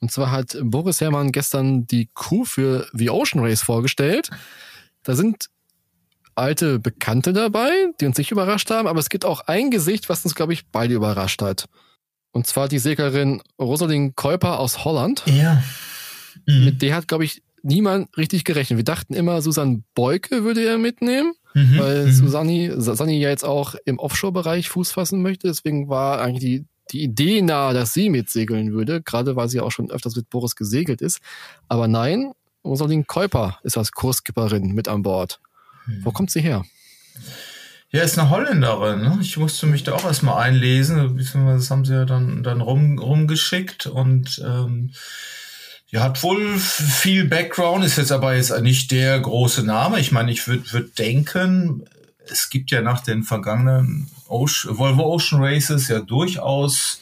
Und 0.00 0.12
zwar 0.12 0.30
hat 0.30 0.56
Boris 0.62 1.00
Herrmann 1.00 1.32
gestern 1.32 1.86
die 1.86 2.08
Crew 2.14 2.44
für 2.44 2.86
The 2.92 3.10
Ocean 3.10 3.42
Race 3.44 3.62
vorgestellt. 3.62 4.30
Da 5.02 5.16
sind 5.16 5.48
alte 6.34 6.78
Bekannte 6.78 7.32
dabei, 7.32 7.70
die 8.00 8.06
uns 8.06 8.16
nicht 8.16 8.30
überrascht 8.30 8.70
haben, 8.70 8.86
aber 8.86 9.00
es 9.00 9.08
gibt 9.08 9.24
auch 9.24 9.40
ein 9.42 9.70
Gesicht, 9.70 10.08
was 10.08 10.24
uns, 10.24 10.34
glaube 10.36 10.52
ich, 10.52 10.68
beide 10.68 10.94
überrascht 10.94 11.42
hat. 11.42 11.66
Und 12.30 12.46
zwar 12.46 12.68
die 12.68 12.78
Seglerin 12.78 13.42
Rosalind 13.58 14.14
Keuper 14.14 14.60
aus 14.60 14.84
Holland. 14.84 15.24
Ja. 15.26 15.62
Mhm. 16.46 16.64
Mit 16.66 16.82
der 16.82 16.94
hat, 16.94 17.08
glaube 17.08 17.24
ich, 17.24 17.42
niemand 17.62 18.16
richtig 18.16 18.44
gerechnet. 18.44 18.76
Wir 18.76 18.84
dachten 18.84 19.14
immer, 19.14 19.42
Susan 19.42 19.84
Beuke 19.94 20.44
würde 20.44 20.64
er 20.64 20.78
mitnehmen. 20.78 21.32
Mhm, 21.58 21.78
weil 21.78 22.06
mhm. 22.06 22.12
Susanni, 22.12 22.72
Susanni 22.76 23.18
ja 23.18 23.28
jetzt 23.28 23.44
auch 23.44 23.74
im 23.84 23.98
Offshore-Bereich 23.98 24.68
Fuß 24.68 24.92
fassen 24.92 25.22
möchte. 25.22 25.48
Deswegen 25.48 25.88
war 25.88 26.20
eigentlich 26.20 26.44
die, 26.44 26.64
die 26.92 27.02
Idee 27.02 27.42
nahe, 27.42 27.74
dass 27.74 27.94
sie 27.94 28.10
mitsegeln 28.10 28.72
würde, 28.72 29.02
gerade 29.02 29.36
weil 29.36 29.48
sie 29.48 29.60
auch 29.60 29.72
schon 29.72 29.90
öfters 29.90 30.16
mit 30.16 30.30
Boris 30.30 30.56
gesegelt 30.56 31.02
ist. 31.02 31.20
Aber 31.68 31.88
nein, 31.88 32.32
Rosalind 32.64 33.08
Keuper 33.08 33.58
ist 33.62 33.76
als 33.76 33.92
Kurskipperin 33.92 34.72
mit 34.72 34.88
an 34.88 35.02
Bord. 35.02 35.40
Mhm. 35.86 36.04
Wo 36.04 36.12
kommt 36.12 36.30
sie 36.30 36.40
her? 36.40 36.64
Ja, 37.90 38.02
ist 38.02 38.18
eine 38.18 38.28
Holländerin. 38.28 39.00
Ne? 39.00 39.18
Ich 39.22 39.36
musste 39.38 39.66
mich 39.66 39.82
da 39.82 39.94
auch 39.94 40.04
erstmal 40.04 40.42
einlesen, 40.42 41.16
das 41.16 41.70
haben 41.70 41.84
sie 41.86 41.94
ja 41.94 42.04
dann, 42.04 42.42
dann 42.42 42.60
rum, 42.60 42.98
rumgeschickt 42.98 43.86
und 43.86 44.42
ähm, 44.46 44.90
ja, 45.90 46.02
hat 46.02 46.22
wohl 46.22 46.58
viel 46.58 47.26
Background, 47.26 47.84
ist 47.84 47.96
jetzt 47.96 48.12
aber 48.12 48.36
jetzt 48.36 48.58
nicht 48.60 48.90
der 48.90 49.18
große 49.18 49.62
Name. 49.62 50.00
Ich 50.00 50.12
meine, 50.12 50.30
ich 50.30 50.46
würde 50.46 50.70
würd 50.72 50.98
denken, 50.98 51.84
es 52.30 52.50
gibt 52.50 52.70
ja 52.70 52.82
nach 52.82 53.00
den 53.00 53.22
vergangenen 53.22 54.10
Ocean, 54.28 54.76
Volvo 54.76 55.04
Ocean 55.14 55.42
Races 55.42 55.88
ja 55.88 56.00
durchaus 56.00 57.00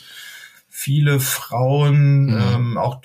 viele 0.69 1.19
Frauen, 1.19 2.27
mhm. 2.27 2.55
ähm, 2.55 2.79
auch 2.79 3.01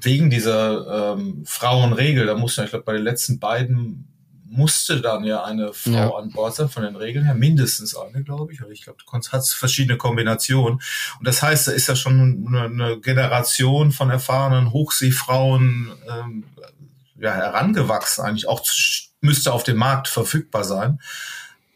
wegen 0.00 0.30
dieser 0.30 1.14
ähm, 1.14 1.42
Frauenregel. 1.44 2.26
Da 2.26 2.36
musste 2.36 2.62
ich 2.62 2.70
glaube 2.70 2.84
bei 2.84 2.92
den 2.92 3.02
letzten 3.02 3.40
beiden 3.40 4.06
musste 4.48 5.00
dann 5.00 5.24
ja 5.24 5.44
eine 5.44 5.72
Frau 5.72 5.90
ja. 5.90 6.10
an 6.10 6.30
Bord 6.30 6.54
sein, 6.54 6.68
von 6.68 6.82
den 6.82 6.96
Regeln 6.96 7.24
her, 7.24 7.34
mindestens 7.34 7.96
eine, 7.96 8.22
glaube 8.22 8.52
ich. 8.52 8.62
Oder 8.62 8.70
ich 8.70 8.82
glaube, 8.82 8.98
du 9.04 9.18
hast 9.32 9.54
verschiedene 9.54 9.98
Kombinationen. 9.98 10.80
Und 11.18 11.26
das 11.26 11.42
heißt, 11.42 11.68
da 11.68 11.72
ist 11.72 11.88
ja 11.88 11.96
schon 11.96 12.46
eine, 12.48 12.62
eine 12.64 13.00
Generation 13.00 13.92
von 13.92 14.10
erfahrenen 14.10 14.72
Hochseefrauen 14.72 15.92
ähm, 16.08 16.44
ja, 17.18 17.32
herangewachsen, 17.32 18.24
eigentlich 18.24 18.48
auch 18.48 18.62
müsste 19.20 19.52
auf 19.52 19.64
dem 19.64 19.78
Markt 19.78 20.08
verfügbar 20.08 20.64
sein. 20.64 21.00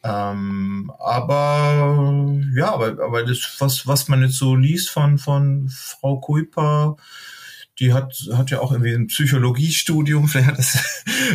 Ähm, 0.03 0.91
aber 0.99 2.33
ja, 2.55 2.73
aber, 2.73 3.03
aber 3.05 3.25
das, 3.25 3.57
was, 3.59 3.87
was 3.87 4.09
man 4.09 4.23
jetzt 4.23 4.39
so 4.39 4.55
liest 4.57 4.91
von, 4.91 5.19
von 5.19 5.69
Frau 5.69 6.21
Kuiper, 6.21 6.97
die 7.81 7.95
hat, 7.95 8.15
hat 8.35 8.51
ja 8.51 8.61
auch 8.61 8.73
irgendwie 8.73 8.93
ein 8.93 9.07
Psychologiestudium, 9.07 10.29
vielleicht 10.29 10.59
das, 10.59 10.79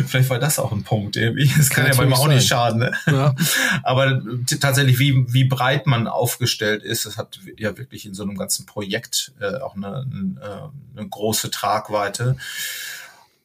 vielleicht 0.06 0.30
war 0.30 0.38
das 0.38 0.58
auch 0.58 0.72
ein 0.72 0.84
Punkt 0.84 1.16
irgendwie. 1.16 1.50
Das 1.56 1.68
kann, 1.68 1.84
kann 1.84 1.92
ja 1.92 1.98
manchmal 1.98 2.20
auch 2.20 2.28
nicht 2.32 2.46
schaden, 2.46 2.78
ne? 2.78 2.92
Ja. 3.06 3.34
Aber 3.82 4.22
tatsächlich, 4.60 4.98
wie, 4.98 5.32
wie 5.32 5.44
breit 5.44 5.86
man 5.86 6.06
aufgestellt 6.06 6.82
ist, 6.82 7.04
das 7.04 7.16
hat 7.16 7.40
ja 7.58 7.76
wirklich 7.76 8.06
in 8.06 8.14
so 8.14 8.22
einem 8.22 8.36
ganzen 8.36 8.64
Projekt 8.64 9.32
äh, 9.40 9.56
auch 9.56 9.74
eine, 9.74 9.88
eine, 9.88 10.40
äh, 10.40 10.98
eine 10.98 11.08
große 11.08 11.50
Tragweite. 11.50 12.36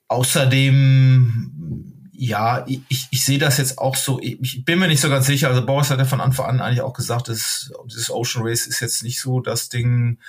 Außerdem 0.08 1.98
ja, 2.14 2.66
ich, 2.68 3.08
ich 3.10 3.26
sehe 3.26 3.40
das 3.40 3.58
jetzt 3.58 3.80
auch 3.80 3.96
so, 3.96 4.20
ich 4.22 4.64
bin 4.64 4.78
mir 4.78 4.88
nicht 4.88 5.02
so 5.02 5.10
ganz 5.10 5.26
sicher. 5.26 5.48
Also 5.48 5.66
Boris 5.66 5.90
hat 5.90 5.98
ja 5.98 6.06
von 6.06 6.22
Anfang 6.22 6.46
an 6.46 6.62
eigentlich 6.62 6.82
auch 6.82 6.94
gesagt, 6.94 7.30
dass 7.30 7.72
dieses 7.86 8.12
Ocean 8.12 8.46
Race 8.46 8.68
ist 8.68 8.80
jetzt 8.80 9.02
nicht 9.02 9.20
so 9.20 9.40
das 9.40 9.70
Ding, 9.70 10.20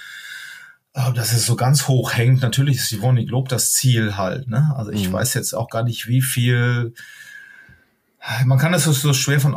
dass 0.92 1.32
es 1.32 1.46
so 1.46 1.56
ganz 1.56 1.88
hoch 1.88 2.14
hängt. 2.14 2.42
Natürlich 2.42 2.76
ist 2.76 2.92
Yvonne 2.92 3.24
Globe 3.24 3.48
das 3.48 3.72
Ziel 3.72 4.16
halt. 4.16 4.48
Ne? 4.48 4.72
Also 4.76 4.90
ich 4.90 5.08
mhm. 5.08 5.14
weiß 5.14 5.34
jetzt 5.34 5.54
auch 5.54 5.68
gar 5.68 5.84
nicht, 5.84 6.06
wie 6.06 6.20
viel. 6.20 6.94
Man 8.44 8.58
kann 8.58 8.72
das 8.72 8.84
so 8.84 9.12
schwer 9.14 9.40
von 9.40 9.56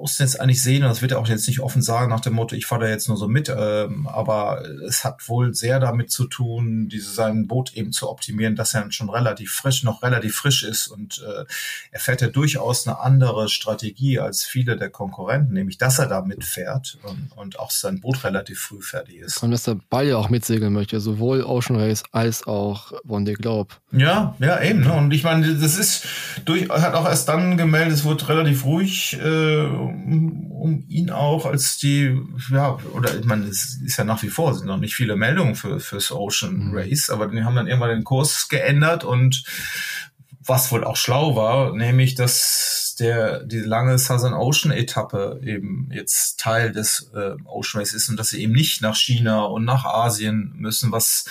außen 0.00 0.24
jetzt 0.24 0.40
eigentlich 0.40 0.62
sehen, 0.62 0.82
und 0.82 0.88
das 0.88 1.02
wird 1.02 1.12
er 1.12 1.18
auch 1.18 1.28
jetzt 1.28 1.46
nicht 1.46 1.60
offen 1.60 1.82
sagen 1.82 2.10
nach 2.10 2.20
dem 2.20 2.34
Motto, 2.34 2.56
ich 2.56 2.66
fahre 2.66 2.84
da 2.84 2.88
jetzt 2.90 3.08
nur 3.08 3.16
so 3.16 3.28
mit, 3.28 3.52
ähm, 3.54 4.06
aber 4.06 4.62
es 4.86 5.04
hat 5.04 5.28
wohl 5.28 5.54
sehr 5.54 5.80
damit 5.80 6.10
zu 6.10 6.26
tun, 6.26 6.88
diese, 6.88 7.10
sein 7.10 7.46
Boot 7.46 7.74
eben 7.74 7.92
zu 7.92 8.08
optimieren, 8.08 8.56
dass 8.56 8.74
er 8.74 8.90
schon 8.92 9.10
relativ 9.10 9.52
frisch, 9.52 9.82
noch 9.82 10.02
relativ 10.02 10.36
frisch 10.36 10.62
ist 10.62 10.88
und 10.88 11.22
äh, 11.26 11.44
er 11.90 12.00
fährt 12.00 12.20
ja 12.20 12.28
durchaus 12.28 12.86
eine 12.86 13.00
andere 13.00 13.48
Strategie 13.48 14.18
als 14.18 14.44
viele 14.44 14.76
der 14.76 14.90
Konkurrenten, 14.90 15.54
nämlich 15.54 15.78
dass 15.78 15.98
er 15.98 16.06
da 16.06 16.22
mitfährt 16.22 16.98
und, 17.02 17.30
und 17.36 17.58
auch 17.58 17.70
sein 17.70 18.00
Boot 18.00 18.24
relativ 18.24 18.60
früh 18.60 18.82
fertig 18.82 19.16
ist. 19.16 19.42
Und 19.42 19.50
dass 19.50 19.64
der 19.64 19.78
Ball 19.88 20.06
ja 20.06 20.16
auch 20.16 20.28
mitsegeln 20.28 20.72
möchte, 20.72 21.00
sowohl 21.00 21.42
Ocean 21.42 21.78
Race 21.78 22.02
als 22.12 22.46
auch 22.46 22.92
One 23.06 23.24
Day 23.24 23.34
Globe. 23.34 23.74
Ja, 23.92 24.34
ja, 24.38 24.60
eben. 24.62 24.80
Ne? 24.80 24.92
Und 24.92 25.12
ich 25.12 25.24
meine, 25.24 25.54
das 25.54 25.76
ist 25.76 26.06
durch, 26.44 26.68
hat 26.68 26.94
auch 26.94 27.06
erst 27.06 27.28
dann 27.28 27.56
gemeldet, 27.56 27.94
es 27.94 28.04
wurde 28.04 28.28
relativ 28.28 28.64
ruhig 28.64 29.18
äh, 29.20 29.66
um, 29.90 30.50
um 30.50 30.84
ihn 30.88 31.10
auch, 31.10 31.46
als 31.46 31.78
die, 31.78 32.18
ja, 32.50 32.78
oder 32.94 33.18
ich 33.18 33.24
meine, 33.24 33.46
es 33.46 33.80
ist 33.84 33.96
ja 33.96 34.04
nach 34.04 34.22
wie 34.22 34.28
vor, 34.28 34.54
sind 34.54 34.66
noch 34.66 34.78
nicht 34.78 34.94
viele 34.94 35.16
Meldungen 35.16 35.54
für, 35.54 35.80
fürs 35.80 36.12
Ocean 36.12 36.68
mhm. 36.68 36.76
Race, 36.76 37.10
aber 37.10 37.28
die 37.28 37.44
haben 37.44 37.56
dann 37.56 37.66
irgendwann 37.66 37.90
den 37.90 38.04
Kurs 38.04 38.48
geändert 38.48 39.04
und 39.04 39.44
was 40.42 40.72
wohl 40.72 40.84
auch 40.84 40.96
schlau 40.96 41.36
war, 41.36 41.74
nämlich, 41.74 42.14
dass 42.14 42.96
der, 42.98 43.44
die 43.44 43.58
lange 43.58 43.98
Southern 43.98 44.34
Ocean 44.34 44.72
Etappe 44.72 45.40
eben 45.44 45.88
jetzt 45.92 46.40
Teil 46.40 46.72
des 46.72 47.10
äh, 47.14 47.34
Ocean 47.44 47.80
Race 47.80 47.94
ist 47.94 48.08
und 48.08 48.18
dass 48.18 48.30
sie 48.30 48.42
eben 48.42 48.52
nicht 48.52 48.82
nach 48.82 48.96
China 48.96 49.44
und 49.44 49.64
nach 49.64 49.84
Asien 49.84 50.52
müssen, 50.56 50.92
was 50.92 51.24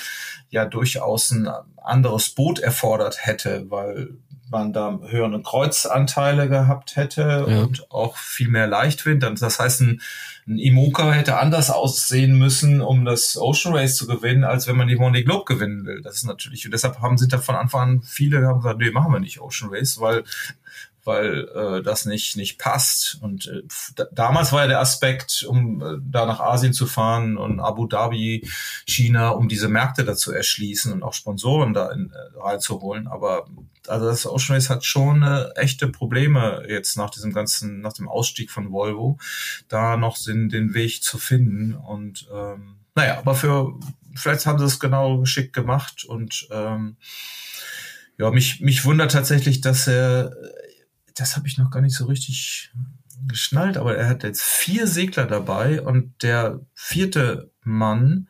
ja 0.50 0.66
durchaus 0.66 1.32
ein 1.32 1.48
anderes 1.78 2.30
Boot 2.30 2.60
erfordert 2.60 3.26
hätte, 3.26 3.66
weil 3.70 4.18
man 4.50 4.74
da 4.74 5.00
höhere 5.08 5.42
Kreuzanteile 5.42 6.50
gehabt 6.50 6.96
hätte 6.96 7.46
ja. 7.48 7.62
und 7.62 7.92
auch 7.92 8.18
viel 8.18 8.50
mehr 8.50 8.68
Leichtwind. 8.68 9.24
Das 9.24 9.60
heißt, 9.60 9.82
ein, 9.82 10.02
ein 10.48 10.58
Imoca 10.58 11.12
hätte 11.12 11.38
anders 11.38 11.70
aussehen 11.70 12.38
müssen, 12.38 12.82
um 12.82 13.06
das 13.06 13.38
Ocean 13.38 13.76
Race 13.76 13.96
zu 13.96 14.08
gewinnen, 14.08 14.44
als 14.44 14.68
wenn 14.68 14.78
man 14.78 14.88
die 14.88 14.98
Vendée 14.98 15.24
Globe 15.24 15.46
gewinnen 15.46 15.86
will. 15.86 16.02
Das 16.02 16.16
ist 16.16 16.26
natürlich, 16.26 16.66
und 16.66 16.72
deshalb 16.72 17.00
haben, 17.00 17.18
sind 17.18 17.34
da 17.34 17.38
von 17.38 17.56
Anfang 17.56 17.82
an 17.82 18.02
viele 18.02 18.46
haben 18.48 18.62
gesagt, 18.62 18.80
nee, 18.80 18.92
machen 18.92 19.14
wir 19.14 19.20
nicht 19.20 19.42
Ocean 19.42 19.70
Race, 19.72 20.00
weil 20.00 20.24
weil 21.04 21.48
äh, 21.56 21.82
das 21.82 22.06
nicht 22.06 22.36
nicht 22.36 22.60
passt. 22.60 23.18
Und 23.22 23.48
äh, 23.48 23.64
damals 24.12 24.52
war 24.52 24.62
ja 24.62 24.68
der 24.68 24.80
Aspekt, 24.80 25.44
um 25.48 25.82
äh, 25.82 25.98
da 26.02 26.26
nach 26.26 26.40
Asien 26.40 26.74
zu 26.74 26.86
fahren 26.86 27.38
und 27.38 27.60
Abu 27.60 27.88
Dhabi, 27.88 28.48
China, 28.86 29.30
um 29.30 29.48
diese 29.48 29.70
Märkte 29.70 30.04
da 30.04 30.16
zu 30.16 30.32
erschließen 30.32 30.92
und 30.92 31.04
auch 31.04 31.14
Sponsoren 31.14 31.74
da 31.74 31.92
in, 31.92 32.12
äh, 32.12 32.40
reinzuholen. 32.40 33.08
Aber 33.08 33.48
also 33.88 34.06
das 34.06 34.26
Ocean 34.26 34.56
Race 34.56 34.70
hat 34.70 34.86
schon 34.86 35.24
äh, 35.24 35.50
echte 35.56 35.88
Probleme 35.88 36.64
jetzt 36.68 36.98
nach 36.98 37.10
diesem 37.10 37.34
ganzen, 37.34 37.82
nach 37.82 37.94
dem 37.94 38.08
Ausstieg 38.08 38.52
von 38.52 38.72
Volvo, 38.72 39.18
da 39.68 39.98
noch 39.98 40.18
den, 40.18 40.50
den 40.50 40.74
Weg 40.74 41.04
zu 41.04 41.18
finden. 41.18 41.74
Und 41.76 42.28
ähm, 42.34 42.76
naja, 42.96 43.18
aber 43.18 43.36
für 43.36 43.80
vielleicht 44.16 44.46
haben 44.46 44.60
sie 44.60 44.66
es 44.66 44.80
genau 44.80 45.20
geschickt 45.20 45.54
gemacht 45.54 46.04
und 46.04 46.48
ähm, 46.52 46.98
ja, 48.18 48.32
mich, 48.32 48.60
mich 48.60 48.84
wundert 48.84 49.12
tatsächlich, 49.12 49.62
dass 49.62 49.88
er 49.88 50.36
das 51.20 51.36
habe 51.36 51.48
ich 51.48 51.58
noch 51.58 51.72
gar 51.72 51.82
nicht 51.82 51.96
so 51.96 52.06
richtig 52.06 52.72
geschnallt, 53.28 53.78
aber 53.78 53.98
er 53.98 54.08
hat 54.08 54.24
jetzt 54.24 54.42
vier 54.42 54.88
Segler 54.88 55.26
dabei 55.26 55.82
und 55.82 56.24
der 56.24 56.62
vierte 56.74 57.52
Mann, 57.62 58.30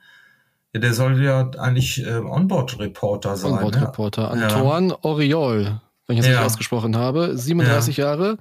der 0.73 0.93
soll 0.93 1.23
ja 1.23 1.49
eigentlich 1.57 2.05
äh, 2.05 2.17
Onboard-Reporter 2.17 3.37
sein. 3.37 3.53
Onboard-Reporter. 3.53 4.35
Ne? 4.35 4.45
Antoine 4.45 4.89
ja. 4.89 4.97
Oriol, 5.01 5.81
wenn 6.07 6.17
ich 6.17 6.21
das 6.21 6.27
ja. 6.27 6.33
richtig 6.33 6.45
ausgesprochen 6.45 6.95
habe. 6.95 7.37
37 7.37 7.97
ja. 7.97 8.05
Jahre, 8.05 8.37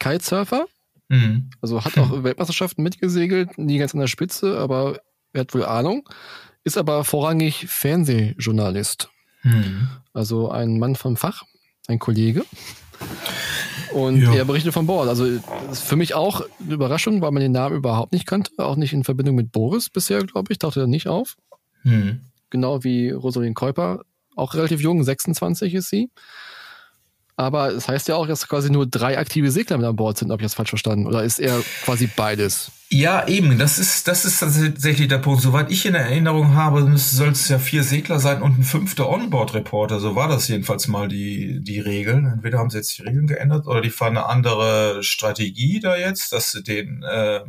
Kitesurfer. 0.00 0.66
Mhm. 1.08 1.50
Also 1.60 1.84
hat 1.84 1.96
auch 1.98 2.10
Weltmeisterschaften 2.24 2.82
mitgesegelt, 2.82 3.58
nie 3.58 3.78
ganz 3.78 3.94
an 3.94 4.00
der 4.00 4.06
Spitze, 4.06 4.58
aber 4.58 5.00
er 5.32 5.40
hat 5.42 5.54
wohl 5.54 5.64
Ahnung. 5.64 6.08
Ist 6.64 6.78
aber 6.78 7.04
vorrangig 7.04 7.66
Fernsehjournalist. 7.68 9.08
Mhm. 9.42 9.88
Also 10.12 10.50
ein 10.50 10.78
Mann 10.78 10.96
vom 10.96 11.16
Fach, 11.16 11.44
ein 11.86 11.98
Kollege. 11.98 12.44
Und 13.92 14.22
ja. 14.22 14.34
er 14.34 14.44
berichtet 14.44 14.72
von 14.72 14.86
Bord. 14.86 15.08
Also 15.08 15.26
für 15.72 15.96
mich 15.96 16.14
auch 16.14 16.42
eine 16.60 16.74
Überraschung, 16.74 17.20
weil 17.22 17.30
man 17.30 17.42
den 17.42 17.52
Namen 17.52 17.76
überhaupt 17.76 18.12
nicht 18.12 18.26
kannte. 18.26 18.52
Auch 18.58 18.76
nicht 18.76 18.92
in 18.92 19.04
Verbindung 19.04 19.34
mit 19.36 19.52
Boris 19.52 19.90
bisher, 19.90 20.20
glaube 20.20 20.52
ich. 20.52 20.58
Tauchte 20.58 20.80
er 20.80 20.86
nicht 20.86 21.08
auf. 21.08 21.36
Hm. 21.82 22.20
Genau 22.50 22.84
wie 22.84 23.10
Rosalind 23.10 23.54
Käuper. 23.54 24.02
Auch 24.34 24.54
relativ 24.54 24.80
jung, 24.80 25.02
26 25.02 25.74
ist 25.74 25.88
sie. 25.88 26.10
Aber 27.36 27.68
es 27.72 27.86
heißt 27.86 28.08
ja 28.08 28.16
auch, 28.16 28.26
dass 28.26 28.48
quasi 28.48 28.70
nur 28.70 28.86
drei 28.86 29.18
aktive 29.18 29.50
Segler 29.50 29.76
mit 29.76 29.86
an 29.86 29.96
Bord 29.96 30.16
sind, 30.16 30.30
ob 30.30 30.40
ich 30.40 30.46
das 30.46 30.54
falsch 30.54 30.70
verstanden. 30.70 31.06
Oder 31.06 31.22
ist 31.22 31.38
er 31.38 31.62
quasi 31.84 32.06
beides? 32.06 32.70
Ja, 32.88 33.26
eben. 33.26 33.58
Das 33.58 33.78
ist, 33.78 34.08
das 34.08 34.24
ist 34.24 34.38
tatsächlich 34.38 35.08
der 35.08 35.18
Punkt. 35.18 35.42
Soweit 35.42 35.70
ich 35.70 35.84
in 35.84 35.94
Erinnerung 35.94 36.54
habe, 36.54 36.96
soll 36.96 37.30
es 37.30 37.48
ja 37.48 37.58
vier 37.58 37.82
Segler 37.82 38.20
sein 38.20 38.40
und 38.40 38.58
ein 38.58 38.62
fünfter 38.62 39.08
Onboard-Reporter. 39.10 40.00
So 40.00 40.14
war 40.14 40.28
das 40.28 40.48
jedenfalls 40.48 40.88
mal 40.88 41.08
die, 41.08 41.60
die 41.62 41.80
Regel. 41.80 42.14
Entweder 42.14 42.58
haben 42.58 42.70
sie 42.70 42.78
jetzt 42.78 42.96
die 42.96 43.02
Regeln 43.02 43.26
geändert 43.26 43.66
oder 43.66 43.82
die 43.82 43.90
fahren 43.90 44.16
eine 44.16 44.26
andere 44.26 45.02
Strategie 45.02 45.80
da 45.80 45.96
jetzt, 45.96 46.32
dass 46.32 46.52
sie 46.52 46.62
den 46.62 47.02
äh, 47.02 47.40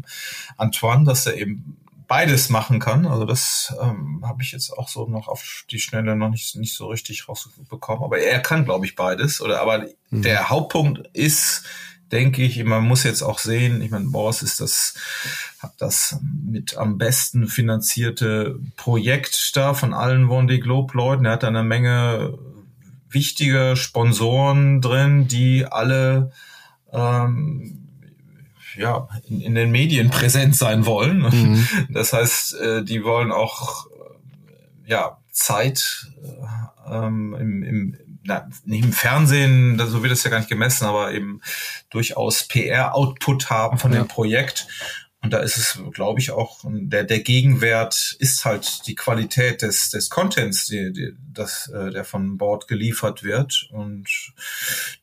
Antoine, 0.57 1.05
dass 1.05 1.27
er 1.27 1.37
eben 1.37 1.77
beides 2.07 2.49
machen 2.49 2.79
kann. 2.79 3.05
Also 3.05 3.25
das 3.25 3.75
ähm, 3.81 4.23
habe 4.25 4.41
ich 4.41 4.51
jetzt 4.51 4.71
auch 4.71 4.87
so 4.87 5.07
noch 5.07 5.27
auf 5.27 5.65
die 5.69 5.79
Schnelle 5.79 6.15
noch 6.15 6.29
nicht, 6.29 6.55
nicht 6.55 6.73
so 6.73 6.87
richtig 6.87 7.27
rausbekommen. 7.27 8.03
Aber 8.03 8.19
er 8.19 8.39
kann, 8.39 8.65
glaube 8.65 8.85
ich, 8.85 8.95
beides. 8.95 9.41
Oder 9.41 9.61
aber 9.61 9.87
mhm. 10.09 10.21
der 10.21 10.49
Hauptpunkt 10.49 11.07
ist, 11.13 11.63
denke 12.11 12.43
ich, 12.43 12.63
man 12.63 12.87
muss 12.87 13.03
jetzt 13.03 13.21
auch 13.21 13.39
sehen, 13.39 13.81
ich 13.81 13.91
meine, 13.91 14.05
Boris 14.05 14.41
ist 14.41 14.61
das, 14.61 14.95
hat 15.59 15.73
das 15.79 16.19
mit 16.45 16.77
am 16.77 16.97
besten 16.97 17.47
finanzierte 17.47 18.59
Projekt 18.77 19.55
da 19.55 19.73
von 19.73 19.93
allen 19.93 20.27
Vendée 20.27 20.59
Globe 20.59 20.93
Leuten. 20.95 21.25
Er 21.25 21.33
hat 21.33 21.43
da 21.43 21.47
eine 21.47 21.63
Menge 21.63 22.37
wichtige 23.09 23.75
Sponsoren 23.75 24.81
drin, 24.81 25.27
die 25.27 25.65
alle 25.65 26.31
ähm, 26.93 27.86
ja, 28.77 29.07
in, 29.27 29.41
in 29.41 29.55
den 29.55 29.71
Medien 29.71 30.09
präsent 30.09 30.55
sein 30.55 30.85
wollen. 30.85 31.19
Mhm. 31.19 31.67
Das 31.89 32.13
heißt, 32.13 32.55
äh, 32.55 32.83
die 32.83 33.03
wollen 33.03 33.31
auch 33.31 33.87
äh, 33.87 34.89
ja, 34.91 35.17
Zeit 35.31 36.07
äh, 36.23 36.95
ähm, 36.95 37.35
im, 37.39 37.63
im, 37.63 37.97
na, 38.23 38.47
nicht 38.65 38.83
im 38.83 38.93
Fernsehen, 38.93 39.81
so 39.87 40.03
wird 40.03 40.13
es 40.13 40.23
ja 40.23 40.29
gar 40.29 40.39
nicht 40.39 40.49
gemessen, 40.49 40.85
aber 40.85 41.13
eben 41.13 41.41
durchaus 41.89 42.43
PR-Output 42.43 43.49
haben 43.49 43.77
von 43.77 43.93
ja. 43.93 43.99
dem 43.99 44.07
Projekt. 44.07 44.67
Und 45.27 45.33
da 45.33 45.39
ist 45.39 45.57
es, 45.57 45.77
glaube 45.91 46.21
ich, 46.21 46.31
auch 46.31 46.59
der, 46.63 47.03
der 47.03 47.19
Gegenwert 47.19 48.15
ist 48.17 48.45
halt 48.45 48.87
die 48.87 48.95
Qualität 48.95 49.61
des, 49.61 49.89
des 49.89 50.09
Contents, 50.09 50.67
die, 50.67 50.93
die, 50.93 51.15
das, 51.33 51.67
äh, 51.67 51.91
der 51.91 52.05
von 52.05 52.37
Bord 52.37 52.69
geliefert 52.69 53.23
wird. 53.23 53.67
Und 53.73 54.07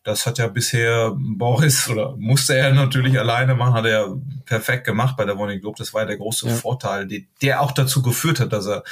das 0.03 0.25
hat 0.25 0.39
ja 0.39 0.47
bisher 0.47 1.13
Boris 1.15 1.89
oder 1.91 2.17
musste 2.17 2.57
er 2.57 2.73
natürlich 2.73 3.19
alleine 3.19 3.55
machen, 3.55 3.75
hat 3.75 3.85
er 3.85 4.17
perfekt 4.47 4.87
gemacht 4.87 5.15
bei 5.19 5.27
der 5.27 5.39
Warning 5.39 5.61
Globe. 5.61 5.77
Das 5.77 5.93
war 5.93 6.01
ja 6.01 6.07
der 6.07 6.17
große 6.17 6.49
ja. 6.49 6.55
Vorteil, 6.55 7.07
die, 7.07 7.27
der 7.43 7.61
auch 7.61 7.73
dazu 7.73 8.01
geführt 8.01 8.41
hat, 8.41 8.55
dass 8.55 8.65
er 8.65 8.83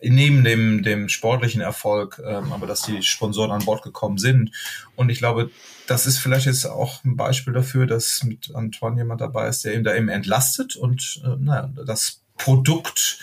neben 0.00 0.42
dem, 0.42 0.82
dem 0.82 1.10
sportlichen 1.10 1.60
Erfolg, 1.60 2.18
ähm, 2.24 2.50
aber 2.50 2.66
dass 2.66 2.80
die 2.80 3.02
Sponsoren 3.02 3.50
an 3.50 3.66
Bord 3.66 3.82
gekommen 3.82 4.16
sind. 4.16 4.52
Und 4.96 5.10
ich 5.10 5.18
glaube, 5.18 5.50
das 5.88 6.06
ist 6.06 6.18
vielleicht 6.18 6.46
jetzt 6.46 6.66
auch 6.66 7.02
ein 7.04 7.16
Beispiel 7.16 7.54
dafür, 7.54 7.86
dass 7.86 8.22
mit 8.22 8.54
Antoine 8.54 8.98
jemand 8.98 9.20
dabei 9.20 9.48
ist, 9.48 9.64
der 9.64 9.74
ihn 9.74 9.84
da 9.84 9.94
eben 9.94 10.08
entlastet 10.08 10.76
und 10.78 11.20
äh, 11.24 11.36
naja, 11.38 11.70
das 11.86 12.22
Produkt 12.36 13.18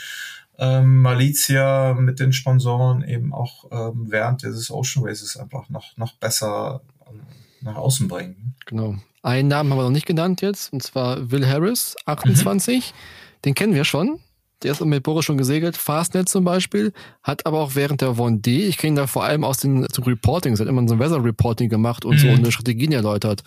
ähm, 0.58 1.02
Malizia 1.02 1.94
mit 1.94 2.20
den 2.20 2.34
Sponsoren 2.34 3.04
eben 3.04 3.34
auch 3.34 3.66
ähm, 3.72 4.06
während 4.10 4.44
dieses 4.44 4.72
Ocean 4.72 5.06
Races 5.06 5.38
einfach 5.38 5.70
noch, 5.70 5.98
noch 5.98 6.14
besser 6.14 6.82
ähm, 7.08 7.22
nach 7.62 7.76
außen 7.76 8.08
bringen. 8.08 8.56
Genau. 8.66 8.96
Einen 9.22 9.48
Namen 9.48 9.72
haben 9.72 9.80
wir 9.80 9.84
noch 9.84 9.90
nicht 9.90 10.06
genannt 10.06 10.42
jetzt, 10.42 10.72
und 10.72 10.84
zwar 10.84 11.32
Will 11.32 11.48
Harris, 11.48 11.96
28. 12.06 12.78
Mhm. 12.78 12.98
Den 13.44 13.56
kennen 13.56 13.74
wir 13.74 13.86
schon 13.86 14.20
der 14.64 14.72
ist 14.72 14.84
mit 14.84 15.04
Boris 15.04 15.26
schon 15.26 15.38
gesegelt, 15.38 15.78
Fastnet 15.78 16.30
zum 16.30 16.44
Beispiel, 16.44 16.94
hat 17.22 17.46
aber 17.46 17.60
auch 17.60 17.76
während 17.76 18.02
der 18.02 18.14
Vendée, 18.14 18.68
ich 18.68 18.78
kenne 18.78 18.94
ihn 18.94 18.96
da 18.96 19.08
vor 19.08 19.24
allem 19.24 19.44
aus 19.44 19.58
dem 19.58 19.84
Reporting, 19.84 20.54
es 20.54 20.60
hat 20.60 20.68
immer 20.68 20.88
so 20.88 20.96
ein 20.96 21.00
Weather 21.00 21.24
Reporting 21.24 21.70
gemacht 21.70 22.06
und 22.06 22.16
mhm. 22.16 22.20
so 22.20 22.28
eine 22.30 22.52
Strategien 22.52 22.92
erläutert 22.92 23.44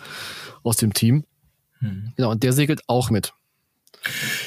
aus 0.63 0.77
dem 0.77 0.93
Team. 0.93 1.25
Mhm. 1.81 2.13
Genau, 2.15 2.31
und 2.31 2.43
der 2.43 2.53
segelt 2.53 2.81
auch 2.87 3.09
mit. 3.09 3.33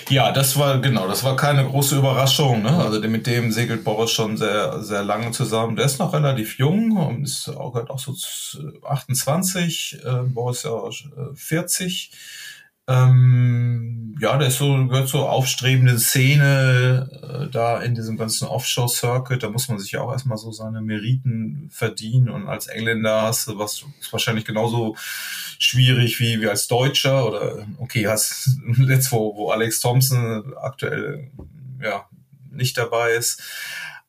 Ja, 0.09 0.33
das 0.33 0.59
war 0.59 0.81
genau, 0.81 1.07
das 1.07 1.25
war 1.25 1.37
keine 1.37 1.65
große 1.65 1.97
Überraschung. 1.97 2.62
Ne? 2.62 2.71
Also 2.71 3.01
mit 3.01 3.27
dem 3.27 3.53
segelt 3.53 3.85
Boris 3.85 4.11
schon 4.11 4.37
sehr, 4.37 4.83
sehr 4.83 5.03
lange 5.03 5.31
zusammen. 5.31 5.77
Der 5.77 5.87
ist 5.87 5.99
noch 5.99 6.12
relativ 6.12 6.59
jung 6.59 6.97
und 6.97 7.25
ist 7.25 7.49
auch, 7.49 7.75
auch 7.88 7.99
so 7.99 8.15
28, 8.85 10.01
äh, 10.05 10.11
Boris 10.25 10.62
ja 10.65 10.73
40. 11.35 12.11
Ähm, 12.88 14.16
ja, 14.21 14.37
ist 14.40 14.59
so, 14.59 14.87
gehört 14.87 15.09
zur 15.09 15.31
aufstrebenden 15.31 15.99
Szene 15.99 17.09
äh, 17.23 17.51
da 17.51 17.81
in 17.81 17.95
diesem 17.95 18.16
ganzen 18.16 18.47
Offshore-Circuit. 18.47 19.42
Da 19.42 19.51
muss 19.51 19.68
man 19.68 19.79
sich 19.79 19.92
ja 19.92 20.01
auch 20.01 20.12
erstmal 20.12 20.38
so 20.38 20.53
seine 20.53 20.81
Meriten 20.81 21.68
verdienen. 21.73 22.29
Und 22.29 22.49
als 22.49 22.66
Engländer 22.68 23.23
hast 23.23 23.49
du 23.49 23.59
was 23.59 23.85
ist 24.01 24.12
wahrscheinlich 24.12 24.45
genauso 24.45 24.97
schwierig 25.59 26.21
wie, 26.21 26.40
wie 26.40 26.49
als 26.49 26.68
Deutscher. 26.68 27.27
Oder 27.27 27.66
okay, 27.79 28.07
hast 28.07 28.59
jetzt, 28.88 29.11
wo, 29.12 29.37
wo 29.37 29.51
Alex 29.51 29.81
Thompson 29.81 30.55
aktuell 30.61 31.31
ja 31.81 32.07
nicht 32.51 32.79
dabei 32.79 33.12
ist. 33.12 33.42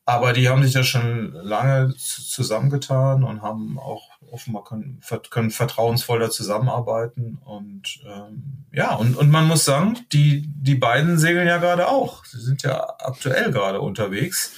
Aber 0.04 0.32
die 0.32 0.48
haben 0.48 0.62
sich 0.62 0.74
ja 0.74 0.84
schon 0.84 1.32
lange 1.32 1.94
zusammengetan 1.96 3.24
und 3.24 3.42
haben 3.42 3.78
auch 3.78 4.10
offenbar 4.30 4.64
können, 4.64 5.00
können 5.30 5.50
vertrauensvoller 5.50 6.30
zusammenarbeiten. 6.30 7.38
Und 7.44 8.00
ähm, 8.06 8.64
ja, 8.72 8.94
und, 8.94 9.16
und 9.16 9.30
man 9.30 9.46
muss 9.46 9.64
sagen, 9.64 9.98
die, 10.12 10.48
die 10.48 10.74
beiden 10.74 11.18
segeln 11.18 11.46
ja 11.46 11.58
gerade 11.58 11.88
auch. 11.88 12.24
Sie 12.24 12.40
sind 12.40 12.62
ja 12.62 12.82
aktuell 12.98 13.52
gerade 13.52 13.80
unterwegs. 13.80 14.54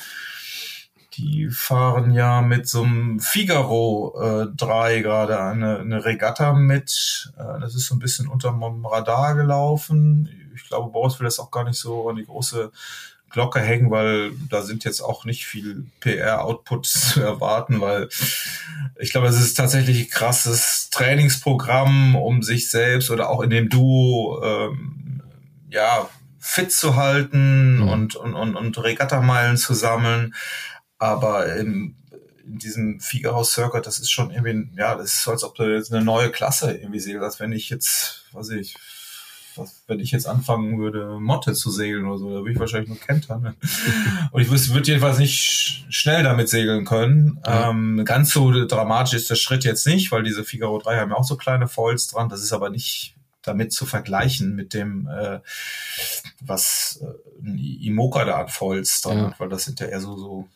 Die 1.15 1.49
fahren 1.49 2.11
ja 2.11 2.43
mit 2.43 2.69
so 2.69 2.83
einem 2.83 3.21
Figaro 3.21 4.15
äh, 4.21 4.47
3 4.55 5.01
gerade 5.01 5.41
eine, 5.41 5.79
eine 5.79 6.05
Regatta 6.05 6.53
mit. 6.53 7.33
Äh, 7.39 7.61
das 7.61 7.75
ist 7.75 7.87
so 7.87 7.95
ein 7.95 8.01
bisschen 8.01 8.29
unterm 8.29 8.85
Radar 8.85 9.35
gelaufen. 9.35 10.29
Ich 10.55 10.69
glaube, 10.69 10.91
Boris 10.91 11.19
will 11.19 11.25
das 11.25 11.39
auch 11.39 11.51
gar 11.51 11.65
nicht 11.65 11.79
so 11.79 12.09
an 12.09 12.17
die 12.17 12.27
große 12.27 12.71
Glocke 13.31 13.61
hängen, 13.61 13.91
weil 13.91 14.33
da 14.49 14.63
sind 14.63 14.85
jetzt 14.85 15.01
auch 15.01 15.25
nicht 15.25 15.47
viel 15.47 15.87
PR-Outputs 16.01 17.11
zu 17.13 17.21
erwarten, 17.21 17.81
weil 17.81 18.09
ich 18.99 19.11
glaube, 19.11 19.27
es 19.27 19.41
ist 19.41 19.55
tatsächlich 19.55 20.07
ein 20.07 20.11
krasses 20.11 20.89
Trainingsprogramm, 20.91 22.17
um 22.17 22.43
sich 22.43 22.71
selbst 22.71 23.11
oder 23.11 23.29
auch 23.29 23.43
in 23.43 23.51
dem 23.51 23.69
Duo 23.69 24.43
ähm, 24.43 25.23
ja 25.69 26.09
fit 26.39 26.73
zu 26.73 26.95
halten 26.95 27.79
mhm. 27.79 27.89
und, 27.89 28.17
und, 28.17 28.35
und, 28.35 28.55
und 28.55 28.83
Regattameilen 28.83 29.57
zu 29.57 29.75
sammeln. 29.75 30.35
Aber 30.99 31.55
im, 31.57 31.97
in 32.47 32.59
diesem 32.59 33.01
Figaro 33.01 33.43
Circuit, 33.43 33.87
das 33.87 33.99
ist 33.99 34.11
schon 34.11 34.31
irgendwie, 34.31 34.69
ja, 34.79 34.95
das 34.95 35.15
ist 35.15 35.23
so, 35.25 35.33
als 35.33 35.43
ob 35.43 35.57
du 35.57 35.65
jetzt 35.65 35.93
eine 35.93 36.05
neue 36.05 36.31
Klasse 36.31 36.73
irgendwie 36.73 37.01
segelst, 37.01 37.25
als 37.25 37.41
wenn 37.41 37.53
ich 37.53 37.69
jetzt, 37.69 38.27
weiß 38.33 38.51
ich, 38.51 38.77
was, 39.59 39.83
wenn 39.87 40.01
ich 40.01 40.11
jetzt 40.11 40.27
anfangen 40.27 40.79
würde, 40.79 41.19
Motte 41.21 41.53
zu 41.53 41.71
segeln 41.71 42.07
oder 42.07 42.19
so, 42.19 42.31
da 42.31 42.37
würde 42.37 42.53
ich 42.53 42.59
wahrscheinlich 42.59 42.89
nur 42.89 42.99
kentern. 42.99 43.57
Und 44.33 44.41
ich 44.41 44.49
würde 44.51 44.87
jedenfalls 44.87 45.19
nicht 45.19 45.87
schnell 45.91 46.23
damit 46.23 46.49
segeln 46.49 46.85
können. 46.85 47.41
Ja. 47.45 47.71
Ähm, 47.71 48.03
ganz 48.05 48.33
so 48.33 48.51
dramatisch 48.67 49.15
ist 49.15 49.31
der 49.31 49.37
Schritt 49.37 49.65
jetzt 49.65 49.87
nicht, 49.87 50.13
weil 50.13 50.23
diese 50.23 50.45
Figaro 50.45 50.79
3 50.79 50.99
haben 50.99 51.11
ja 51.11 51.17
auch 51.17 51.25
so 51.25 51.37
kleine 51.37 51.69
Foils 51.69 52.09
dran. 52.09 52.29
Das 52.29 52.43
ist 52.43 52.53
aber 52.53 52.71
nicht 52.71 53.17
damit 53.43 53.73
zu 53.73 53.87
vergleichen 53.87 54.55
mit 54.55 54.75
dem, 54.75 55.09
äh, 55.09 55.41
was 56.41 57.01
äh, 57.03 57.47
ein 57.47 57.59
Imoca 57.59 58.25
da 58.25 58.41
an 58.41 58.49
Foils 58.49 59.01
dran 59.01 59.19
ja. 59.19 59.25
hat, 59.27 59.41
weil 59.41 59.49
das 59.49 59.65
sind 59.65 59.81
ja 59.81 59.87
eher 59.87 60.01
so, 60.01 60.17
so 60.17 60.49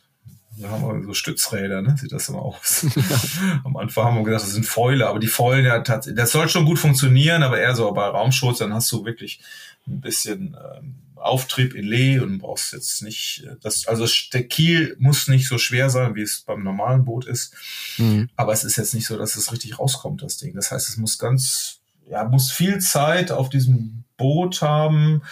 da 0.56 0.68
haben 0.68 0.82
wir 0.82 1.06
so 1.06 1.14
Stützräder, 1.14 1.80
ne? 1.80 1.96
Sieht 1.98 2.12
das 2.12 2.28
immer 2.28 2.42
aus. 2.42 2.86
Am 3.64 3.76
Anfang 3.76 4.04
haben 4.04 4.16
wir 4.16 4.24
gesagt, 4.24 4.44
das 4.44 4.52
sind 4.52 4.66
Fäule, 4.66 5.06
aber 5.06 5.18
die 5.18 5.28
Fäule, 5.28 5.68
ja, 5.68 5.78
das 5.78 6.32
soll 6.32 6.48
schon 6.48 6.64
gut 6.64 6.78
funktionieren, 6.78 7.42
aber 7.42 7.58
eher 7.58 7.74
so 7.74 7.90
bei 7.92 8.06
Raumschutz, 8.06 8.58
dann 8.58 8.74
hast 8.74 8.90
du 8.92 9.04
wirklich 9.04 9.40
ein 9.86 10.00
bisschen 10.00 10.56
ähm, 10.76 10.96
Auftrieb 11.14 11.74
in 11.74 11.84
Lee 11.84 12.18
und 12.18 12.38
brauchst 12.38 12.72
jetzt 12.72 13.02
nicht, 13.02 13.44
äh, 13.46 13.56
das, 13.62 13.86
also 13.86 14.06
der 14.32 14.46
Kiel 14.48 14.96
muss 14.98 15.28
nicht 15.28 15.46
so 15.46 15.56
schwer 15.56 15.88
sein, 15.88 16.14
wie 16.14 16.22
es 16.22 16.40
beim 16.40 16.62
normalen 16.62 17.04
Boot 17.04 17.26
ist. 17.26 17.54
Mhm. 17.98 18.28
Aber 18.36 18.52
es 18.52 18.64
ist 18.64 18.76
jetzt 18.76 18.94
nicht 18.94 19.06
so, 19.06 19.16
dass 19.16 19.36
es 19.36 19.52
richtig 19.52 19.78
rauskommt, 19.78 20.22
das 20.22 20.38
Ding. 20.38 20.54
Das 20.54 20.72
heißt, 20.72 20.88
es 20.88 20.96
muss 20.96 21.18
ganz, 21.18 21.80
ja, 22.08 22.24
muss 22.24 22.50
viel 22.50 22.78
Zeit 22.80 23.30
auf 23.30 23.50
diesem 23.50 24.04
Boot 24.16 24.62
haben 24.62 25.22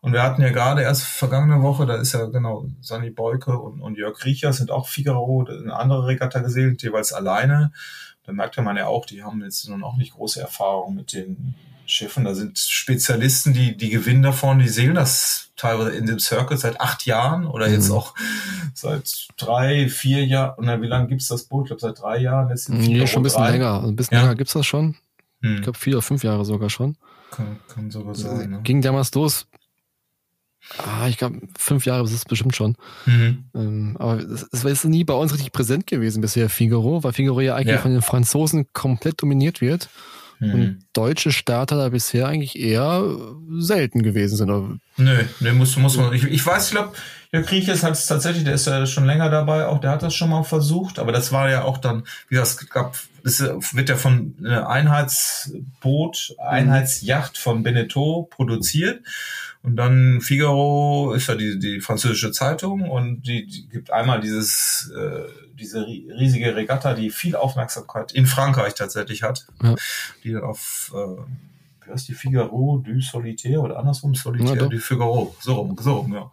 und 0.00 0.12
wir 0.12 0.22
hatten 0.22 0.42
ja 0.42 0.50
gerade 0.50 0.82
erst 0.82 1.02
vergangene 1.02 1.62
Woche, 1.62 1.84
da 1.84 1.96
ist 1.96 2.12
ja 2.12 2.26
genau 2.26 2.66
Sani 2.80 3.10
Beuke 3.10 3.58
und, 3.58 3.80
und 3.80 3.98
Jörg 3.98 4.24
Riecher 4.24 4.52
sind 4.52 4.70
auch 4.70 4.88
Figaro, 4.88 5.44
eine 5.48 5.74
andere 5.74 6.06
Regatta 6.06 6.38
gesegelt, 6.40 6.82
jeweils 6.82 7.12
alleine. 7.12 7.72
Da 8.24 8.32
merkte 8.32 8.62
man 8.62 8.76
ja 8.76 8.86
auch, 8.86 9.06
die 9.06 9.24
haben 9.24 9.42
jetzt 9.42 9.68
nun 9.68 9.82
auch 9.82 9.96
nicht 9.96 10.12
große 10.12 10.40
Erfahrung 10.40 10.94
mit 10.94 11.12
den 11.14 11.54
Schiffen. 11.86 12.24
Da 12.24 12.34
sind 12.34 12.58
Spezialisten, 12.58 13.52
die, 13.54 13.76
die 13.76 13.88
gewinnen 13.88 14.22
davon, 14.22 14.60
die 14.60 14.68
segeln 14.68 14.94
das 14.94 15.50
teilweise 15.56 15.90
in 15.90 16.06
dem 16.06 16.20
Circle 16.20 16.58
seit 16.58 16.80
acht 16.80 17.06
Jahren 17.06 17.46
oder 17.46 17.66
mhm. 17.66 17.72
jetzt 17.74 17.90
auch 17.90 18.14
seit 18.74 19.28
drei, 19.36 19.88
vier 19.88 20.24
Jahren. 20.26 20.54
Und 20.58 20.82
wie 20.82 20.86
lange 20.86 21.08
gibt's 21.08 21.26
das 21.26 21.44
Boot? 21.44 21.64
Ich 21.64 21.68
glaube, 21.68 21.80
seit 21.80 22.00
drei 22.00 22.18
Jahren. 22.18 22.50
Jetzt 22.50 22.68
nee, 22.68 23.04
schon 23.06 23.20
ein 23.20 23.22
bisschen 23.24 23.42
drei. 23.42 23.52
länger. 23.52 23.82
Ein 23.82 23.96
bisschen 23.96 24.14
ja. 24.14 24.22
länger 24.22 24.36
gibt's 24.36 24.52
das 24.52 24.66
schon. 24.66 24.94
Mhm. 25.40 25.56
Ich 25.56 25.62
glaube, 25.62 25.78
vier 25.78 25.94
oder 25.94 26.02
fünf 26.02 26.22
Jahre 26.22 26.44
sogar 26.44 26.70
schon. 26.70 26.96
Kann, 27.30 27.58
kann 27.66 27.90
sogar 27.90 28.14
sein. 28.14 28.50
Ne? 28.50 28.60
Ging 28.62 28.80
damals 28.80 29.12
los 29.14 29.48
Ah, 30.76 31.08
ich 31.08 31.16
glaube, 31.16 31.40
fünf 31.58 31.86
Jahre 31.86 32.04
ist 32.04 32.12
es 32.12 32.24
bestimmt 32.24 32.54
schon. 32.54 32.76
Mhm. 33.06 33.44
Ähm, 33.54 33.96
aber 33.98 34.18
es, 34.18 34.46
es 34.52 34.64
ist 34.64 34.84
nie 34.84 35.04
bei 35.04 35.14
uns 35.14 35.32
richtig 35.32 35.52
präsent 35.52 35.86
gewesen 35.86 36.20
bisher, 36.20 36.50
Figaro, 36.50 37.02
weil 37.02 37.12
Figaro 37.12 37.40
ja 37.40 37.54
eigentlich 37.54 37.76
ja. 37.76 37.78
von 37.78 37.92
den 37.92 38.02
Franzosen 38.02 38.66
komplett 38.72 39.22
dominiert 39.22 39.60
wird. 39.60 39.88
Mhm. 40.40 40.54
Und 40.54 40.78
deutsche 40.92 41.32
Starter 41.32 41.76
da 41.76 41.88
bisher 41.88 42.28
eigentlich 42.28 42.58
eher 42.58 43.02
selten 43.58 44.02
gewesen 44.02 44.36
sind. 44.36 44.80
Nö, 44.96 45.24
nö, 45.40 45.52
muss, 45.52 45.76
muss 45.76 45.96
man. 45.96 46.12
Ich, 46.12 46.24
ich 46.24 46.44
weiß, 46.44 46.66
ich 46.66 46.70
glaube, 46.72 46.92
der 47.32 47.42
Kriechers 47.42 47.82
hat 47.82 47.92
es 47.92 48.06
tatsächlich, 48.06 48.44
der 48.44 48.54
ist 48.54 48.66
ja 48.66 48.86
schon 48.86 49.04
länger 49.04 49.30
dabei, 49.30 49.66
auch 49.66 49.80
der 49.80 49.90
hat 49.90 50.02
das 50.02 50.14
schon 50.14 50.30
mal 50.30 50.44
versucht, 50.44 50.98
aber 50.98 51.12
das 51.12 51.32
war 51.32 51.50
ja 51.50 51.62
auch 51.62 51.78
dann, 51.78 52.04
wie 52.28 52.36
das 52.36 52.56
gab, 52.68 52.96
das 53.22 53.40
wird 53.40 53.88
ja 53.88 53.96
von 53.96 54.34
äh, 54.44 54.48
Einheitsboot, 54.48 56.34
mhm. 56.38 56.44
Einheitsjacht 56.46 57.36
von 57.36 57.62
Beneteau 57.62 58.28
produziert. 58.30 59.04
Und 59.62 59.76
dann 59.76 60.20
Figaro 60.20 61.12
ist 61.14 61.26
ja 61.28 61.34
die, 61.34 61.58
die 61.58 61.80
französische 61.80 62.30
Zeitung 62.32 62.88
und 62.88 63.22
die, 63.22 63.46
die 63.46 63.68
gibt 63.68 63.90
einmal 63.90 64.20
dieses, 64.20 64.90
äh, 64.96 65.28
diese 65.54 65.84
riesige 65.86 66.54
Regatta, 66.54 66.94
die 66.94 67.10
viel 67.10 67.34
Aufmerksamkeit 67.36 68.12
in 68.12 68.26
Frankreich 68.26 68.74
tatsächlich 68.74 69.22
hat, 69.22 69.46
ja. 69.62 69.74
die 70.22 70.32
dann 70.32 70.44
auf 70.44 70.92
äh, 70.94 71.22
wie 71.88 71.92
heißt 71.92 72.08
die? 72.08 72.14
Figaro 72.14 72.82
du 72.84 73.00
Solitaire 73.00 73.60
oder 73.60 73.78
andersrum? 73.78 74.14
Solitaire 74.14 74.62
ja, 74.62 74.66
du 74.66 74.78
Figaro, 74.78 75.34
so 75.40 75.54
rum, 75.54 75.76
so 75.80 75.94
rum, 75.94 76.12
ja. 76.12 76.30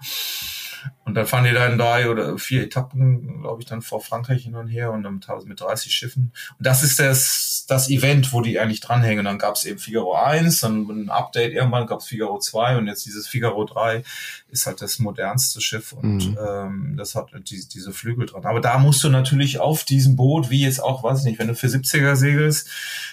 Und 1.05 1.13
dann 1.15 1.27
fahren 1.27 1.45
die 1.45 1.51
dann 1.51 1.77
drei 1.77 2.09
oder 2.09 2.37
vier 2.37 2.63
Etappen, 2.63 3.41
glaube 3.41 3.61
ich, 3.61 3.67
dann 3.67 3.81
vor 3.81 4.01
Frankreich 4.01 4.43
hin 4.43 4.55
und 4.55 4.67
her 4.67 4.91
und 4.91 5.03
dann 5.03 5.21
mit 5.45 5.61
30 5.61 5.91
Schiffen. 5.91 6.33
Und 6.57 6.65
das 6.65 6.83
ist 6.83 6.99
das, 6.99 7.65
das 7.67 7.89
Event, 7.89 8.33
wo 8.33 8.41
die 8.41 8.59
eigentlich 8.59 8.81
dranhängen. 8.81 9.19
Und 9.19 9.25
dann 9.25 9.37
gab 9.37 9.55
es 9.55 9.65
eben 9.65 9.79
Figaro 9.79 10.15
1, 10.15 10.61
dann 10.61 10.87
ein 10.89 11.09
Update, 11.09 11.53
irgendwann 11.53 11.85
gab 11.85 11.99
es 11.99 12.07
Figaro 12.07 12.39
2 12.39 12.77
und 12.77 12.87
jetzt 12.87 13.05
dieses 13.05 13.27
Figaro 13.27 13.65
3 13.65 14.03
ist 14.49 14.65
halt 14.65 14.81
das 14.81 14.99
modernste 14.99 15.61
Schiff 15.61 15.93
und 15.93 16.31
mhm. 16.31 16.37
ähm, 16.39 16.95
das 16.97 17.13
hat 17.13 17.27
die, 17.49 17.67
diese 17.67 17.91
Flügel 17.91 18.25
dran. 18.25 18.45
Aber 18.45 18.61
da 18.61 18.77
musst 18.77 19.03
du 19.03 19.09
natürlich 19.09 19.59
auf 19.59 19.83
diesem 19.83 20.15
Boot, 20.15 20.49
wie 20.49 20.61
jetzt 20.61 20.81
auch, 20.81 21.03
weiß 21.03 21.19
ich 21.19 21.25
nicht, 21.25 21.39
wenn 21.39 21.47
du 21.47 21.55
für 21.55 21.67
70er 21.67 22.15
segelst, 22.15 22.69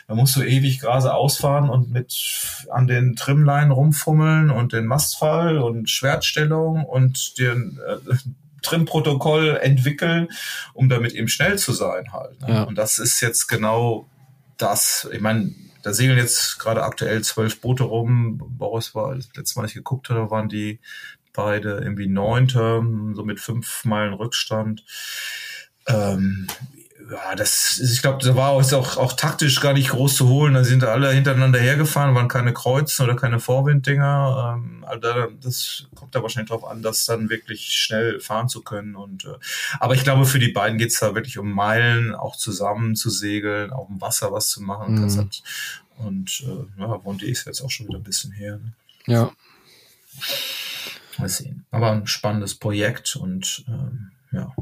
da 0.08 0.14
musst 0.14 0.36
du 0.36 0.42
ewig 0.42 0.80
Grase 0.80 1.14
ausfahren 1.14 1.68
und 1.68 1.90
mit 1.90 2.66
an 2.70 2.86
den 2.86 3.16
Trimleinen 3.16 3.70
rumfummeln 3.70 4.50
und 4.50 4.72
den 4.72 4.86
Mastfall 4.86 5.58
und 5.58 5.90
Schwertstellung 5.90 6.84
und 6.84 7.38
den 7.38 7.61
äh, 7.78 8.14
Trimprotokoll 8.62 9.58
entwickeln, 9.60 10.28
um 10.72 10.88
damit 10.88 11.12
eben 11.12 11.28
schnell 11.28 11.58
zu 11.58 11.72
sein 11.72 12.12
halt. 12.12 12.40
Ne? 12.42 12.48
Ja. 12.48 12.62
Und 12.62 12.76
das 12.76 12.98
ist 12.98 13.20
jetzt 13.20 13.48
genau 13.48 14.08
das. 14.56 15.08
Ich 15.12 15.20
meine, 15.20 15.54
da 15.82 15.92
segeln 15.92 16.18
jetzt 16.18 16.58
gerade 16.58 16.84
aktuell 16.84 17.22
zwölf 17.22 17.60
Boote 17.60 17.84
rum. 17.84 18.40
Boris 18.56 18.94
war, 18.94 19.14
das 19.16 19.28
letzte 19.36 19.58
Mal, 19.58 19.64
als 19.64 19.72
ich 19.72 19.76
geguckt 19.76 20.10
habe, 20.10 20.30
waren 20.30 20.48
die 20.48 20.78
beide 21.32 21.78
irgendwie 21.78 22.06
neunte, 22.06 22.82
so 23.14 23.24
mit 23.24 23.40
fünf 23.40 23.84
Meilen 23.84 24.14
Rückstand. 24.14 24.84
Ähm, 25.86 26.46
ja, 27.12 27.34
das, 27.34 27.78
ich 27.78 28.00
glaube, 28.00 28.24
da 28.24 28.34
war 28.36 28.50
auch, 28.50 28.72
auch, 28.72 28.96
auch 28.96 29.12
taktisch 29.12 29.60
gar 29.60 29.74
nicht 29.74 29.90
groß 29.90 30.16
zu 30.16 30.28
holen. 30.28 30.54
Da 30.54 30.64
sind 30.64 30.82
alle 30.82 31.12
hintereinander 31.12 31.58
hergefahren, 31.58 32.14
waren 32.14 32.28
keine 32.28 32.54
Kreuzen 32.54 33.04
oder 33.04 33.16
keine 33.16 33.38
Vorwinddinger. 33.38 34.56
Ähm, 34.56 34.84
also 34.86 35.08
das 35.42 35.86
kommt 35.94 36.14
da 36.14 36.22
wahrscheinlich 36.22 36.48
drauf 36.48 36.64
an, 36.64 36.82
das 36.82 37.04
dann 37.04 37.28
wirklich 37.28 37.72
schnell 37.72 38.18
fahren 38.20 38.48
zu 38.48 38.62
können. 38.62 38.96
Und 38.96 39.26
äh, 39.26 39.34
aber 39.78 39.94
ich 39.94 40.04
glaube, 40.04 40.24
für 40.24 40.38
die 40.38 40.52
beiden 40.52 40.78
geht's 40.78 41.00
da 41.00 41.14
wirklich 41.14 41.38
um 41.38 41.52
Meilen, 41.52 42.14
auch 42.14 42.36
zusammen 42.36 42.96
zu 42.96 43.10
segeln, 43.10 43.72
auch 43.72 43.90
im 43.90 44.00
Wasser 44.00 44.32
was 44.32 44.48
zu 44.48 44.62
machen. 44.62 44.94
Mhm. 44.94 45.16
Halt, 45.16 45.42
und 45.98 46.44
äh, 46.46 46.80
ja, 46.80 46.86
Vendée 46.94 47.26
ist 47.26 47.46
jetzt 47.46 47.60
auch 47.60 47.70
schon 47.70 47.88
wieder 47.88 47.98
ein 47.98 48.04
bisschen 48.04 48.32
her. 48.32 48.56
Ne? 48.56 48.72
Ja. 49.06 49.32
Mal 51.18 51.28
sehen. 51.28 51.66
Aber 51.70 51.92
ein 51.92 52.06
spannendes 52.06 52.54
Projekt 52.54 53.16
und 53.16 53.64
ähm, 53.68 54.12
ja. 54.32 54.54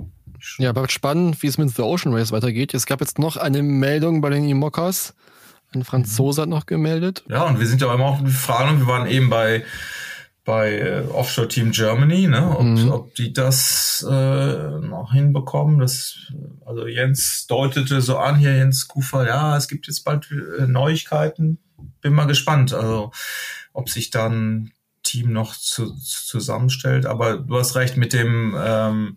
Ja, 0.58 0.70
aber 0.70 0.88
spannend, 0.88 1.42
wie 1.42 1.46
es 1.46 1.58
mit 1.58 1.74
The 1.74 1.82
Ocean 1.82 2.14
Race 2.14 2.32
weitergeht. 2.32 2.74
Es 2.74 2.86
gab 2.86 3.00
jetzt 3.00 3.18
noch 3.18 3.36
eine 3.36 3.62
Meldung 3.62 4.20
bei 4.20 4.30
den 4.30 4.48
Imokas. 4.48 5.14
Ein 5.72 5.84
Franzose 5.84 6.42
hat 6.42 6.48
noch 6.48 6.66
gemeldet. 6.66 7.24
Ja, 7.28 7.44
und 7.44 7.60
wir 7.60 7.66
sind 7.66 7.80
ja 7.80 7.92
immer 7.94 8.06
auch 8.06 8.24
die 8.24 8.30
Frage, 8.30 8.78
wir 8.78 8.86
waren 8.86 9.06
eben 9.06 9.30
bei 9.30 9.64
bei 10.44 10.78
äh, 10.78 11.02
Offshore 11.12 11.48
Team 11.48 11.70
Germany, 11.70 12.26
ne, 12.26 12.56
ob, 12.56 12.64
mhm. 12.64 12.90
ob 12.90 13.14
die 13.14 13.32
das 13.32 14.04
äh, 14.08 14.12
noch 14.80 15.12
hinbekommen. 15.12 15.78
Das, 15.78 16.16
also 16.64 16.86
Jens 16.86 17.46
deutete 17.46 18.00
so 18.00 18.18
an 18.18 18.36
hier, 18.36 18.56
Jens 18.56 18.88
Kufer, 18.88 19.26
ja, 19.26 19.56
es 19.56 19.68
gibt 19.68 19.86
jetzt 19.86 20.04
bald 20.04 20.28
äh, 20.30 20.66
Neuigkeiten. 20.66 21.58
Bin 22.00 22.14
mal 22.14 22.26
gespannt, 22.26 22.72
also 22.72 23.12
ob 23.72 23.88
sich 23.90 24.10
dann 24.10 24.72
Team 25.10 25.32
noch 25.32 25.56
zu, 25.56 25.94
zusammenstellt. 25.96 27.06
Aber 27.06 27.38
du 27.38 27.58
hast 27.58 27.74
recht 27.74 27.96
mit 27.96 28.12
dem, 28.12 28.56
ähm, 28.58 29.16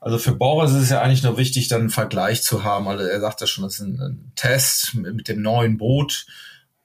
also 0.00 0.18
für 0.18 0.32
Boris 0.32 0.70
ist 0.70 0.84
es 0.84 0.90
ja 0.90 1.02
eigentlich 1.02 1.22
nur 1.22 1.36
wichtig, 1.36 1.68
dann 1.68 1.82
einen 1.82 1.90
Vergleich 1.90 2.42
zu 2.42 2.62
haben. 2.62 2.86
Also 2.86 3.04
er 3.04 3.20
sagt 3.20 3.40
ja 3.40 3.46
schon, 3.46 3.64
das 3.64 3.74
ist 3.74 3.80
ein, 3.80 4.00
ein 4.00 4.32
Test 4.36 4.94
mit, 4.94 5.14
mit 5.14 5.28
dem 5.28 5.42
neuen 5.42 5.76
Boot. 5.76 6.26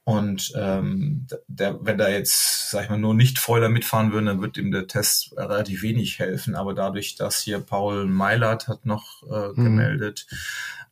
Und 0.04 0.52
ähm, 0.56 1.26
der, 1.46 1.84
wenn 1.84 1.98
da 1.98 2.08
jetzt, 2.08 2.70
sag 2.70 2.84
ich 2.84 2.90
mal, 2.90 2.98
nur 2.98 3.14
nicht 3.14 3.38
Freuler 3.38 3.68
mitfahren 3.68 4.12
würden, 4.12 4.26
dann 4.26 4.42
wird 4.42 4.56
ihm 4.56 4.72
der 4.72 4.86
Test 4.86 5.36
relativ 5.36 5.82
wenig 5.82 6.18
helfen. 6.18 6.56
Aber 6.56 6.74
dadurch, 6.74 7.16
dass 7.16 7.40
hier 7.40 7.60
Paul 7.60 8.06
Meilert 8.06 8.66
hat 8.66 8.86
noch 8.86 9.22
äh, 9.30 9.48
mhm. 9.48 9.64
gemeldet, 9.64 10.26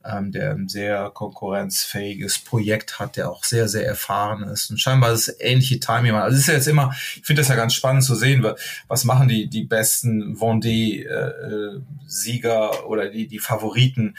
ähm, 0.04 0.30
der 0.30 0.52
ein 0.52 0.68
sehr 0.68 1.09
konkurrenzfähiges 1.11 2.38
Projekt 2.38 3.00
hat, 3.00 3.16
der 3.16 3.30
auch 3.30 3.44
sehr, 3.44 3.66
sehr 3.68 3.86
erfahren 3.86 4.42
ist. 4.44 4.70
Und 4.70 4.78
scheinbar 4.78 5.12
ist 5.12 5.28
es 5.28 5.40
ähnliche 5.40 5.80
Timing. 5.80 6.14
Also 6.14 6.36
es 6.36 6.42
ist 6.42 6.48
ja 6.48 6.54
jetzt 6.54 6.68
immer, 6.68 6.94
ich 7.16 7.24
finde 7.24 7.40
das 7.40 7.48
ja 7.48 7.56
ganz 7.56 7.72
spannend 7.74 8.04
zu 8.04 8.14
sehen, 8.14 8.46
was 8.88 9.04
machen 9.04 9.28
die, 9.28 9.48
die 9.48 9.64
besten 9.64 10.36
Vendée-Sieger 10.36 12.70
äh, 12.72 12.82
oder 12.84 13.09
die, 13.09 13.26
die 13.26 13.38
Favoriten 13.38 14.16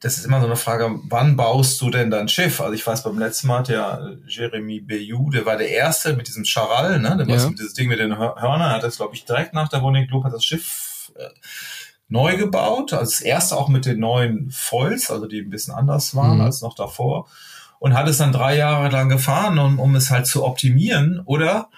das 0.00 0.16
ist 0.16 0.24
immer 0.24 0.40
so 0.40 0.46
eine 0.46 0.56
Frage, 0.56 0.98
wann 1.04 1.36
baust 1.36 1.80
du 1.80 1.90
denn 1.90 2.10
dein 2.10 2.28
Schiff? 2.28 2.60
Also 2.60 2.72
ich 2.72 2.86
weiß, 2.86 3.02
beim 3.02 3.18
letzten 3.18 3.48
Mal 3.48 3.58
hat 3.58 3.68
ja 3.68 4.00
Jeremy 4.26 4.80
Bayou, 4.80 5.30
der 5.30 5.44
war 5.44 5.58
der 5.58 5.68
Erste 5.68 6.14
mit 6.14 6.26
diesem 6.26 6.46
Charal, 6.46 6.98
ne? 6.98 7.16
Der 7.18 7.26
ja. 7.26 7.42
war 7.42 7.50
dieses 7.50 7.74
Ding 7.74 7.88
mit 7.88 7.98
den 7.98 8.16
Hörnern, 8.16 8.72
hat 8.72 8.82
das, 8.82 8.96
glaube 8.96 9.14
ich, 9.14 9.26
direkt 9.26 9.52
nach 9.52 9.68
der 9.68 9.80
Vendée 9.80 10.06
Globe 10.06 10.24
hat 10.24 10.32
das 10.32 10.44
Schiff 10.44 11.12
äh, 11.16 11.28
neu 12.08 12.38
gebaut. 12.38 12.94
Als 12.94 13.10
das 13.10 13.20
erste 13.20 13.56
auch 13.56 13.68
mit 13.68 13.84
den 13.84 14.00
neuen 14.00 14.50
Foils, 14.50 15.10
also 15.10 15.26
die 15.26 15.40
ein 15.40 15.50
bisschen 15.50 15.74
anders 15.74 16.14
waren 16.14 16.38
mhm. 16.38 16.44
als 16.44 16.62
noch 16.62 16.74
davor. 16.74 17.28
Und 17.78 17.94
hat 17.94 18.08
es 18.08 18.18
dann 18.18 18.32
drei 18.32 18.56
Jahre 18.56 18.88
lang 18.88 19.08
gefahren, 19.10 19.58
um, 19.58 19.78
um 19.78 19.94
es 19.96 20.10
halt 20.10 20.26
zu 20.26 20.44
optimieren. 20.44 21.22
Oder 21.26 21.68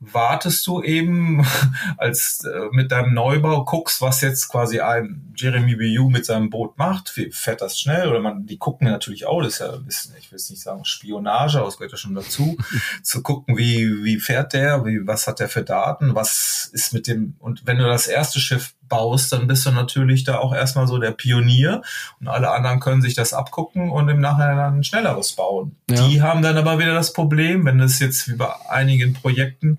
wartest 0.00 0.66
du 0.66 0.82
eben 0.82 1.46
als 1.98 2.42
äh, 2.44 2.68
mit 2.72 2.90
deinem 2.90 3.14
Neubau, 3.14 3.64
guckst, 3.64 4.00
was 4.00 4.22
jetzt 4.22 4.48
quasi 4.48 4.80
ein 4.80 5.32
Jeremy 5.36 5.76
Biu 5.76 6.08
mit 6.08 6.24
seinem 6.24 6.50
Boot 6.50 6.78
macht, 6.78 7.16
wie, 7.16 7.30
fährt 7.30 7.60
das 7.60 7.78
schnell? 7.78 8.08
Oder 8.08 8.20
man, 8.20 8.46
die 8.46 8.56
gucken 8.56 8.88
natürlich 8.88 9.26
auch, 9.26 9.42
das 9.42 9.54
ist 9.54 9.58
ja 9.60 9.72
ein 9.74 9.84
bisschen, 9.84 10.14
ich 10.18 10.32
will 10.32 10.36
es 10.36 10.48
nicht 10.50 10.62
sagen 10.62 10.84
Spionage, 10.84 11.58
aber 11.58 11.68
es 11.68 11.76
gehört 11.76 11.92
ja 11.92 11.98
schon 11.98 12.14
dazu, 12.14 12.56
zu 13.02 13.22
gucken, 13.22 13.56
wie, 13.56 14.02
wie 14.02 14.18
fährt 14.18 14.54
der, 14.54 14.84
wie, 14.86 15.06
was 15.06 15.26
hat 15.26 15.38
der 15.38 15.48
für 15.48 15.62
Daten, 15.62 16.14
was 16.14 16.70
ist 16.72 16.92
mit 16.94 17.06
dem, 17.06 17.36
und 17.38 17.66
wenn 17.66 17.78
du 17.78 17.84
das 17.84 18.06
erste 18.06 18.40
Schiff 18.40 18.74
baust, 18.90 19.32
dann 19.32 19.46
bist 19.46 19.64
du 19.64 19.70
natürlich 19.70 20.24
da 20.24 20.36
auch 20.36 20.54
erstmal 20.54 20.86
so 20.86 20.98
der 20.98 21.12
Pionier 21.12 21.80
und 22.20 22.28
alle 22.28 22.50
anderen 22.50 22.80
können 22.80 23.00
sich 23.00 23.14
das 23.14 23.32
abgucken 23.32 23.90
und 23.90 24.10
im 24.10 24.20
Nachhinein 24.20 24.58
dann 24.58 24.78
ein 24.78 24.84
schnelleres 24.84 25.32
bauen. 25.32 25.76
Ja. 25.88 26.06
Die 26.06 26.20
haben 26.20 26.42
dann 26.42 26.58
aber 26.58 26.78
wieder 26.78 26.92
das 26.92 27.14
Problem, 27.14 27.64
wenn 27.64 27.78
das 27.78 27.98
jetzt 27.98 28.28
wie 28.28 28.34
bei 28.34 28.52
einigen 28.68 29.14
Projekten, 29.14 29.78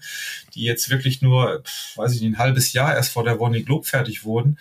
die 0.55 0.63
jetzt 0.63 0.89
wirklich 0.89 1.21
nur, 1.21 1.61
weiß 1.95 2.15
ich 2.15 2.21
nicht, 2.21 2.33
ein 2.33 2.39
halbes 2.39 2.73
Jahr 2.73 2.95
erst 2.95 3.11
vor 3.11 3.23
der 3.23 3.37
Vonnie 3.37 3.63
Globe 3.63 3.85
fertig 3.85 4.25
wurden, 4.25 4.57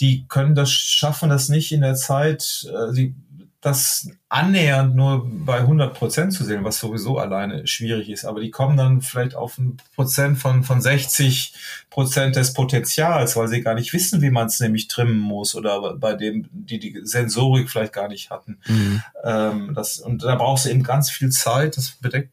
die 0.00 0.24
können 0.26 0.56
das, 0.56 0.72
schaffen 0.72 1.28
das 1.28 1.48
nicht 1.48 1.70
in 1.70 1.82
der 1.82 1.94
Zeit, 1.94 2.66
äh, 2.68 2.92
sie 2.92 3.14
das 3.62 4.10
annähernd 4.28 4.96
nur 4.96 5.24
bei 5.24 5.58
100 5.58 5.94
Prozent 5.94 6.32
zu 6.32 6.42
sehen, 6.42 6.64
was 6.64 6.80
sowieso 6.80 7.18
alleine 7.18 7.64
schwierig 7.68 8.10
ist. 8.10 8.24
Aber 8.24 8.40
die 8.40 8.50
kommen 8.50 8.76
dann 8.76 9.02
vielleicht 9.02 9.36
auf 9.36 9.56
ein 9.56 9.76
Prozent 9.94 10.38
von, 10.38 10.64
von 10.64 10.80
60 10.80 11.54
Prozent 11.88 12.34
des 12.34 12.54
Potenzials, 12.54 13.36
weil 13.36 13.46
sie 13.46 13.60
gar 13.60 13.74
nicht 13.74 13.92
wissen, 13.92 14.20
wie 14.20 14.30
man 14.30 14.48
es 14.48 14.58
nämlich 14.58 14.88
trimmen 14.88 15.20
muss 15.20 15.54
oder 15.54 15.96
bei 15.96 16.14
dem, 16.14 16.48
die 16.50 16.80
die 16.80 17.02
Sensorik 17.04 17.70
vielleicht 17.70 17.92
gar 17.92 18.08
nicht 18.08 18.30
hatten. 18.30 18.58
Mhm. 18.66 19.02
Ähm, 19.22 19.74
das, 19.74 20.00
und 20.00 20.24
da 20.24 20.34
brauchst 20.34 20.64
du 20.64 20.70
eben 20.70 20.82
ganz 20.82 21.08
viel 21.08 21.30
Zeit. 21.30 21.76
Das 21.76 21.92
bedeckt, 21.92 22.32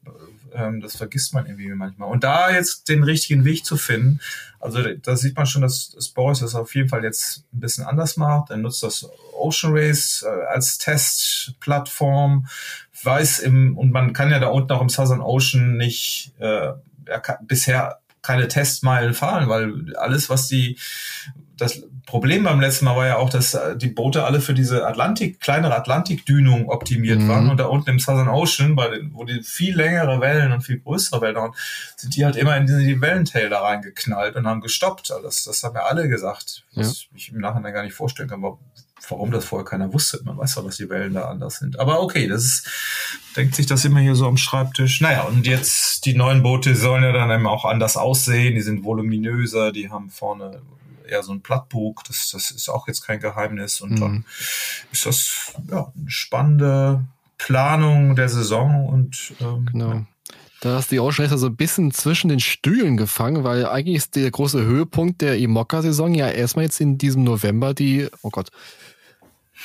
ähm, 0.54 0.82
das 0.82 0.96
vergisst 0.96 1.34
man 1.34 1.46
irgendwie 1.46 1.70
manchmal. 1.70 2.10
Und 2.10 2.24
da 2.24 2.52
jetzt 2.52 2.90
den 2.90 3.04
richtigen 3.04 3.46
Weg 3.46 3.66
zu 3.66 3.78
finden, 3.78 4.20
also 4.60 4.82
da 4.84 5.16
sieht 5.16 5.38
man 5.38 5.46
schon, 5.46 5.62
dass, 5.62 5.92
dass 5.92 6.10
Boris 6.10 6.40
das 6.40 6.56
auf 6.56 6.76
jeden 6.76 6.90
Fall 6.90 7.04
jetzt 7.04 7.46
ein 7.54 7.60
bisschen 7.60 7.86
anders 7.86 8.18
macht. 8.18 8.50
Er 8.50 8.58
nutzt 8.58 8.84
das 8.84 9.10
Ocean 9.34 9.74
Race 9.74 10.26
äh, 10.28 10.46
als 10.48 10.78
Testplattform, 10.78 12.48
weiß 13.04 13.40
im, 13.40 13.78
und 13.78 13.92
man 13.92 14.14
kann 14.14 14.32
ja 14.32 14.40
da 14.40 14.48
unten 14.48 14.72
auch 14.74 14.82
im 14.82 14.90
Southern 14.90 15.22
Ocean 15.22 15.78
nicht, 15.78 16.34
äh, 16.40 16.74
er 17.06 17.40
bisher 17.42 18.00
keine 18.22 18.48
Testmeilen 18.48 19.14
fahren, 19.14 19.48
weil 19.48 19.96
alles, 19.96 20.30
was 20.30 20.48
die, 20.48 20.78
das 21.60 21.84
Problem 22.06 22.44
beim 22.44 22.60
letzten 22.60 22.86
Mal 22.86 22.96
war 22.96 23.06
ja 23.06 23.18
auch, 23.18 23.30
dass 23.30 23.54
äh, 23.54 23.78
die 23.78 23.90
Boote 23.90 24.24
alle 24.24 24.42
für 24.42 24.54
diese 24.54 24.88
Atlantik, 24.88 25.40
kleinere 25.40 25.76
Atlantikdünung 25.76 26.70
optimiert 26.70 27.20
mhm. 27.20 27.28
waren 27.28 27.50
und 27.50 27.58
da 27.58 27.66
unten 27.66 27.92
im 27.92 28.00
Southern 28.00 28.30
Ocean, 28.30 28.76
den, 28.76 29.14
wo 29.14 29.26
die 29.26 29.44
viel 29.44 29.76
längere 29.76 30.22
Wellen 30.22 30.52
und 30.52 30.62
viel 30.62 30.80
größere 30.80 31.22
Wellen 31.22 31.36
waren, 31.36 31.52
sind 31.96 32.16
die 32.16 32.26
halt 32.26 32.36
immer 32.36 32.58
in 32.58 32.66
die, 32.66 32.86
die 32.86 33.02
Wellentäler 33.02 33.58
reingeknallt 33.58 34.36
und 34.36 34.48
haben 34.48 34.62
gestoppt. 34.62 35.12
Also 35.12 35.24
das, 35.24 35.44
das 35.44 35.64
haben 35.64 35.76
ja 35.76 35.84
alle 35.84 36.08
gesagt, 36.08 36.64
was 36.74 37.04
ja. 37.04 37.08
ich 37.16 37.32
im 37.32 37.40
Nachhinein 37.40 37.74
gar 37.74 37.84
nicht 37.84 37.94
vorstellen 37.94 38.30
kann, 38.30 38.42
warum 38.42 39.32
das 39.32 39.46
vorher 39.46 39.66
keiner 39.66 39.94
wusste. 39.94 40.22
Man 40.24 40.38
weiß 40.38 40.56
doch, 40.56 40.66
dass 40.66 40.78
die 40.78 40.90
Wellen 40.90 41.14
da 41.14 41.26
anders 41.26 41.60
sind. 41.60 41.80
Aber 41.80 42.02
okay, 42.02 42.28
das 42.28 42.44
ist, 42.44 42.70
denkt 43.36 43.56
sich 43.56 43.66
das 43.66 43.86
immer 43.86 44.00
hier 44.00 44.16
so 44.16 44.28
am 44.28 44.38
Schreibtisch. 44.38 45.02
Naja, 45.02 45.24
und 45.24 45.46
jetzt 45.46 46.06
die 46.06 46.16
neuen 46.16 46.42
Boote 46.42 46.76
sollen 46.76 47.04
ja 47.04 47.12
dann 47.12 47.30
eben 47.30 47.48
auch 47.48 47.66
anders 47.66 47.98
aussehen. 47.98 48.56
Die 48.56 48.62
sind 48.62 48.84
voluminöser, 48.84 49.72
die 49.72 49.90
haben 49.90 50.10
vorne 50.10 50.62
eher 51.10 51.24
so 51.24 51.32
ein 51.32 51.42
Plattbug. 51.42 52.04
Das, 52.06 52.30
das 52.32 52.52
ist 52.52 52.70
auch 52.70 52.88
jetzt 52.88 53.02
kein 53.02 53.20
Geheimnis. 53.20 53.82
Und 53.82 53.92
mhm. 53.92 54.00
dann 54.00 54.26
ist 54.92 55.06
das 55.06 55.54
ja, 55.70 55.92
eine 55.96 56.10
spannende 56.10 57.06
Planung 57.38 58.16
der 58.16 58.30
Saison 58.30 58.88
und 58.88 59.34
ähm, 59.40 59.66
genau. 59.72 59.90
Ja. 59.90 60.06
Da 60.62 60.76
hast 60.76 60.92
du 60.92 60.96
die 60.96 61.00
Ocean 61.00 61.38
so 61.38 61.48
ein 61.48 61.56
bisschen 61.56 61.92
zwischen 61.92 62.28
den 62.28 62.42
Stühlen 62.42 62.98
gefangen, 62.98 63.46
weil 63.46 63.66
eigentlich 63.66 63.96
ist 63.96 64.18
der 64.18 64.30
große 64.30 64.62
Höhepunkt 64.62 65.22
der 65.22 65.38
Imoca-Saison 65.38 66.14
ja 66.14 66.28
erstmal 66.28 66.66
jetzt 66.66 66.82
in 66.82 66.98
diesem 66.98 67.24
November 67.24 67.74
die, 67.74 68.10
oh 68.24 68.30
Gott, 68.30 68.50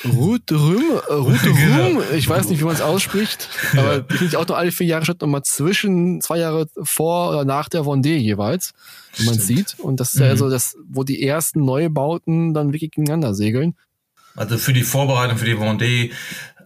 Route 0.05 0.57
Rum, 0.57 0.83
äh, 1.09 1.13
Route 1.13 1.49
Rum, 1.79 2.03
ich 2.15 2.29
weiß 2.29 2.49
nicht, 2.49 2.61
wie 2.61 2.65
man 2.65 2.75
es 2.75 2.81
ausspricht, 2.81 3.49
aber 3.73 4.01
die 4.01 4.17
finde 4.17 4.27
ich 4.27 4.37
auch 4.37 4.47
nur 4.47 4.59
alle 4.59 4.73
vier 4.73 4.87
Jahre 4.87 5.05
statt 5.05 5.21
nochmal 5.21 5.43
zwischen 5.43 6.21
zwei 6.21 6.39
Jahre 6.39 6.67
vor 6.83 7.31
oder 7.31 7.45
nach 7.45 7.69
der 7.69 7.83
Vendée 7.83 8.17
jeweils, 8.17 8.73
wie 9.17 9.27
man 9.27 9.39
sieht. 9.39 9.77
Und 9.79 10.01
das 10.01 10.15
ist 10.15 10.21
mhm. 10.21 10.27
ja 10.27 10.37
so 10.37 10.51
das, 10.51 10.77
wo 10.89 11.05
die 11.05 11.23
ersten 11.23 11.65
Neubauten 11.65 12.55
dann 12.55 12.73
wirklich 12.73 12.91
gegeneinander 12.91 13.35
segeln. 13.35 13.75
Also 14.37 14.59
für 14.59 14.73
die 14.73 14.83
Vorbereitung 14.83 15.39
für 15.39 15.47
die 15.47 15.55
Vendée 15.55 16.11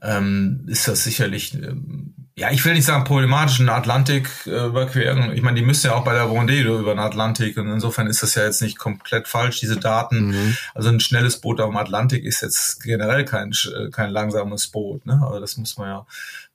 ähm, 0.03 0.64
ist 0.66 0.89
das 0.89 1.05
sicherlich 1.05 1.55
ähm, 1.55 2.14
ja, 2.39 2.53
ich 2.53 2.64
will 2.64 2.74
nicht 2.74 2.84
sagen 2.84 3.03
problematisch, 3.03 3.59
einen 3.59 3.68
Atlantik 3.68 4.30
äh, 4.47 4.66
überqueren. 4.66 5.32
Ich 5.32 5.43
meine, 5.43 5.59
die 5.59 5.66
müssen 5.66 5.89
ja 5.89 5.95
auch 5.95 6.05
bei 6.05 6.14
der 6.14 6.28
Vendée 6.28 6.62
über 6.62 6.95
den 6.95 7.01
Atlantik 7.01 7.57
und 7.57 7.68
insofern 7.68 8.07
ist 8.07 8.22
das 8.22 8.36
ja 8.36 8.45
jetzt 8.45 8.62
nicht 8.62 8.78
komplett 8.78 9.26
falsch, 9.26 9.59
diese 9.59 9.76
Daten. 9.76 10.28
Mhm. 10.28 10.57
Also 10.72 10.89
ein 10.89 11.01
schnelles 11.01 11.41
Boot 11.41 11.61
auf 11.61 11.68
dem 11.70 11.76
Atlantik 11.76 12.24
ist 12.24 12.41
jetzt 12.41 12.80
generell 12.80 13.24
kein, 13.24 13.51
äh, 13.51 13.91
kein 13.91 14.11
langsames 14.11 14.68
Boot, 14.68 15.05
ne? 15.05 15.20
Aber 15.20 15.41
das 15.41 15.57
muss 15.57 15.76
man 15.78 15.89
ja 15.89 16.07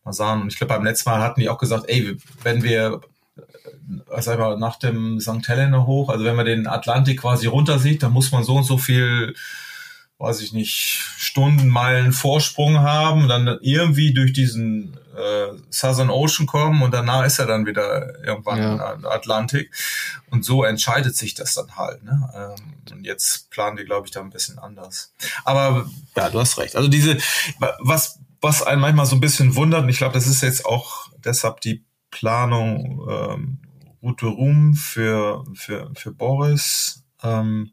mal 0.06 0.14
sagen. 0.14 0.44
Und 0.44 0.48
ich 0.54 0.58
glaube, 0.58 0.74
beim 0.74 0.86
letzten 0.86 1.10
Mal 1.10 1.20
hatten 1.20 1.42
die 1.42 1.50
auch 1.50 1.58
gesagt, 1.58 1.84
ey, 1.90 2.18
wenn 2.44 2.64
wir 2.64 3.02
äh, 3.36 4.22
sag 4.22 4.40
mal, 4.40 4.58
nach 4.58 4.80
dem 4.80 5.20
St. 5.20 5.46
Helena 5.46 5.86
hoch, 5.86 6.08
also 6.08 6.24
wenn 6.24 6.38
man 6.38 6.46
den 6.46 6.66
Atlantik 6.66 7.20
quasi 7.20 7.48
runter 7.48 7.78
sieht, 7.78 8.04
dann 8.04 8.14
muss 8.14 8.32
man 8.32 8.46
so 8.46 8.56
und 8.56 8.64
so 8.64 8.78
viel 8.78 9.36
weiß 10.20 10.40
ich 10.40 10.54
nicht, 10.54 11.02
Stundenmeilen 11.18 12.14
Vorsprung 12.14 12.80
haben, 12.80 13.28
dann 13.28 13.58
irgendwie 13.62 14.14
durch 14.14 14.32
diesen 14.32 14.96
äh, 15.16 15.54
Southern 15.70 16.10
Ocean 16.10 16.48
kommen 16.48 16.82
und 16.82 16.94
danach 16.94 17.26
ist 17.26 17.40
er 17.40 17.46
dann 17.46 17.66
wieder 17.66 18.24
irgendwann 18.24 18.60
ja. 18.60 18.98
Atlantik. 19.10 19.72
Und 20.30 20.46
so 20.46 20.64
entscheidet 20.64 21.16
sich 21.16 21.34
das 21.34 21.54
dann 21.54 21.76
halt. 21.76 22.04
Ne? 22.04 22.30
Ähm, 22.36 22.74
und 22.92 23.06
jetzt 23.06 23.50
planen 23.50 23.78
die, 23.78 23.86
glaube 23.86 24.08
ich, 24.08 24.12
da 24.12 24.22
ein 24.22 24.30
bisschen 24.30 24.60
anders. 24.60 25.14
Aber 25.44 25.90
ja, 26.16 26.30
du 26.30 26.40
hast 26.40 26.58
recht. 26.58 26.76
Also 26.76 26.90
diese, 26.90 27.18
was, 27.80 28.20
was 28.42 28.64
einen 28.64 28.82
manchmal 28.82 29.06
so 29.06 29.16
ein 29.16 29.22
bisschen 29.22 29.56
wundert, 29.56 29.84
und 29.84 29.90
ich 29.90 29.98
glaube, 29.98 30.14
das 30.14 30.28
ist 30.28 30.42
jetzt 30.42 30.66
auch 30.66 31.10
deshalb 31.24 31.62
die 31.62 31.86
Planung 32.12 33.08
ähm, 33.10 33.60
Route 34.02 34.26
Rum 34.26 34.74
für, 34.74 35.46
für, 35.54 35.92
für 35.96 36.12
Boris 36.12 37.03
ähm, 37.24 37.72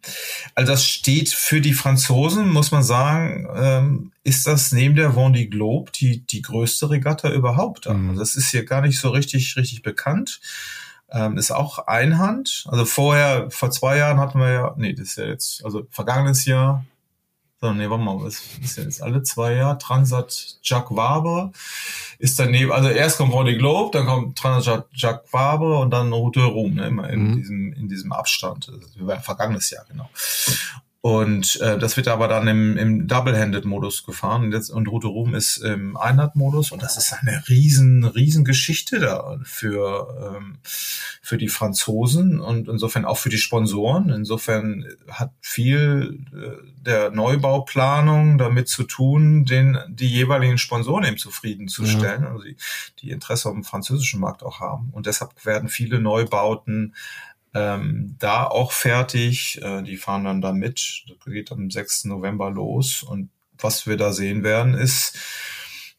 also 0.55 0.73
das 0.73 0.85
steht 0.85 1.31
für 1.31 1.61
die 1.61 1.75
Franzosen, 1.75 2.49
muss 2.49 2.71
man 2.71 2.83
sagen, 2.83 3.49
ähm, 3.55 4.13
ist 4.23 4.47
das 4.47 4.73
neben 4.73 4.95
der 4.95 5.15
Vendée 5.15 5.49
Globe 5.49 5.91
die, 5.93 6.25
die 6.27 6.43
größte 6.43 6.91
Regatta 6.91 7.31
überhaupt. 7.31 7.89
Mhm. 7.89 8.11
Also 8.11 8.21
das 8.21 8.37
ist 8.37 8.51
hier 8.51 8.65
gar 8.65 8.83
nicht 8.83 8.99
so 8.99 9.11
richtig, 9.11 9.57
richtig 9.57 9.83
bekannt. 9.83 10.41
Ähm, 11.13 11.37
ist 11.37 11.51
auch 11.51 11.89
Einhand. 11.89 12.67
Also 12.69 12.85
vorher, 12.85 13.51
vor 13.51 13.73
zwei 13.73 13.97
Jahren 13.97 14.21
hatten 14.21 14.39
wir 14.39 14.53
ja, 14.53 14.75
nee, 14.77 14.93
das 14.93 15.09
ist 15.09 15.19
ja 15.19 15.25
jetzt, 15.27 15.65
also 15.65 15.87
vergangenes 15.91 16.45
Jahr 16.45 16.85
so, 17.63 17.73
nee, 17.75 17.91
warte 17.91 18.03
mal, 18.03 18.19
was 18.23 18.43
ist 18.63 18.79
jetzt 18.79 19.03
alle 19.03 19.23
zwei 19.23 19.55
Jahre? 19.55 19.77
Transat 19.77 20.59
Jacques 20.63 20.97
Waber 20.97 21.53
ist 22.19 22.39
daneben, 22.39 22.73
also 22.73 22.89
erst 22.89 23.19
kommt 23.19 23.35
Roddy 23.35 23.59
Globe, 23.59 23.91
dann 23.93 24.07
kommt 24.07 24.39
Transat 24.39 24.87
Jacques 24.95 25.31
Waber 25.33 25.81
und 25.81 25.91
dann 25.91 26.11
Route 26.11 26.43
Rum, 26.43 26.75
ne, 26.75 26.87
immer 26.87 27.11
in 27.11 27.29
mhm. 27.29 27.37
diesem, 27.37 27.73
in 27.75 27.89
diesem 27.89 28.13
Abstand. 28.13 28.69
Das 28.69 29.07
war 29.07 29.21
vergangenes 29.21 29.69
Jahr, 29.71 29.85
genau. 29.87 30.09
Und 31.03 31.59
äh, 31.63 31.79
das 31.79 31.97
wird 31.97 32.09
aber 32.09 32.29
dann 32.29 32.47
im, 32.47 32.77
im 32.77 33.07
Double-Handed-Modus 33.07 34.05
gefahren. 34.05 34.45
Und, 34.45 34.53
jetzt, 34.53 34.69
und 34.69 34.87
Route 34.87 35.07
Rum 35.07 35.35
ist 35.35 35.57
im 35.57 35.97
Einheit-Modus. 35.97 36.73
Und 36.73 36.83
das 36.83 36.99
ist 36.99 37.15
eine 37.15 37.43
riesen, 37.49 38.05
riesen 38.05 38.45
Geschichte 38.45 38.99
da 39.01 39.39
für, 39.43 40.37
ähm, 40.37 40.59
für 41.23 41.39
die 41.39 41.49
Franzosen 41.49 42.39
und 42.39 42.69
insofern 42.69 43.07
auch 43.07 43.17
für 43.17 43.31
die 43.31 43.39
Sponsoren. 43.39 44.11
Insofern 44.11 44.85
hat 45.09 45.33
viel 45.41 46.23
äh, 46.35 46.83
der 46.85 47.11
Neubauplanung 47.11 48.37
damit 48.37 48.69
zu 48.69 48.83
tun, 48.83 49.47
den, 49.47 49.79
die 49.89 50.09
jeweiligen 50.09 50.59
Sponsoren 50.59 51.05
eben 51.05 51.17
zufriedenzustellen, 51.17 52.25
ja. 52.25 52.31
also 52.31 52.45
die, 52.45 52.57
die 53.01 53.11
Interesse 53.11 53.49
am 53.49 53.65
französischen 53.65 54.21
Markt 54.21 54.43
auch 54.43 54.61
haben. 54.61 54.91
Und 54.93 55.07
deshalb 55.07 55.47
werden 55.47 55.71
viele 55.71 55.99
Neubauten 55.99 56.95
ähm, 57.55 58.17
da 58.19 58.45
auch 58.45 58.73
fertig. 58.73 59.61
Äh, 59.63 59.83
die 59.83 59.97
fahren 59.97 60.25
dann 60.25 60.41
da 60.41 60.53
mit. 60.53 61.05
Das 61.09 61.33
geht 61.33 61.53
am 61.53 61.71
6. 61.71 62.07
November 62.07 62.51
los. 62.51 63.03
Und 63.03 63.31
was 63.59 63.87
wir 63.87 63.97
da 63.97 64.13
sehen 64.13 64.43
werden, 64.43 64.75
ist, 64.75 65.19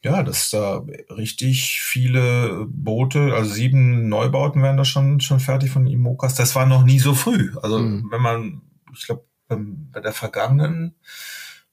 ja, 0.03 0.23
dass 0.23 0.49
da 0.49 0.83
richtig 1.09 1.81
viele 1.81 2.65
Boote, 2.67 3.33
also 3.35 3.51
sieben 3.51 4.09
Neubauten 4.09 4.63
werden 4.63 4.77
da 4.77 4.85
schon, 4.85 5.19
schon 5.19 5.39
fertig 5.39 5.69
von 5.69 5.85
Imokas. 5.85 6.33
Das 6.33 6.55
war 6.55 6.65
noch 6.65 6.83
nie 6.83 6.99
so 6.99 7.13
früh. 7.13 7.51
Also 7.61 7.79
mhm. 7.79 8.07
wenn 8.11 8.21
man, 8.21 8.61
ich 8.93 9.05
glaube, 9.05 9.25
bei 9.47 9.99
der 9.99 10.13
vergangenen 10.13 10.95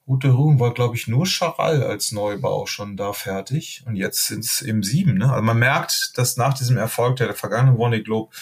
Route 0.07 0.29
Ruhm 0.29 0.59
war, 0.59 0.73
glaube 0.73 0.95
ich, 0.95 1.07
nur 1.07 1.25
Charal 1.25 1.83
als 1.83 2.11
Neubau 2.11 2.65
schon 2.65 2.97
da 2.97 3.13
fertig. 3.13 3.83
Und 3.85 3.95
jetzt 3.95 4.27
sind 4.27 4.43
es 4.43 4.61
eben 4.61 4.83
sieben. 4.83 5.17
Ne? 5.17 5.31
Also 5.31 5.43
man 5.43 5.59
merkt, 5.59 6.17
dass 6.17 6.35
nach 6.35 6.55
diesem 6.55 6.77
Erfolg 6.77 7.17
der, 7.17 7.27
der 7.27 7.35
vergangenen 7.35 7.77
Warning 7.77 8.03
Globe 8.03 8.35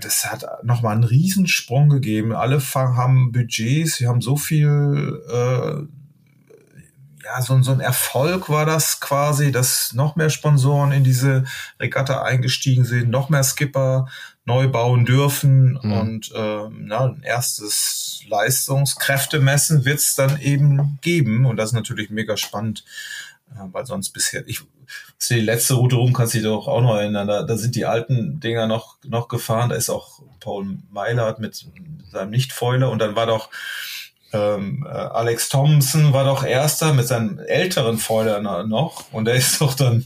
das 0.00 0.26
hat 0.26 0.44
nochmal 0.64 0.94
einen 0.94 1.04
Riesensprung 1.04 1.88
gegeben. 1.88 2.34
Alle 2.34 2.60
haben 2.74 3.32
Budgets, 3.32 3.96
sie 3.96 4.06
haben 4.06 4.20
so 4.20 4.36
viel, 4.36 5.22
äh, 5.28 7.24
ja, 7.24 7.40
so, 7.40 7.60
so 7.62 7.72
ein 7.72 7.80
Erfolg 7.80 8.48
war 8.48 8.66
das 8.66 9.00
quasi, 9.00 9.52
dass 9.52 9.92
noch 9.94 10.16
mehr 10.16 10.30
Sponsoren 10.30 10.92
in 10.92 11.04
diese 11.04 11.44
Regatta 11.80 12.22
eingestiegen 12.22 12.84
sind, 12.84 13.10
noch 13.10 13.30
mehr 13.30 13.44
Skipper 13.44 14.08
neu 14.44 14.68
bauen 14.68 15.04
dürfen 15.06 15.78
mhm. 15.82 15.92
und 15.92 16.32
äh, 16.34 16.68
na, 16.70 17.06
ein 17.06 17.22
erstes 17.22 18.22
Leistungskräftemessen 18.28 19.84
wird 19.84 20.00
es 20.00 20.14
dann 20.16 20.38
eben 20.40 20.98
geben 21.00 21.46
und 21.46 21.56
das 21.56 21.70
ist 21.70 21.74
natürlich 21.74 22.10
mega 22.10 22.36
spannend, 22.36 22.84
weil 23.72 23.86
sonst 23.86 24.10
bisher, 24.10 24.46
ich 24.46 24.60
die 25.30 25.40
letzte 25.40 25.74
Route 25.74 25.96
rum 25.96 26.12
kannst 26.12 26.34
du 26.34 26.38
dich 26.38 26.46
doch 26.46 26.68
auch 26.68 26.82
noch 26.82 26.96
erinnern, 26.96 27.26
da, 27.26 27.42
da 27.42 27.56
sind 27.56 27.74
die 27.74 27.86
alten 27.86 28.40
Dinger 28.40 28.66
noch, 28.66 28.98
noch 29.04 29.28
gefahren, 29.28 29.70
da 29.70 29.76
ist 29.76 29.88
auch 29.88 30.20
Paul 30.40 30.78
Meilert 30.90 31.38
mit 31.38 31.66
seinem 32.10 32.30
Nichtfäuler 32.30 32.90
und 32.90 32.98
dann 32.98 33.16
war 33.16 33.26
doch 33.26 33.48
ähm, 34.34 34.84
äh, 34.86 34.92
Alex 34.92 35.48
Thompson 35.48 36.12
war 36.12 36.24
doch 36.24 36.44
erster 36.44 36.92
mit 36.92 37.06
seinem 37.06 37.38
älteren 37.38 37.98
Foiler 37.98 38.40
noch 38.64 39.04
und 39.12 39.28
er 39.28 39.34
ist 39.36 39.60
doch 39.60 39.74
dann 39.74 40.04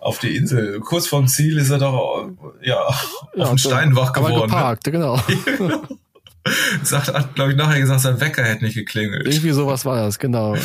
auf 0.00 0.18
die 0.18 0.36
Insel. 0.36 0.80
Kurz 0.80 1.06
vorm 1.06 1.28
Ziel 1.28 1.58
ist 1.58 1.70
er 1.70 1.78
doch 1.78 2.30
ja, 2.62 2.88
ja 3.36 3.44
auf 3.44 3.50
den 3.50 3.58
Stein 3.58 3.94
wach 3.94 4.12
geworden. 4.12 4.34
Ne? 4.34 4.42
Geparkt, 4.46 4.84
genau. 4.84 5.20
Sagt, 6.82 7.08
hat, 7.08 7.34
glaube 7.34 7.52
ich, 7.52 7.56
nachher 7.56 7.80
gesagt, 7.80 8.00
sein 8.00 8.20
Wecker 8.20 8.42
hätte 8.42 8.64
nicht 8.64 8.74
geklingelt. 8.74 9.26
Irgendwie 9.26 9.50
sowas 9.50 9.84
war 9.84 9.96
das, 9.96 10.18
genau. 10.18 10.56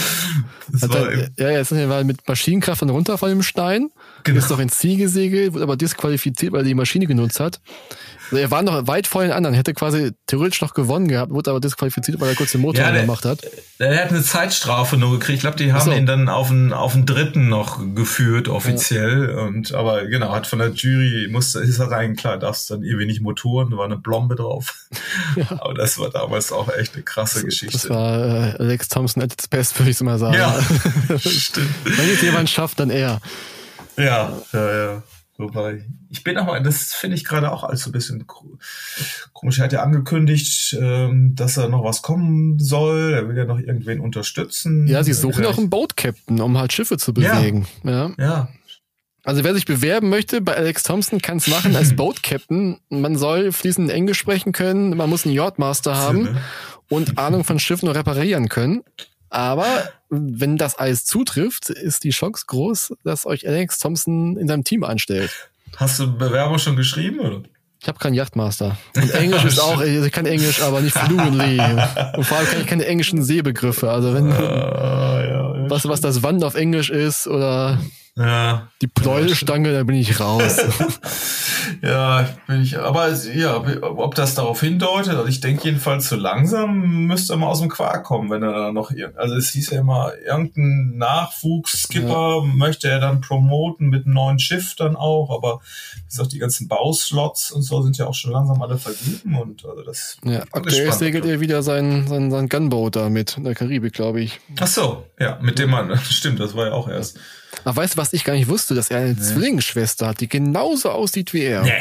Das 0.71 0.81
war 0.83 0.89
dann, 0.89 1.33
ja, 1.37 1.49
jetzt 1.51 1.69
sind 1.69 1.77
wir 1.77 2.03
mit 2.03 2.27
Maschinenkraft 2.27 2.81
dann 2.81 2.89
runter 2.89 3.17
von 3.17 3.29
dem 3.29 3.43
Stein. 3.43 3.89
Genau. 4.23 4.39
Ist 4.39 4.49
doch 4.49 4.59
ins 4.59 4.77
Ziel 4.77 4.97
gesegelt, 4.97 5.53
wurde 5.53 5.63
aber 5.63 5.77
disqualifiziert, 5.77 6.53
weil 6.53 6.61
er 6.61 6.65
die 6.65 6.75
Maschine 6.75 7.05
genutzt 7.05 7.39
hat. 7.39 7.59
Also 8.33 8.41
er 8.41 8.49
war 8.49 8.63
noch 8.63 8.87
weit 8.87 9.05
vor 9.05 9.21
den 9.21 9.31
anderen, 9.31 9.53
hätte 9.53 9.75
quasi 9.75 10.11
theoretisch 10.25 10.61
noch 10.61 10.73
gewonnen 10.73 11.07
gehabt, 11.07 11.31
wurde 11.31 11.51
aber 11.51 11.59
disqualifiziert, 11.59 12.19
weil 12.19 12.29
er 12.29 12.35
kurz 12.35 12.51
den 12.51 12.61
Motor 12.61 12.83
ja, 12.83 12.91
der, 12.91 13.01
gemacht 13.01 13.25
hat. 13.25 13.41
Der 13.79 13.95
hat 14.03 14.09
eine 14.09 14.23
Zeitstrafe 14.23 14.97
nur 14.97 15.11
gekriegt. 15.11 15.37
Ich 15.37 15.41
glaube, 15.41 15.57
die 15.57 15.71
haben 15.71 15.85
so. 15.85 15.91
ihn 15.91 16.07
dann 16.07 16.29
auf 16.29 16.47
den, 16.47 16.73
auf 16.73 16.93
den 16.93 17.05
dritten 17.05 17.47
noch 17.47 17.79
geführt, 17.93 18.47
offiziell. 18.47 19.29
Ja. 19.29 19.43
Und 19.43 19.73
aber 19.73 20.05
genau, 20.05 20.31
hat 20.31 20.47
von 20.47 20.57
der 20.57 20.69
Jury, 20.69 21.27
musste, 21.29 21.59
ist 21.59 21.77
er 21.77 21.91
rein, 21.91 22.15
klar, 22.15 22.39
darfst 22.39 22.71
dann 22.71 22.81
irgendwie 22.81 23.05
nicht 23.05 23.21
Motoren, 23.21 23.69
da 23.69 23.77
war 23.77 23.85
eine 23.85 23.97
Blombe 23.97 24.33
drauf. 24.35 24.87
Ja. 25.35 25.61
Aber 25.63 25.73
das 25.75 25.97
war 25.97 26.09
damals 26.09 26.51
auch 26.51 26.67
echt 26.73 26.93
eine 26.93 27.03
krasse 27.03 27.35
das, 27.35 27.45
Geschichte. 27.45 27.77
Das 27.77 27.89
war 27.89 28.19
äh, 28.19 28.55
Alex 28.59 28.89
Thompson 28.89 29.23
at 29.23 29.31
its 29.31 29.47
best, 29.47 29.79
würde 29.79 29.91
ich 29.91 30.01
mal 30.01 30.19
sagen. 30.19 30.35
Ja, 30.35 30.61
stimmt. 31.17 31.69
Wenn 31.85 32.09
es 32.09 32.21
jemand 32.21 32.49
schafft, 32.49 32.81
dann 32.81 32.89
er. 32.89 33.21
Ja, 33.95 34.37
ja, 34.51 34.73
ja. 34.75 35.03
Wobei, 35.37 35.85
ich 36.09 36.25
bin 36.25 36.37
aber, 36.37 36.59
das 36.59 36.93
finde 36.93 37.15
ich 37.15 37.23
gerade 37.23 37.49
auch 37.49 37.63
als 37.63 37.83
so 37.83 37.89
ein 37.89 37.93
bisschen 37.93 38.27
komisch. 38.27 39.59
Er 39.59 39.63
hat 39.63 39.71
ja 39.71 39.83
angekündigt, 39.83 40.77
ähm, 40.77 41.33
dass 41.33 41.55
er 41.55 41.69
noch 41.69 41.85
was 41.85 42.01
kommen 42.01 42.59
soll. 42.59 43.13
Er 43.13 43.29
will 43.29 43.37
ja 43.37 43.45
noch 43.45 43.59
irgendwen 43.59 44.01
unterstützen. 44.01 44.85
Ja, 44.87 45.01
sie 45.01 45.13
suchen 45.13 45.45
auch 45.45 45.57
einen 45.57 45.69
Boat 45.69 45.95
Captain, 45.95 46.41
um 46.41 46.57
halt 46.57 46.73
Schiffe 46.73 46.97
zu 46.97 47.13
bewegen. 47.13 47.67
Ja. 47.83 47.91
ja. 47.91 48.13
ja. 48.17 48.49
Also 49.23 49.43
wer 49.45 49.53
sich 49.53 49.65
bewerben 49.65 50.09
möchte 50.09 50.41
bei 50.41 50.55
Alex 50.55 50.83
Thompson, 50.83 51.21
kann 51.21 51.37
es 51.37 51.47
machen 51.47 51.75
als 51.75 51.93
Boat 51.95 52.23
Captain. 52.23 52.79
Man 52.89 53.17
soll 53.17 53.51
fließend 53.51 53.89
Englisch 53.89 54.19
sprechen 54.19 54.51
können, 54.51 54.97
man 54.97 55.09
muss 55.09 55.25
einen 55.25 55.33
Yachtmaster 55.33 55.95
haben 55.95 56.23
ne? 56.23 56.41
und 56.89 57.17
Ahnung 57.17 57.43
von 57.45 57.57
Schiffen 57.57 57.87
und 57.87 57.95
reparieren 57.95 58.49
können. 58.49 58.83
Aber 59.29 59.65
wenn 60.09 60.57
das 60.57 60.75
alles 60.75 61.05
zutrifft, 61.05 61.69
ist 61.69 62.03
die 62.03 62.11
Chance 62.11 62.43
groß, 62.47 62.93
dass 63.03 63.25
euch 63.25 63.47
Alex 63.47 63.79
Thompson 63.79 64.37
in 64.37 64.47
seinem 64.47 64.63
Team 64.63 64.83
anstellt. 64.83 65.31
Hast 65.77 65.99
du 65.99 66.17
Bewerbung 66.17 66.59
schon 66.59 66.75
geschrieben, 66.75 67.19
oder? 67.19 67.41
Ich 67.81 67.87
habe 67.87 67.97
keinen 67.97 68.13
Yachtmaster. 68.13 68.77
Und 68.95 69.11
Englisch 69.11 69.43
ist 69.43 69.59
auch, 69.59 69.81
ich 69.81 70.11
kann 70.11 70.25
Englisch, 70.25 70.61
aber 70.61 70.81
nicht 70.81 70.97
fluently. 70.97 71.59
Und 72.15 72.23
vor 72.23 72.37
allem 72.37 72.47
kann 72.47 72.61
ich 72.61 72.67
keine 72.67 72.85
englischen 72.85 73.23
Seebegriffe. 73.23 73.89
Also 73.89 74.13
wenn, 74.13 74.27
uh, 74.27 74.31
ja, 74.31 75.69
was, 75.69 75.85
was 75.87 75.99
das 75.99 76.23
Wand 76.23 76.43
auf 76.43 76.55
Englisch 76.55 76.89
ist 76.89 77.27
oder 77.27 77.79
ja. 78.15 78.69
Die 78.81 78.87
Pleuelstange, 78.87 79.73
da 79.73 79.83
bin 79.83 79.95
ich 79.95 80.19
raus. 80.19 80.57
ja, 81.81 82.29
bin 82.47 82.61
ich, 82.61 82.77
aber 82.77 83.11
ja, 83.11 83.63
ob 83.81 84.13
das 84.13 84.35
darauf 84.35 84.61
hindeutet, 84.61 85.15
also 85.15 85.27
ich 85.27 85.39
denke 85.39 85.63
jedenfalls 85.63 86.09
so 86.09 86.15
langsam 86.15 87.07
müsste 87.07 87.33
er 87.33 87.37
mal 87.37 87.47
aus 87.47 87.61
dem 87.61 87.69
Quark 87.69 88.03
kommen, 88.03 88.29
wenn 88.29 88.43
er 88.43 88.53
da 88.53 88.71
noch, 88.71 88.91
also 89.15 89.35
es 89.35 89.49
hieß 89.49 89.71
ja 89.71 89.79
immer, 89.79 90.11
irgendein 90.23 90.97
Nachwuchsskipper 90.97 92.43
ja. 92.43 92.53
möchte 92.53 92.87
er 92.87 92.99
dann 92.99 93.21
promoten 93.21 93.89
mit 93.89 94.05
einem 94.05 94.13
neuen 94.13 94.39
Schiff 94.39 94.75
dann 94.75 94.95
auch, 94.95 95.31
aber 95.31 95.61
wie 95.95 96.09
gesagt, 96.09 96.33
die 96.33 96.39
ganzen 96.39 96.67
Bauslots 96.67 97.51
und 97.51 97.63
so 97.63 97.81
sind 97.81 97.97
ja 97.97 98.05
auch 98.05 98.13
schon 98.13 98.31
langsam 98.31 98.61
alle 98.61 98.77
vergeben 98.77 99.39
und 99.39 99.65
also 99.65 99.81
das. 99.81 100.17
Ja, 100.23 100.43
aktuell 100.51 100.91
segelt 100.91 101.25
er 101.25 101.39
wieder 101.39 101.63
sein, 101.63 102.07
sein, 102.07 102.29
sein 102.29 102.47
Gunboat 102.47 102.95
da 102.95 103.09
mit 103.09 103.37
in 103.37 103.43
der 103.43 103.55
Karibik, 103.55 103.93
glaube 103.93 104.21
ich. 104.21 104.39
Ach 104.59 104.67
so, 104.67 105.05
ja, 105.19 105.39
mit 105.41 105.57
dem 105.57 105.71
Mann, 105.71 105.97
stimmt, 106.09 106.39
das 106.39 106.55
war 106.55 106.67
ja 106.67 106.73
auch 106.73 106.87
erst. 106.87 107.17
Aber 107.63 107.75
weißt 107.77 107.95
du, 107.95 107.97
was 107.97 108.13
ich 108.13 108.23
gar 108.23 108.33
nicht 108.33 108.47
wusste, 108.47 108.75
dass 108.75 108.89
er 108.89 108.99
eine 108.99 109.13
nee. 109.13 109.21
Zwillingsschwester 109.21 110.07
hat, 110.07 110.21
die 110.21 110.27
genauso 110.27 110.91
aussieht 110.91 111.33
wie 111.33 111.43
er. 111.43 111.63
Nee. 111.63 111.71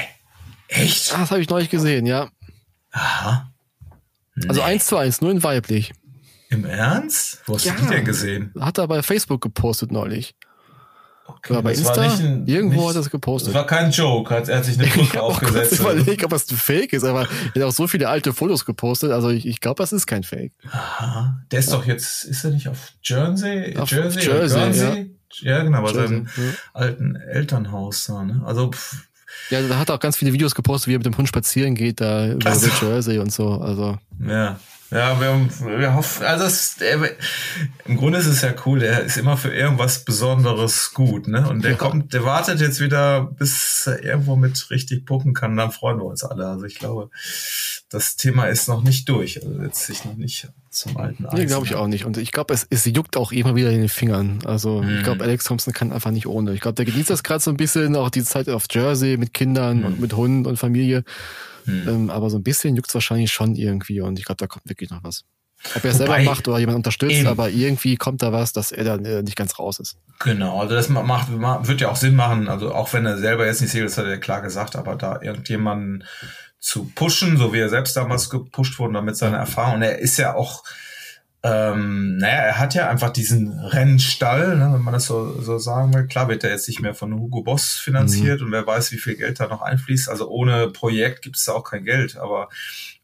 Echt? 0.68 1.14
Ah, 1.14 1.20
das 1.20 1.30
habe 1.30 1.40
ich 1.40 1.48
neulich 1.48 1.70
gesehen, 1.70 2.06
ja. 2.06 2.30
Aha. 2.92 3.52
Nee. 4.34 4.48
Also 4.48 4.62
eins 4.62 4.86
zu 4.86 4.96
eins, 4.96 5.20
nur 5.20 5.30
in 5.30 5.42
weiblich. 5.42 5.92
Im 6.48 6.64
Ernst? 6.64 7.42
Wo 7.46 7.54
hast 7.54 7.64
ja. 7.64 7.74
du 7.74 7.82
die 7.82 7.88
denn 7.88 8.04
gesehen? 8.04 8.52
Hat 8.58 8.78
er 8.78 8.86
bei 8.86 9.02
Facebook 9.02 9.40
gepostet 9.40 9.90
neulich. 9.90 10.34
Okay, 11.24 11.52
Oder 11.52 11.62
bei 11.62 11.72
Insta? 11.72 12.00
Ein, 12.02 12.46
irgendwo 12.46 12.80
nicht, 12.80 12.88
hat 12.88 12.96
er 12.96 13.00
es 13.00 13.10
gepostet. 13.10 13.48
Das 13.48 13.54
war 13.54 13.66
kein 13.66 13.90
Joke, 13.90 14.34
er 14.34 14.58
hat 14.58 14.64
sich 14.64 14.78
eine 14.78 14.88
Brücke 14.92 15.22
aufgesetzt. 15.22 15.72
Ich 15.72 15.80
überlege, 15.80 16.24
ob 16.24 16.30
das 16.30 16.50
ein 16.50 16.56
Fake 16.56 16.92
ist, 16.92 17.04
aber 17.04 17.28
er 17.54 17.62
hat 17.62 17.62
auch 17.62 17.72
so 17.72 17.86
viele 17.86 18.08
alte 18.08 18.32
Fotos 18.32 18.64
gepostet, 18.64 19.12
also 19.12 19.30
ich, 19.30 19.46
ich 19.46 19.60
glaube, 19.60 19.78
das 19.78 19.92
ist 19.92 20.06
kein 20.06 20.24
Fake. 20.24 20.52
Aha. 20.70 21.40
Der 21.50 21.60
ist 21.60 21.70
ja. 21.70 21.76
doch 21.76 21.86
jetzt, 21.86 22.24
ist 22.24 22.44
er 22.44 22.50
nicht 22.50 22.68
auf 22.68 22.92
Jersey? 23.02 23.76
Auf 23.76 23.90
Jersey? 23.90 24.22
Jersey, 24.22 24.78
ja. 24.78 25.04
Ja, 25.40 25.62
genau, 25.62 25.82
bei 25.82 25.92
seinem 25.92 26.28
ja. 26.36 26.42
alten 26.72 27.16
Elternhaus 27.16 28.04
da, 28.04 28.24
ne? 28.24 28.42
Also 28.44 28.70
pff. 28.70 29.08
Ja, 29.50 29.66
da 29.66 29.78
hat 29.78 29.88
er 29.88 29.94
auch 29.94 30.00
ganz 30.00 30.16
viele 30.16 30.32
Videos 30.32 30.54
gepostet, 30.54 30.88
wie 30.88 30.94
er 30.94 30.98
mit 30.98 31.06
dem 31.06 31.16
Hund 31.16 31.28
spazieren 31.28 31.74
geht, 31.74 32.00
da 32.00 32.28
über 32.32 32.50
also. 32.50 32.68
Jersey 32.86 33.18
und 33.18 33.32
so. 33.32 33.60
Also. 33.60 33.98
Ja. 34.20 34.58
Ja, 34.92 35.18
wir, 35.20 35.78
wir 35.78 35.94
hoffen, 35.94 36.26
also 36.26 36.44
es, 36.44 36.76
der, 36.76 36.98
im 37.86 37.96
Grunde 37.96 38.18
ist 38.18 38.26
es 38.26 38.42
ja 38.42 38.52
cool, 38.66 38.80
der 38.80 39.00
ist 39.04 39.16
immer 39.16 39.38
für 39.38 39.54
irgendwas 39.54 40.04
Besonderes 40.04 40.92
gut, 40.92 41.28
ne? 41.28 41.48
Und 41.48 41.64
der 41.64 41.72
ja. 41.72 41.76
kommt, 41.78 42.12
der 42.12 42.24
wartet 42.24 42.60
jetzt 42.60 42.78
wieder, 42.78 43.24
bis 43.24 43.86
er 43.86 44.04
irgendwo 44.04 44.36
mit 44.36 44.70
richtig 44.70 45.06
pucken 45.06 45.32
kann, 45.32 45.56
dann 45.56 45.72
freuen 45.72 45.96
wir 45.96 46.04
uns 46.04 46.24
alle. 46.24 46.46
Also 46.46 46.66
ich 46.66 46.78
glaube, 46.78 47.08
das 47.88 48.16
Thema 48.16 48.46
ist 48.46 48.68
noch 48.68 48.82
nicht 48.82 49.08
durch, 49.08 49.42
also 49.42 49.62
setzt 49.62 49.86
sich 49.86 50.04
noch 50.04 50.16
nicht 50.16 50.48
zum 50.68 50.96
alten 50.98 51.24
Eis. 51.24 51.34
Nee, 51.34 51.46
glaube 51.46 51.66
ich 51.66 51.74
auch 51.74 51.86
nicht. 51.86 52.04
Und 52.04 52.18
ich 52.18 52.30
glaube, 52.30 52.52
es, 52.52 52.66
es 52.68 52.84
juckt 52.84 53.16
auch 53.16 53.32
immer 53.32 53.54
wieder 53.54 53.70
in 53.70 53.80
den 53.80 53.88
Fingern. 53.88 54.40
Also 54.44 54.82
mhm. 54.82 54.96
ich 54.96 55.04
glaube, 55.04 55.24
Alex 55.24 55.44
Thompson 55.44 55.72
kann 55.72 55.92
einfach 55.92 56.10
nicht 56.10 56.26
ohne. 56.26 56.52
Ich 56.52 56.60
glaube, 56.60 56.74
der 56.74 56.84
genießt 56.84 57.08
das 57.08 57.22
gerade 57.22 57.42
so 57.42 57.50
ein 57.50 57.56
bisschen, 57.56 57.96
auch 57.96 58.10
die 58.10 58.24
Zeit 58.24 58.50
auf 58.50 58.66
Jersey 58.70 59.16
mit 59.16 59.32
Kindern 59.32 59.78
mhm. 59.78 59.84
und 59.84 60.00
mit 60.00 60.14
Hunden 60.14 60.46
und 60.46 60.58
Familie. 60.58 61.04
Mhm. 61.64 61.88
Ähm, 61.88 62.10
aber 62.10 62.30
so 62.30 62.38
ein 62.38 62.42
bisschen 62.42 62.76
juckt 62.76 62.88
es 62.88 62.94
wahrscheinlich 62.94 63.32
schon 63.32 63.54
irgendwie 63.54 64.00
und 64.00 64.18
ich 64.18 64.24
glaube, 64.24 64.38
da 64.38 64.46
kommt 64.46 64.68
wirklich 64.68 64.90
noch 64.90 65.02
was. 65.02 65.24
Ob 65.76 65.84
er 65.84 65.92
es 65.92 65.98
selber 65.98 66.18
macht 66.22 66.48
oder 66.48 66.58
jemand 66.58 66.76
unterstützt, 66.76 67.14
eben. 67.14 67.28
aber 67.28 67.48
irgendwie 67.48 67.96
kommt 67.96 68.20
da 68.22 68.32
was, 68.32 68.52
dass 68.52 68.72
er 68.72 68.84
da 68.84 68.96
äh, 68.96 69.22
nicht 69.22 69.36
ganz 69.36 69.58
raus 69.58 69.78
ist. 69.78 69.96
Genau, 70.18 70.60
also 70.60 70.74
das 70.74 70.88
macht, 70.88 71.28
wird 71.30 71.80
ja 71.80 71.88
auch 71.88 71.96
Sinn 71.96 72.16
machen, 72.16 72.48
also 72.48 72.74
auch 72.74 72.92
wenn 72.92 73.06
er 73.06 73.18
selber 73.18 73.46
jetzt 73.46 73.60
nicht 73.60 73.70
sieht, 73.70 73.84
das 73.84 73.96
hat 73.96 74.06
er 74.06 74.18
klar 74.18 74.42
gesagt, 74.42 74.74
aber 74.74 74.96
da 74.96 75.20
irgendjemanden 75.22 76.04
zu 76.58 76.84
pushen, 76.94 77.36
so 77.36 77.52
wie 77.52 77.58
er 77.58 77.68
selbst 77.68 77.96
damals 77.96 78.30
gepusht 78.30 78.78
wurde, 78.78 78.94
damit 78.94 79.16
seine 79.16 79.36
Erfahrung. 79.36 79.76
Und 79.76 79.82
er 79.82 79.98
ist 79.98 80.16
ja 80.16 80.34
auch, 80.34 80.64
ähm, 81.44 82.18
naja, 82.18 82.34
er 82.34 82.58
hat 82.58 82.74
ja 82.74 82.88
einfach 82.88 83.10
diesen 83.10 83.58
Rennstall, 83.58 84.56
ne, 84.56 84.70
wenn 84.72 84.82
man 84.82 84.94
das 84.94 85.06
so, 85.06 85.40
so 85.40 85.58
sagen 85.58 85.92
will. 85.92 86.06
Klar 86.06 86.28
wird 86.28 86.44
er 86.44 86.50
jetzt 86.50 86.68
nicht 86.68 86.80
mehr 86.80 86.94
von 86.94 87.12
Hugo 87.14 87.42
Boss 87.42 87.78
finanziert 87.78 88.40
mhm. 88.40 88.46
und 88.46 88.52
wer 88.52 88.66
weiß, 88.66 88.92
wie 88.92 88.98
viel 88.98 89.16
Geld 89.16 89.40
da 89.40 89.48
noch 89.48 89.60
einfließt. 89.60 90.08
Also 90.08 90.28
ohne 90.28 90.68
Projekt 90.68 91.22
gibt 91.22 91.36
es 91.36 91.44
da 91.44 91.52
auch 91.52 91.64
kein 91.64 91.84
Geld, 91.84 92.16
aber, 92.16 92.48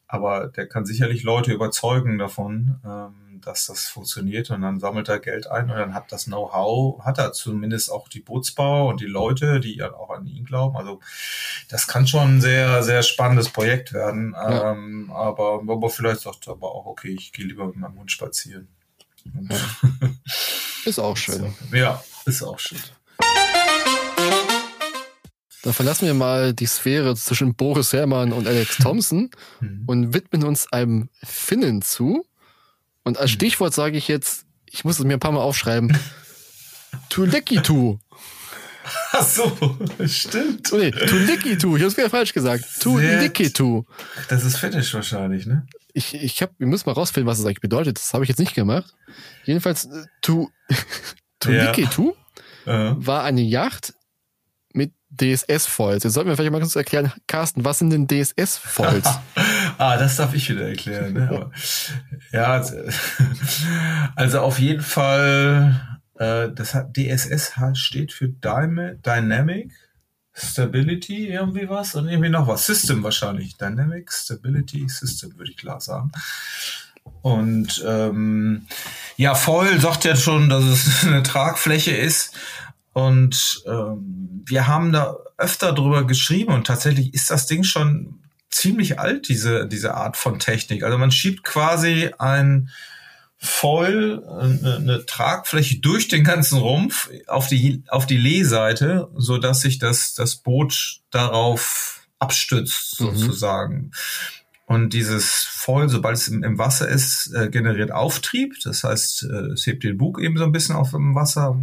aber 0.07 0.47
der 0.49 0.68
kann 0.68 0.86
sicherlich 0.86 1.24
Leute 1.24 1.53
überzeugen 1.53 2.18
davon. 2.18 2.76
Ähm, 2.84 3.14
dass 3.49 3.67
das 3.67 3.87
funktioniert 3.87 4.51
und 4.51 4.61
dann 4.61 4.79
sammelt 4.79 5.09
er 5.09 5.19
Geld 5.19 5.51
ein 5.51 5.71
und 5.71 5.77
dann 5.77 5.95
hat 5.95 6.13
das 6.13 6.27
Know-how, 6.27 7.03
hat 7.05 7.19
er 7.19 7.33
zumindest 7.33 7.91
auch 7.91 8.09
die 8.09 8.21
Bootsbauer 8.21 8.89
und 8.89 9.01
die 9.01 9.07
Leute, 9.07 9.59
die 9.59 9.83
auch 9.83 10.11
an 10.11 10.27
ihn 10.27 10.45
glauben. 10.45 10.77
Also 10.77 11.01
das 11.71 11.87
kann 11.87 12.07
schon 12.07 12.37
ein 12.37 12.41
sehr, 12.43 12.83
sehr 12.83 13.03
spannendes 13.03 13.49
Projekt 13.49 13.95
werden. 13.95 14.33
Ja. 14.35 14.73
Ähm, 14.73 15.11
aber, 15.11 15.63
aber 15.67 15.89
vielleicht 15.89 16.21
sagt 16.21 16.47
er 16.47 16.53
aber 16.53 16.75
auch, 16.75 16.87
okay, 16.87 17.17
ich 17.19 17.33
gehe 17.33 17.47
lieber 17.47 17.67
mit 17.67 17.77
meinem 17.77 17.99
Hund 17.99 18.13
spazieren. 18.13 18.69
Ja. 19.25 19.57
Ist 20.85 20.99
auch 20.99 21.17
schön. 21.17 21.55
Ja, 21.73 22.03
ist 22.25 22.43
auch 22.43 22.59
schön. 22.59 22.79
Dann 25.63 25.73
verlassen 25.73 26.07
wir 26.07 26.15
mal 26.15 26.55
die 26.55 26.67
Sphäre 26.67 27.15
zwischen 27.17 27.55
Boris 27.55 27.93
Herrmann 27.93 28.33
und 28.33 28.47
Alex 28.47 28.77
Thompson 28.79 29.31
mhm. 29.61 29.83
und 29.87 30.15
widmen 30.15 30.45
uns 30.45 30.73
einem 30.73 31.11
Finnen 31.23 31.83
zu. 31.83 32.25
Und 33.09 33.17
als 33.17 33.31
hm. 33.31 33.37
Stichwort 33.37 33.75
sage 33.75 33.97
ich 33.97 34.07
jetzt, 34.07 34.45
ich 34.67 34.85
muss 34.85 34.99
es 34.99 35.05
mir 35.05 35.15
ein 35.15 35.21
paar 35.21 35.33
Mal 35.33 35.41
aufschreiben, 35.41 35.97
Tulekitu. 37.09 37.99
Ach 39.13 39.23
so, 39.23 39.79
stimmt. 40.07 40.71
Nee, 40.73 40.91
Tulikitu, 40.91 41.77
ich 41.77 41.83
hab's 41.83 41.97
wieder 41.97 42.11
falsch 42.11 42.33
gesagt. 42.33 42.65
Tulikitu. 42.81 43.85
Das 44.29 44.45
ist 44.45 44.57
Finnisch 44.59 44.93
wahrscheinlich, 44.95 45.47
ne? 45.47 45.67
Ich, 45.95 46.15
ich 46.15 46.43
hab, 46.43 46.53
wir 46.59 46.67
müssen 46.67 46.89
mal 46.89 46.93
rausfinden, 46.93 47.27
was 47.27 47.39
das 47.39 47.47
eigentlich 47.47 47.61
bedeutet. 47.61 47.99
Das 47.99 48.13
habe 48.15 48.25
ich 48.25 48.29
jetzt 48.29 48.39
nicht 48.39 48.55
gemacht. 48.55 48.95
Jedenfalls, 49.45 49.87
äh, 49.87 50.05
tu, 50.21 50.51
Tulikitu 51.41 52.15
ja. 52.67 52.95
war 52.99 53.25
eine 53.25 53.41
Yacht 53.41 53.95
mit 54.73 54.93
DSS-Foils. 55.11 56.05
Jetzt 56.05 56.13
sollten 56.13 56.29
wir 56.29 56.37
vielleicht 56.37 56.53
mal 56.53 56.61
kurz 56.61 56.77
erklären, 56.77 57.13
Carsten, 57.27 57.65
was 57.65 57.79
sind 57.79 57.91
denn 57.91 58.07
DSS-Foils? 58.07 59.09
ah, 59.79 59.97
das 59.97 60.16
darf 60.16 60.35
ich 60.35 60.51
wieder 60.51 60.68
erklären. 60.68 61.14
Ne? 61.14 61.29
Aber, 61.29 61.51
ja, 62.33 62.62
also 64.14 64.41
auf 64.43 64.59
jeden 64.59 64.83
Fall 64.83 65.99
äh, 66.18 66.51
das 66.53 66.74
hat 66.74 66.97
DSS 66.97 67.53
steht 67.74 68.12
für 68.12 68.29
Dynamic 68.29 69.72
Stability, 70.35 71.29
irgendwie 71.29 71.68
was 71.68 71.95
und 71.95 72.09
irgendwie 72.09 72.29
noch 72.29 72.47
was. 72.47 72.66
System 72.66 73.03
wahrscheinlich. 73.03 73.57
Dynamic 73.57 74.12
Stability 74.12 74.89
System, 74.89 75.37
würde 75.37 75.51
ich 75.51 75.57
klar 75.57 75.81
sagen. 75.81 76.12
Und 77.22 77.83
ähm, 77.87 78.66
ja, 79.16 79.35
Foil 79.35 79.81
sagt 79.81 80.05
ja 80.05 80.14
schon, 80.14 80.49
dass 80.49 80.64
es 80.64 81.05
eine 81.07 81.22
Tragfläche 81.22 81.93
ist. 81.93 82.37
Und 82.93 83.62
ähm, 83.66 84.43
wir 84.45 84.66
haben 84.66 84.93
da 84.93 85.16
öfter 85.37 85.72
drüber 85.72 86.05
geschrieben 86.05 86.53
und 86.53 86.66
tatsächlich 86.66 87.14
ist 87.14 87.31
das 87.31 87.47
Ding 87.47 87.62
schon 87.62 88.20
ziemlich 88.51 88.99
alt, 88.99 89.29
diese, 89.29 89.67
diese 89.67 89.95
Art 89.95 90.17
von 90.17 90.39
Technik. 90.39 90.83
Also 90.83 90.99
man 90.99 91.11
schiebt 91.11 91.45
quasi 91.45 92.11
ein 92.19 92.71
Foil, 93.37 94.25
eine, 94.27 94.77
eine 94.77 95.07
Tragfläche 95.07 95.79
durch 95.79 96.09
den 96.09 96.25
ganzen 96.25 96.59
Rumpf 96.59 97.09
auf 97.29 97.47
die, 97.47 97.85
auf 97.89 98.07
die 98.07 98.17
Lehseite, 98.17 99.09
so 99.17 99.39
dass 99.39 99.61
sich 99.61 99.79
das, 99.79 100.15
das 100.15 100.37
Boot 100.37 101.01
darauf 101.11 102.01
abstützt, 102.19 103.01
mhm. 103.01 103.17
sozusagen. 103.17 103.77
Mhm. 103.77 103.91
Und 104.67 104.93
dieses 104.93 105.45
Foil, 105.45 105.89
sobald 105.89 106.17
es 106.17 106.29
im, 106.29 106.43
im 106.43 106.59
Wasser 106.59 106.89
ist, 106.89 107.33
äh, 107.35 107.49
generiert 107.49 107.91
Auftrieb. 107.91 108.55
Das 108.65 108.85
heißt, 108.85 109.23
äh, 109.23 109.53
es 109.53 109.67
hebt 109.67 109.83
den 109.83 109.97
Bug 109.97 110.21
eben 110.21 110.37
so 110.37 110.45
ein 110.45 110.53
bisschen 110.53 110.75
auf 110.75 110.91
dem 110.91 111.15
Wasser. 111.15 111.59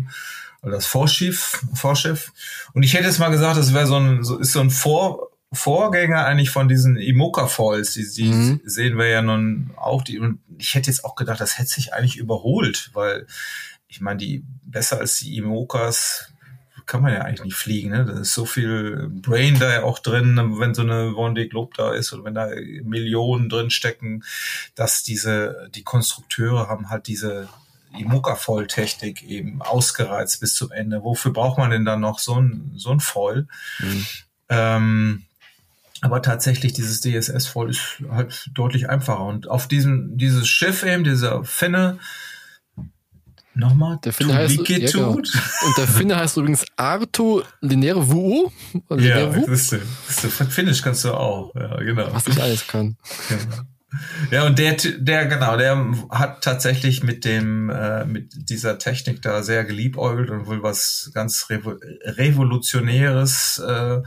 Das 0.63 0.87
Vorschiff, 0.87 1.61
Vorschiff. 1.75 2.31
Und 2.73 2.81
ich 2.81 2.95
hätte 2.95 3.05
jetzt 3.05 3.19
mal 3.19 3.29
gesagt, 3.29 3.57
das 3.57 3.75
wäre 3.75 3.85
so 3.85 3.97
ein, 3.97 4.23
so, 4.23 4.39
ist 4.39 4.53
so 4.53 4.61
ein 4.61 4.71
Vor, 4.71 5.29
Vorgänger 5.53 6.25
eigentlich 6.25 6.49
von 6.49 6.67
diesen 6.67 6.97
Imoca 6.97 7.47
Falls, 7.47 7.93
die, 7.93 8.07
die 8.09 8.29
mhm. 8.29 8.61
sehen 8.65 8.97
wir 8.97 9.07
ja 9.07 9.21
nun 9.21 9.71
auch. 9.77 10.01
Die, 10.03 10.19
und 10.19 10.39
ich 10.57 10.75
hätte 10.75 10.89
jetzt 10.89 11.05
auch 11.05 11.15
gedacht, 11.15 11.39
das 11.39 11.57
hätte 11.57 11.69
sich 11.69 11.93
eigentlich 11.93 12.17
überholt, 12.17 12.89
weil 12.93 13.27
ich 13.87 14.01
meine, 14.01 14.17
die 14.17 14.43
besser 14.63 14.99
als 14.99 15.19
die 15.19 15.37
Imocas 15.37 16.31
kann 16.85 17.01
man 17.01 17.13
ja 17.13 17.21
eigentlich 17.21 17.45
nicht 17.45 17.55
fliegen. 17.55 17.89
Ne? 17.89 18.05
Da 18.05 18.19
ist 18.19 18.33
so 18.33 18.45
viel 18.45 19.09
Brain 19.09 19.57
da 19.59 19.71
ja 19.71 19.83
auch 19.83 19.99
drin, 19.99 20.59
wenn 20.59 20.75
so 20.75 20.83
eine 20.83 21.11
Vendée 21.11 21.49
Globe 21.49 21.73
da 21.75 21.93
ist 21.93 22.13
oder 22.13 22.25
wenn 22.25 22.35
da 22.35 22.49
Millionen 22.83 23.49
drin 23.49 23.71
stecken, 23.71 24.23
dass 24.75 25.01
diese, 25.01 25.69
die 25.73 25.83
Konstrukteure 25.83 26.67
haben 26.67 26.89
halt 26.89 27.07
diese 27.07 27.49
Imoca-Foil-Technik 27.97 29.23
eben 29.23 29.61
ausgereizt 29.61 30.39
bis 30.41 30.55
zum 30.55 30.71
Ende. 30.71 31.03
Wofür 31.03 31.31
braucht 31.31 31.57
man 31.57 31.71
denn 31.71 31.85
dann 31.85 32.01
noch 32.01 32.19
so 32.19 32.39
ein, 32.39 32.73
so 32.75 32.91
ein 32.91 32.99
Foil? 32.99 33.47
Mhm. 33.79 34.05
Ähm, 34.49 35.23
aber 36.01 36.21
tatsächlich, 36.21 36.73
dieses 36.73 37.01
DSS 37.01 37.47
voll 37.47 37.69
ist 37.69 38.03
halt 38.09 38.49
deutlich 38.53 38.89
einfacher. 38.89 39.25
Und 39.25 39.49
auf 39.49 39.67
diesem, 39.67 40.17
dieses 40.17 40.47
Schiff 40.47 40.83
eben, 40.83 41.03
dieser 41.03 41.43
Finne, 41.43 41.99
nochmal, 43.53 43.99
der 44.03 44.13
Finne 44.13 44.33
heißt, 44.33 44.67
ja, 44.67 44.79
genau. 44.79 45.11
Und 45.13 45.27
der 45.77 45.87
Finne 45.87 46.17
heißt 46.17 46.37
übrigens 46.37 46.65
Arto 46.75 47.43
Linere 47.61 48.09
Vuo. 48.09 48.51
Ja, 48.97 49.27
das 49.27 49.71
ist, 49.71 49.77
Finnisch 50.49 50.81
kannst 50.81 51.05
du 51.05 51.13
auch, 51.13 51.55
ja, 51.55 51.77
genau. 51.77 52.07
Was 52.11 52.27
ich 52.27 52.41
alles 52.41 52.67
kann. 52.67 52.97
Genau. 53.29 53.63
Ja, 54.31 54.45
und 54.45 54.59
der, 54.59 54.73
der, 54.73 55.25
genau, 55.25 55.57
der 55.57 55.93
hat 56.09 56.43
tatsächlich 56.43 57.03
mit 57.03 57.25
dem, 57.25 57.69
äh, 57.69 58.05
mit 58.05 58.49
dieser 58.49 58.77
Technik 58.77 59.21
da 59.21 59.43
sehr 59.43 59.63
geliebäugelt 59.63 60.29
und 60.29 60.47
wohl 60.47 60.63
was 60.63 61.11
ganz 61.13 61.49
Revo 61.49 61.75
Revolutionäres 62.03 63.59
äh, 63.65 64.01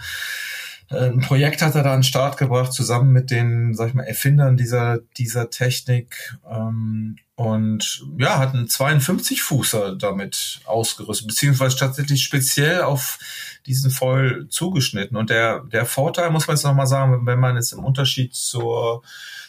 ein 0.90 1.20
Projekt 1.20 1.60
hat 1.60 1.74
er 1.74 1.82
da 1.82 1.92
an 1.92 1.98
den 1.98 2.04
Start 2.04 2.38
gebracht, 2.38 2.72
zusammen 2.72 3.12
mit 3.12 3.30
den, 3.30 3.74
sag 3.74 3.88
ich 3.88 3.94
mal, 3.94 4.04
Erfindern 4.04 4.56
dieser, 4.56 4.98
dieser 5.18 5.50
Technik. 5.50 6.36
Ähm, 6.50 7.16
und 7.34 8.04
ja, 8.18 8.38
hat 8.38 8.54
einen 8.54 8.66
52-Fußer 8.66 9.96
damit 9.96 10.60
ausgerüstet, 10.64 11.28
beziehungsweise 11.28 11.76
tatsächlich 11.76 12.24
speziell 12.24 12.82
auf 12.82 13.18
diesen 13.66 13.90
Foil 13.90 14.48
zugeschnitten. 14.48 15.16
Und 15.16 15.30
der, 15.30 15.60
der 15.60 15.84
Vorteil, 15.84 16.30
muss 16.30 16.46
man 16.46 16.56
jetzt 16.56 16.64
nochmal 16.64 16.86
sagen, 16.86 17.26
wenn 17.26 17.38
man 17.38 17.56
jetzt 17.56 17.72
im 17.72 17.84
Unterschied 17.84 18.34
zur 18.34 19.02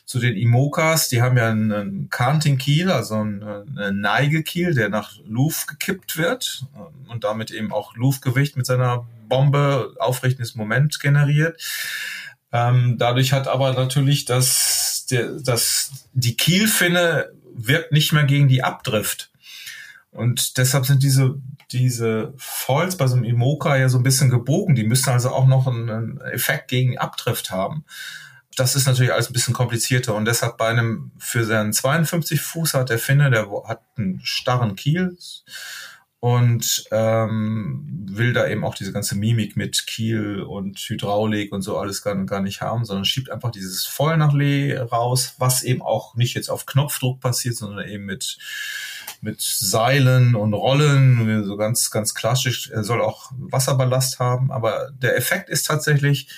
zu 0.10 0.18
den 0.18 0.36
Imokas, 0.36 1.08
die 1.08 1.22
haben 1.22 1.38
ja 1.38 1.52
einen, 1.52 1.72
einen 1.72 2.10
Canting-Kiel, 2.10 2.90
also 2.90 3.14
einen, 3.14 3.44
einen 3.44 4.02
Neigekiel, 4.02 4.74
der 4.74 4.90
nach 4.90 5.12
Luft 5.24 5.68
gekippt 5.68 6.18
wird 6.18 6.66
ähm, 6.76 7.12
und 7.12 7.24
damit 7.24 7.52
eben 7.52 7.72
auch 7.72 7.96
Luftgewicht 7.96 8.58
mit 8.58 8.66
seiner 8.66 9.06
Bombe 9.28 9.94
aufrichtendes 10.00 10.56
Moment 10.56 11.00
generiert. 11.00 11.62
Ähm, 12.52 12.96
dadurch 12.98 13.34
hat 13.34 13.48
aber 13.48 13.74
natürlich 13.74 14.26
das, 14.26 15.06
der, 15.12 15.34
das, 15.44 15.92
die 16.14 16.36
Kielfinne 16.36 17.30
wirkt 17.54 17.92
nicht 17.92 18.12
mehr 18.12 18.24
gegen 18.24 18.48
die 18.48 18.64
Abdrift. 18.64 19.30
Und 20.10 20.58
deshalb 20.58 20.88
sind 20.88 21.04
diese, 21.04 21.40
diese 21.72 22.34
Foils 22.36 22.98
bei 22.98 23.06
so 23.06 23.16
einem 23.16 23.26
Imoka 23.26 23.78
ja 23.78 23.90
so 23.90 24.00
ein 24.00 24.04
bisschen 24.04 24.32
gebogen. 24.32 24.74
Die 24.74 24.86
müssen 24.86 25.12
also 25.12 25.30
auch 25.30 25.46
noch 25.46 25.68
einen 25.68 26.20
Effekt 26.22 26.68
gegen 26.68 26.98
Abdrift 26.98 27.52
haben 27.52 27.86
das 28.56 28.76
ist 28.76 28.88
natürlich 28.88 29.14
alles 29.14 29.30
ein 29.30 29.34
bisschen 29.34 29.54
komplizierter 29.54 30.16
und 30.16 30.26
deshalb 30.26 30.58
bei 30.58 30.68
einem, 30.68 31.12
für 31.18 31.46
seinen 31.46 31.74
52 31.74 32.42
Fuß 32.42 32.74
hat 32.74 32.90
der 32.90 33.00
Finne, 33.00 33.30
der 33.32 33.48
hat 33.66 33.82
einen 33.98 34.20
starren 34.24 34.76
Kiel 34.76 35.18
und 36.20 36.84
ähm, 36.92 38.06
will 38.12 38.34
da 38.34 38.48
eben 38.48 38.66
auch 38.66 38.76
diese 38.76 38.92
ganze 38.92 39.16
Mimik 39.16 39.56
mit 39.56 39.88
Kiel 39.88 40.42
und 40.42 40.78
Hydraulik 40.78 41.54
und 41.54 41.62
so 41.62 41.78
alles 41.78 42.02
gar, 42.02 42.16
gar 42.26 42.42
nicht 42.42 42.60
haben, 42.60 42.84
sondern 42.84 43.06
schiebt 43.06 43.30
einfach 43.30 43.52
dieses 43.52 43.86
Voll 43.86 44.18
nach 44.18 44.34
Lee 44.34 44.76
raus, 44.78 45.36
was 45.38 45.64
eben 45.64 45.82
auch 45.82 46.16
nicht 46.16 46.34
jetzt 46.34 46.50
auf 46.50 46.66
Knopfdruck 46.66 47.22
passiert, 47.22 47.56
sondern 47.56 47.88
eben 47.88 48.06
mit 48.06 48.38
mit 49.22 49.42
Seilen 49.42 50.36
und 50.36 50.54
Rollen, 50.54 51.44
so 51.46 51.58
ganz, 51.58 51.92
ganz 51.92 52.14
klassisch. 52.14 52.70
Er 52.70 52.84
soll 52.84 53.02
auch 53.02 53.32
Wasserballast 53.38 54.20
haben, 54.20 54.52
aber 54.52 54.92
der 54.92 55.18
Effekt 55.18 55.50
ist 55.50 55.68
tatsächlich, 55.68 56.30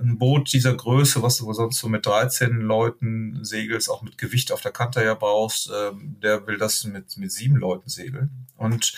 ein 0.00 0.18
Boot 0.18 0.52
dieser 0.52 0.74
Größe, 0.74 1.22
was 1.22 1.36
du 1.36 1.52
sonst 1.52 1.78
so 1.78 1.88
mit 1.88 2.06
13 2.06 2.60
Leuten 2.60 3.44
segelst, 3.44 3.90
auch 3.90 4.02
mit 4.02 4.18
Gewicht 4.18 4.52
auf 4.52 4.60
der 4.60 4.72
Kante 4.72 5.04
ja 5.04 5.14
brauchst, 5.14 5.70
ähm, 5.74 6.16
der 6.22 6.46
will 6.46 6.58
das 6.58 6.84
mit, 6.84 7.16
mit 7.16 7.30
sieben 7.30 7.56
Leuten 7.56 7.88
segeln. 7.88 8.46
Und 8.56 8.94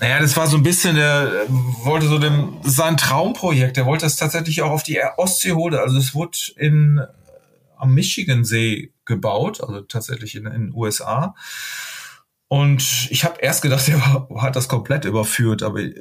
naja, 0.00 0.20
das 0.20 0.36
war 0.36 0.46
so 0.46 0.56
ein 0.56 0.62
bisschen, 0.62 0.96
der 0.96 1.46
wollte 1.84 2.08
so 2.08 2.18
dem, 2.18 2.58
sein 2.62 2.96
Traumprojekt, 2.96 3.76
der 3.76 3.86
wollte 3.86 4.06
das 4.06 4.16
tatsächlich 4.16 4.62
auch 4.62 4.70
auf 4.70 4.82
die 4.82 5.00
Ostsee 5.16 5.52
holen. 5.52 5.74
Also 5.74 5.98
es 5.98 6.14
wurde 6.14 6.38
in, 6.56 7.00
am 7.76 7.94
Michigansee 7.94 8.92
gebaut, 9.04 9.60
also 9.60 9.80
tatsächlich 9.82 10.34
in 10.34 10.44
den 10.44 10.72
USA. 10.74 11.34
Und 12.48 13.08
ich 13.10 13.24
habe 13.24 13.40
erst 13.40 13.62
gedacht, 13.62 13.88
er 13.88 14.26
hat 14.40 14.56
das 14.56 14.68
komplett 14.68 15.04
überführt, 15.04 15.62
aber 15.62 15.80
äh, 15.80 15.94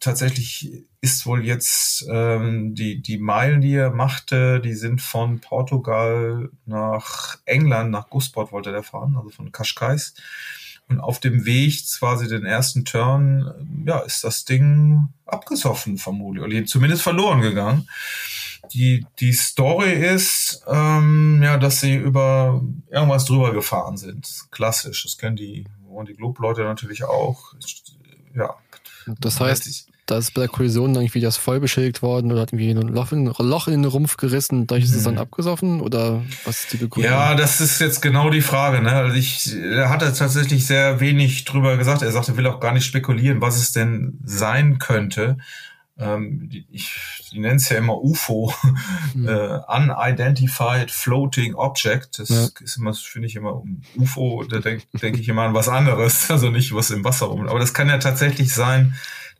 tatsächlich 0.00 0.84
ist 1.00 1.26
wohl 1.26 1.44
jetzt 1.44 2.06
ähm, 2.10 2.74
die, 2.74 3.00
die 3.00 3.18
Meilen, 3.18 3.60
die 3.60 3.74
er 3.74 3.90
machte, 3.90 4.60
die 4.60 4.74
sind 4.74 5.00
von 5.00 5.40
Portugal 5.40 6.50
nach 6.66 7.38
England, 7.44 7.90
nach 7.90 8.10
Gosport 8.10 8.52
wollte 8.52 8.72
der 8.72 8.82
fahren, 8.82 9.16
also 9.16 9.30
von 9.30 9.52
Cascais. 9.52 10.14
Und 10.88 11.00
auf 11.00 11.20
dem 11.20 11.46
Weg 11.46 11.80
quasi 11.98 12.28
den 12.28 12.44
ersten 12.44 12.84
Turn, 12.84 13.84
ja, 13.86 14.00
ist 14.00 14.24
das 14.24 14.44
Ding 14.44 15.08
abgesoffen 15.26 15.96
vermutlich, 15.96 16.44
oder 16.44 16.64
zumindest 16.66 17.02
verloren 17.02 17.40
gegangen. 17.40 17.88
Die, 18.72 19.06
die 19.18 19.32
Story 19.32 19.92
ist, 19.92 20.64
ähm, 20.68 21.40
ja, 21.42 21.58
dass 21.58 21.80
sie 21.80 21.94
über 21.94 22.62
irgendwas 22.90 23.24
drüber 23.24 23.52
gefahren 23.52 23.96
sind. 23.96 24.46
Klassisch. 24.50 25.04
Das 25.04 25.18
kennen 25.18 25.36
die, 25.36 25.66
die 26.08 26.14
Globe-Leute 26.14 26.62
natürlich 26.62 27.04
auch. 27.04 27.54
Ja. 28.34 28.54
Das 29.20 29.40
heißt, 29.40 29.88
da 30.06 30.18
ist 30.18 30.34
bei 30.34 30.42
der 30.42 30.48
Kollision 30.48 30.94
irgendwie 30.94 31.20
das 31.20 31.36
voll 31.36 31.60
beschädigt 31.60 32.02
worden 32.02 32.32
oder 32.32 32.42
hat 32.42 32.52
irgendwie 32.52 32.70
ein 32.70 32.88
Loch 32.88 33.12
in, 33.12 33.26
Loch 33.26 33.68
in 33.68 33.82
den 33.82 33.84
Rumpf 33.84 34.16
gerissen, 34.16 34.66
dadurch 34.66 34.84
ist 34.84 34.94
es 34.94 35.04
dann 35.04 35.14
mhm. 35.14 35.20
abgesoffen 35.20 35.80
oder 35.80 36.22
was 36.44 36.64
ist 36.64 36.72
die 36.72 36.76
Begründung? 36.78 37.12
Ja, 37.12 37.34
das 37.34 37.60
ist 37.60 37.80
jetzt 37.80 38.02
genau 38.02 38.30
die 38.30 38.40
Frage. 38.40 38.82
Ne? 38.82 38.90
Also 38.90 39.16
ich, 39.16 39.54
er 39.56 39.90
hat 39.90 40.00
tatsächlich 40.00 40.66
sehr 40.66 41.00
wenig 41.00 41.44
drüber 41.44 41.76
gesagt. 41.76 42.02
Er 42.02 42.12
sagte, 42.12 42.32
er 42.32 42.36
will 42.36 42.46
auch 42.46 42.60
gar 42.60 42.72
nicht 42.72 42.84
spekulieren, 42.84 43.40
was 43.40 43.56
es 43.56 43.72
denn 43.72 44.18
sein 44.24 44.78
könnte. 44.78 45.38
Ähm, 45.98 46.48
ich, 46.70 46.96
ich 47.20 47.32
nenne 47.34 47.56
es 47.56 47.68
ja 47.68 47.76
immer 47.76 48.02
UFO, 48.02 48.52
mhm. 49.14 49.28
äh, 49.28 49.60
Unidentified 49.68 50.90
Floating 50.90 51.54
Object. 51.54 52.18
Das 52.18 52.28
ja. 52.28 52.48
ist 52.60 52.78
immer, 52.78 52.94
finde 52.94 53.28
ich 53.28 53.36
immer 53.36 53.62
UFO, 53.96 54.44
da 54.44 54.58
denke 54.58 54.84
denk 54.98 55.18
ich 55.18 55.28
immer 55.28 55.42
an 55.42 55.54
was 55.54 55.68
anderes, 55.68 56.30
also 56.30 56.50
nicht 56.50 56.74
was 56.74 56.90
im 56.90 57.04
Wasser 57.04 57.26
rum. 57.26 57.46
Aber 57.48 57.58
das 57.58 57.74
kann 57.74 57.88
ja 57.88 57.98
tatsächlich 57.98 58.54
sein, 58.54 58.94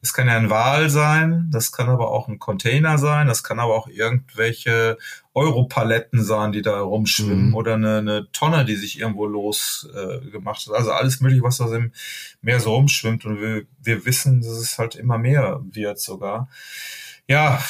Es 0.05 0.13
kann 0.13 0.27
ja 0.27 0.37
ein 0.37 0.51
Wal 0.51 0.91
sein, 0.91 1.49
das 1.53 1.71
kann 1.71 1.89
aber 1.89 2.11
auch 2.11 2.27
ein 2.27 2.41
Container 2.41 2.99
sein, 2.99 3.29
das 3.29 3.45
kann 3.45 3.61
aber 3.61 3.77
auch 3.77 3.87
irgendwelche 3.87 4.99
Europaletten 5.33 6.25
sein, 6.25 6.51
die 6.51 6.61
da 6.61 6.81
rumschwimmen 6.81 7.51
mhm. 7.51 7.55
oder 7.55 7.75
eine, 7.75 7.99
eine, 7.99 8.33
Tonne, 8.33 8.65
die 8.65 8.75
sich 8.75 8.99
irgendwo 8.99 9.27
losgemacht 9.27 10.27
äh, 10.27 10.31
gemacht 10.31 10.67
hat. 10.67 10.75
Also 10.75 10.91
alles 10.91 11.21
mögliche, 11.21 11.45
was 11.45 11.59
da 11.59 11.73
im 11.73 11.93
Meer 12.41 12.59
so 12.59 12.75
rumschwimmt 12.75 13.25
und 13.25 13.41
wir, 13.41 13.63
wir 13.81 14.05
wissen, 14.05 14.41
dass 14.41 14.51
es 14.51 14.77
halt 14.77 14.97
immer 14.97 15.19
mehr 15.19 15.61
wird 15.71 16.01
sogar. 16.01 16.49
Ja, 17.29 17.63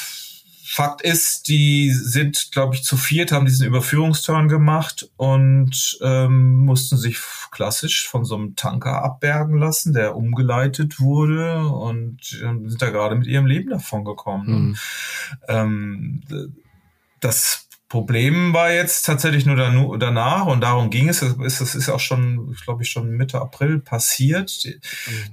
Fakt 0.75 1.03
ist, 1.03 1.49
die 1.49 1.91
sind, 1.91 2.51
glaube 2.51 2.73
ich, 2.73 2.83
zu 2.83 2.97
viert, 2.97 3.31
haben 3.31 3.45
diesen 3.45 3.67
Überführungsturn 3.67 4.47
gemacht 4.47 5.07
und 5.17 5.99
ähm, 6.01 6.65
mussten 6.65 6.97
sich 6.97 7.19
klassisch 7.51 8.09
von 8.09 8.25
so 8.25 8.35
einem 8.35 8.55
Tanker 8.55 9.03
abbergen 9.03 9.59
lassen, 9.59 9.93
der 9.93 10.15
umgeleitet 10.15 10.99
wurde 10.99 11.67
und 11.67 12.41
ähm, 12.43 12.67
sind 12.71 12.81
da 12.81 12.89
gerade 12.89 13.13
mit 13.13 13.27
ihrem 13.27 13.45
Leben 13.45 13.69
davon 13.69 14.03
gekommen. 14.03 14.47
Mhm. 14.47 14.75
Ähm, 15.47 16.21
das 17.19 17.67
Problem 17.93 18.55
war 18.55 18.71
jetzt 18.71 19.05
tatsächlich 19.05 19.45
nur 19.45 19.99
danach 19.99 20.47
und 20.47 20.61
darum 20.61 20.89
ging 20.89 21.09
es. 21.09 21.19
Das 21.19 21.61
ist 21.75 21.89
auch 21.89 21.99
schon, 21.99 22.55
glaube 22.65 22.81
ich, 22.81 22.89
schon 22.89 23.11
Mitte 23.11 23.39
April 23.39 23.77
passiert. 23.77 24.67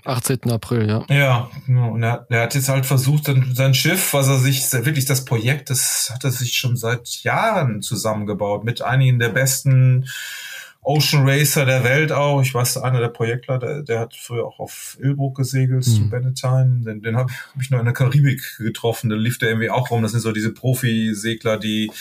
18. 0.04 0.50
April, 0.50 0.86
ja. 0.86 1.06
Ja, 1.08 1.50
und 1.66 2.02
er, 2.02 2.26
er 2.28 2.42
hat 2.42 2.54
jetzt 2.54 2.68
halt 2.68 2.84
versucht, 2.84 3.32
sein 3.54 3.72
Schiff, 3.72 4.12
was 4.12 4.28
er 4.28 4.36
sich, 4.36 4.70
wirklich 4.74 5.06
das 5.06 5.24
Projekt, 5.24 5.70
das 5.70 6.10
hat 6.12 6.22
er 6.22 6.32
sich 6.32 6.52
schon 6.52 6.76
seit 6.76 7.08
Jahren 7.22 7.80
zusammengebaut 7.80 8.62
mit 8.62 8.82
einigen 8.82 9.18
der 9.18 9.30
besten 9.30 10.04
Ocean 10.82 11.28
Racer 11.28 11.66
der 11.66 11.84
Welt 11.84 12.10
auch. 12.10 12.40
Ich 12.40 12.54
weiß, 12.54 12.78
einer 12.78 13.00
der 13.00 13.08
Projektleiter, 13.08 13.82
der 13.82 14.00
hat 14.00 14.14
früher 14.14 14.46
auch 14.46 14.58
auf 14.58 14.96
Ilbruck 15.00 15.36
gesegelt 15.36 15.86
mhm. 15.86 15.90
zu 15.90 16.10
Benetton. 16.10 16.84
Den, 16.84 17.02
den 17.02 17.16
habe 17.16 17.30
hab 17.32 17.60
ich 17.60 17.70
noch 17.70 17.78
in 17.78 17.84
der 17.84 17.94
Karibik 17.94 18.56
getroffen. 18.58 19.10
Da 19.10 19.16
lief 19.16 19.38
der 19.38 19.50
irgendwie 19.50 19.70
auch 19.70 19.90
rum. 19.90 20.02
Das 20.02 20.12
sind 20.12 20.20
so 20.20 20.32
diese 20.32 20.54
Profi-Segler, 20.54 21.58
die 21.58 21.92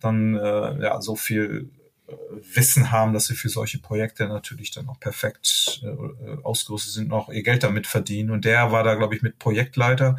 dann 0.00 0.36
äh, 0.36 0.82
ja 0.82 1.00
so 1.00 1.16
viel 1.16 1.70
äh, 2.06 2.12
Wissen 2.54 2.92
haben, 2.92 3.14
dass 3.14 3.26
sie 3.26 3.34
für 3.34 3.48
solche 3.48 3.78
Projekte 3.78 4.28
natürlich 4.28 4.72
dann 4.72 4.88
auch 4.88 5.00
perfekt 5.00 5.82
äh, 5.82 6.42
ausgerüstet 6.42 6.92
sind, 6.92 7.08
noch 7.08 7.30
ihr 7.30 7.42
Geld 7.42 7.62
damit 7.62 7.86
verdienen. 7.86 8.30
Und 8.30 8.44
der 8.44 8.72
war 8.72 8.84
da, 8.84 8.94
glaube 8.94 9.16
ich, 9.16 9.22
mit 9.22 9.38
Projektleiter. 9.38 10.16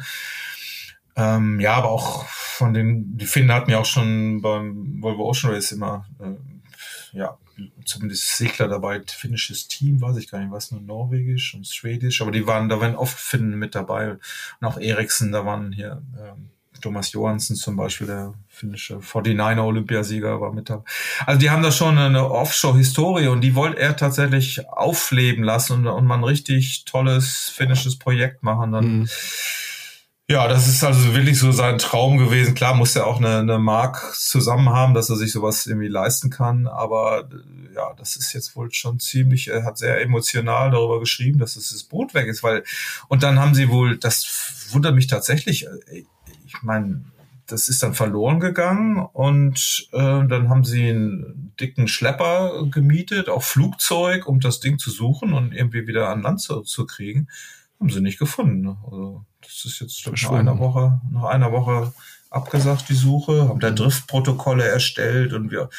Ähm, 1.14 1.60
ja, 1.60 1.74
aber 1.74 1.90
auch 1.90 2.24
von 2.26 2.74
den, 2.74 3.16
die 3.16 3.26
Finnen 3.26 3.52
hatten 3.52 3.70
ja 3.70 3.78
auch 3.78 3.86
schon 3.86 4.42
beim 4.42 5.00
Volvo 5.00 5.28
Ocean 5.28 5.52
Race 5.52 5.70
immer 5.70 6.06
äh, 6.20 6.34
ja, 7.12 7.38
zumindest 7.84 8.36
Segler 8.36 8.68
dabei, 8.68 9.00
finnisches 9.06 9.68
Team, 9.68 10.00
weiß 10.00 10.16
ich 10.16 10.30
gar 10.30 10.40
nicht, 10.40 10.50
was 10.50 10.70
nur 10.70 10.80
norwegisch 10.80 11.54
und 11.54 11.66
schwedisch, 11.66 12.20
aber 12.22 12.30
die 12.30 12.46
waren, 12.46 12.68
da 12.68 12.80
waren 12.80 12.96
oft 12.96 13.18
Finnen 13.18 13.58
mit 13.58 13.74
dabei 13.74 14.12
und 14.12 14.66
auch 14.66 14.78
Eriksen, 14.78 15.32
da 15.32 15.44
waren 15.44 15.72
hier 15.72 16.02
ähm, 16.18 16.50
Thomas 16.80 17.12
Johansen 17.12 17.56
zum 17.56 17.76
Beispiel, 17.76 18.06
der 18.06 18.34
finnische 18.48 18.96
49er 18.96 19.64
Olympiasieger 19.64 20.40
war 20.40 20.52
mit 20.52 20.70
dabei. 20.70 20.84
Also 21.26 21.38
die 21.38 21.50
haben 21.50 21.62
da 21.62 21.72
schon 21.72 21.98
eine 21.98 22.30
Offshore-Historie 22.30 23.28
und 23.28 23.42
die 23.42 23.54
wollte 23.54 23.78
er 23.78 23.96
tatsächlich 23.96 24.68
aufleben 24.68 25.44
lassen 25.44 25.74
und, 25.74 25.86
und 25.86 26.06
mal 26.06 26.16
ein 26.16 26.24
richtig 26.24 26.84
tolles 26.86 27.50
finnisches 27.50 27.98
Projekt 27.98 28.42
machen. 28.42 28.72
Dann 28.72 28.98
mhm 29.00 29.08
ja, 30.30 30.46
das 30.46 30.68
ist 30.68 30.84
also 30.84 31.12
wirklich 31.12 31.40
so 31.40 31.50
sein 31.50 31.78
Traum 31.78 32.16
gewesen. 32.16 32.54
Klar 32.54 32.76
muss 32.76 32.94
er 32.94 33.08
auch 33.08 33.16
eine, 33.16 33.38
eine 33.38 33.58
Mark 33.58 34.14
zusammen 34.14 34.68
haben, 34.68 34.94
dass 34.94 35.10
er 35.10 35.16
sich 35.16 35.32
sowas 35.32 35.66
irgendwie 35.66 35.88
leisten 35.88 36.30
kann. 36.30 36.68
Aber 36.68 37.28
äh, 37.32 37.74
ja, 37.74 37.92
das 37.98 38.14
ist 38.14 38.32
jetzt 38.32 38.54
wohl 38.54 38.72
schon 38.72 39.00
ziemlich, 39.00 39.48
er 39.48 39.64
hat 39.64 39.76
sehr 39.76 40.00
emotional 40.00 40.70
darüber 40.70 41.00
geschrieben, 41.00 41.40
dass 41.40 41.56
es 41.56 41.70
das 41.70 41.82
Boot 41.82 42.14
weg 42.14 42.28
ist. 42.28 42.44
Weil, 42.44 42.62
und 43.08 43.24
dann 43.24 43.40
haben 43.40 43.56
sie 43.56 43.70
wohl, 43.70 43.98
das 43.98 44.68
wundert 44.70 44.94
mich 44.94 45.08
tatsächlich, 45.08 45.66
äh, 45.66 46.04
ich 46.46 46.62
meine, 46.62 47.06
das 47.48 47.68
ist 47.68 47.82
dann 47.82 47.94
verloren 47.94 48.38
gegangen 48.38 49.04
und 49.12 49.88
äh, 49.90 49.98
dann 49.98 50.48
haben 50.48 50.62
sie 50.62 50.90
einen 50.90 51.52
dicken 51.58 51.88
Schlepper 51.88 52.68
gemietet, 52.70 53.28
auch 53.28 53.42
Flugzeug, 53.42 54.28
um 54.28 54.38
das 54.38 54.60
Ding 54.60 54.78
zu 54.78 54.92
suchen 54.92 55.32
und 55.32 55.52
irgendwie 55.52 55.88
wieder 55.88 56.08
an 56.08 56.22
Land 56.22 56.40
zu, 56.40 56.60
zu 56.60 56.86
kriegen. 56.86 57.26
Haben 57.80 57.90
sie 57.90 58.00
nicht 58.00 58.18
gefunden. 58.18 58.60
Ne? 58.60 58.76
Also 58.84 59.24
das 59.40 59.64
ist 59.64 59.80
jetzt 59.80 60.06
nach 60.06 60.30
einer 60.30 60.58
Woche, 60.58 61.00
nach 61.10 61.24
einer 61.24 61.50
Woche 61.50 61.92
abgesagt, 62.28 62.88
die 62.88 62.94
Suche, 62.94 63.48
haben 63.48 63.60
da. 63.60 63.70
Driftprotokolle 63.70 64.64
erstellt 64.64 65.32
und 65.32 65.50
wir, 65.50 65.70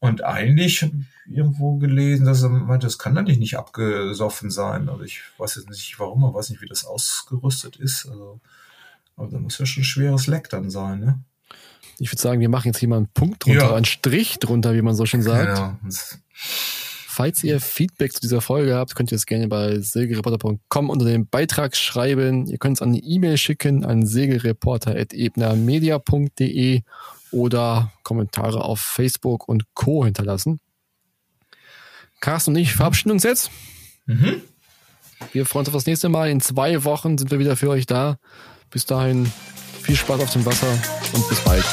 und 0.00 0.24
eigentlich 0.24 0.90
irgendwo 1.30 1.76
gelesen, 1.76 2.26
dass 2.26 2.42
er 2.42 2.48
meinte, 2.48 2.86
das 2.86 2.98
kann 2.98 3.16
eigentlich 3.16 3.38
nicht 3.38 3.56
abgesoffen 3.56 4.50
sein. 4.50 4.88
Also 4.88 5.04
ich 5.04 5.20
weiß 5.38 5.56
jetzt 5.56 5.68
nicht 5.68 5.98
warum, 5.98 6.22
man 6.22 6.34
weiß 6.34 6.50
nicht, 6.50 6.62
wie 6.62 6.68
das 6.68 6.84
ausgerüstet 6.84 7.76
ist. 7.76 8.06
Also, 8.06 8.40
aber 9.16 9.28
da 9.28 9.38
muss 9.38 9.58
ja 9.58 9.66
schon 9.66 9.82
ein 9.82 9.84
schweres 9.84 10.26
Leck 10.26 10.48
dann 10.48 10.70
sein, 10.70 11.00
ne? 11.00 11.20
Ich 11.98 12.10
würde 12.10 12.22
sagen, 12.22 12.40
wir 12.40 12.48
machen 12.48 12.68
jetzt 12.68 12.78
hier 12.78 12.88
mal 12.88 12.96
einen 12.96 13.08
Punkt 13.08 13.44
drunter, 13.44 13.68
ja. 13.68 13.74
einen 13.74 13.84
Strich 13.84 14.38
drunter, 14.38 14.72
wie 14.72 14.80
man 14.80 14.94
so 14.94 15.04
schön 15.04 15.20
sagt. 15.20 15.58
Ja. 15.58 15.78
Falls 17.20 17.44
ihr 17.44 17.60
Feedback 17.60 18.14
zu 18.14 18.22
dieser 18.22 18.40
Folge 18.40 18.74
habt, 18.74 18.94
könnt 18.94 19.12
ihr 19.12 19.16
es 19.16 19.26
gerne 19.26 19.46
bei 19.46 19.78
segelreporter.com 19.78 20.88
unter 20.88 21.04
dem 21.04 21.28
Beitrag 21.28 21.76
schreiben. 21.76 22.46
Ihr 22.46 22.56
könnt 22.56 22.78
es 22.78 22.82
an 22.82 22.94
die 22.94 23.04
E-Mail 23.04 23.36
schicken 23.36 23.84
an 23.84 24.06
segelreporter.ebnermedia.de 24.06 26.80
oder 27.30 27.92
Kommentare 28.04 28.64
auf 28.64 28.80
Facebook 28.80 29.46
und 29.48 29.64
Co. 29.74 30.06
hinterlassen. 30.06 30.60
Carsten 32.20 32.52
und 32.52 32.56
ich 32.56 32.72
verabschieden 32.72 33.10
uns 33.10 33.24
jetzt. 33.24 33.50
Mhm. 34.06 34.40
Wir 35.32 35.44
freuen 35.44 35.66
uns 35.66 35.68
auf 35.68 35.74
das 35.74 35.84
nächste 35.84 36.08
Mal. 36.08 36.30
In 36.30 36.40
zwei 36.40 36.84
Wochen 36.84 37.18
sind 37.18 37.30
wir 37.30 37.38
wieder 37.38 37.54
für 37.54 37.68
euch 37.68 37.84
da. 37.84 38.16
Bis 38.70 38.86
dahin 38.86 39.30
viel 39.82 39.96
Spaß 39.96 40.22
auf 40.22 40.32
dem 40.32 40.46
Wasser 40.46 40.72
und 41.12 41.28
bis 41.28 41.38
bald. 41.40 41.66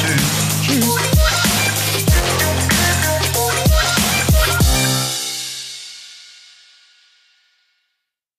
Tschüss. 0.00 0.66
Tschüss. 0.66 1.13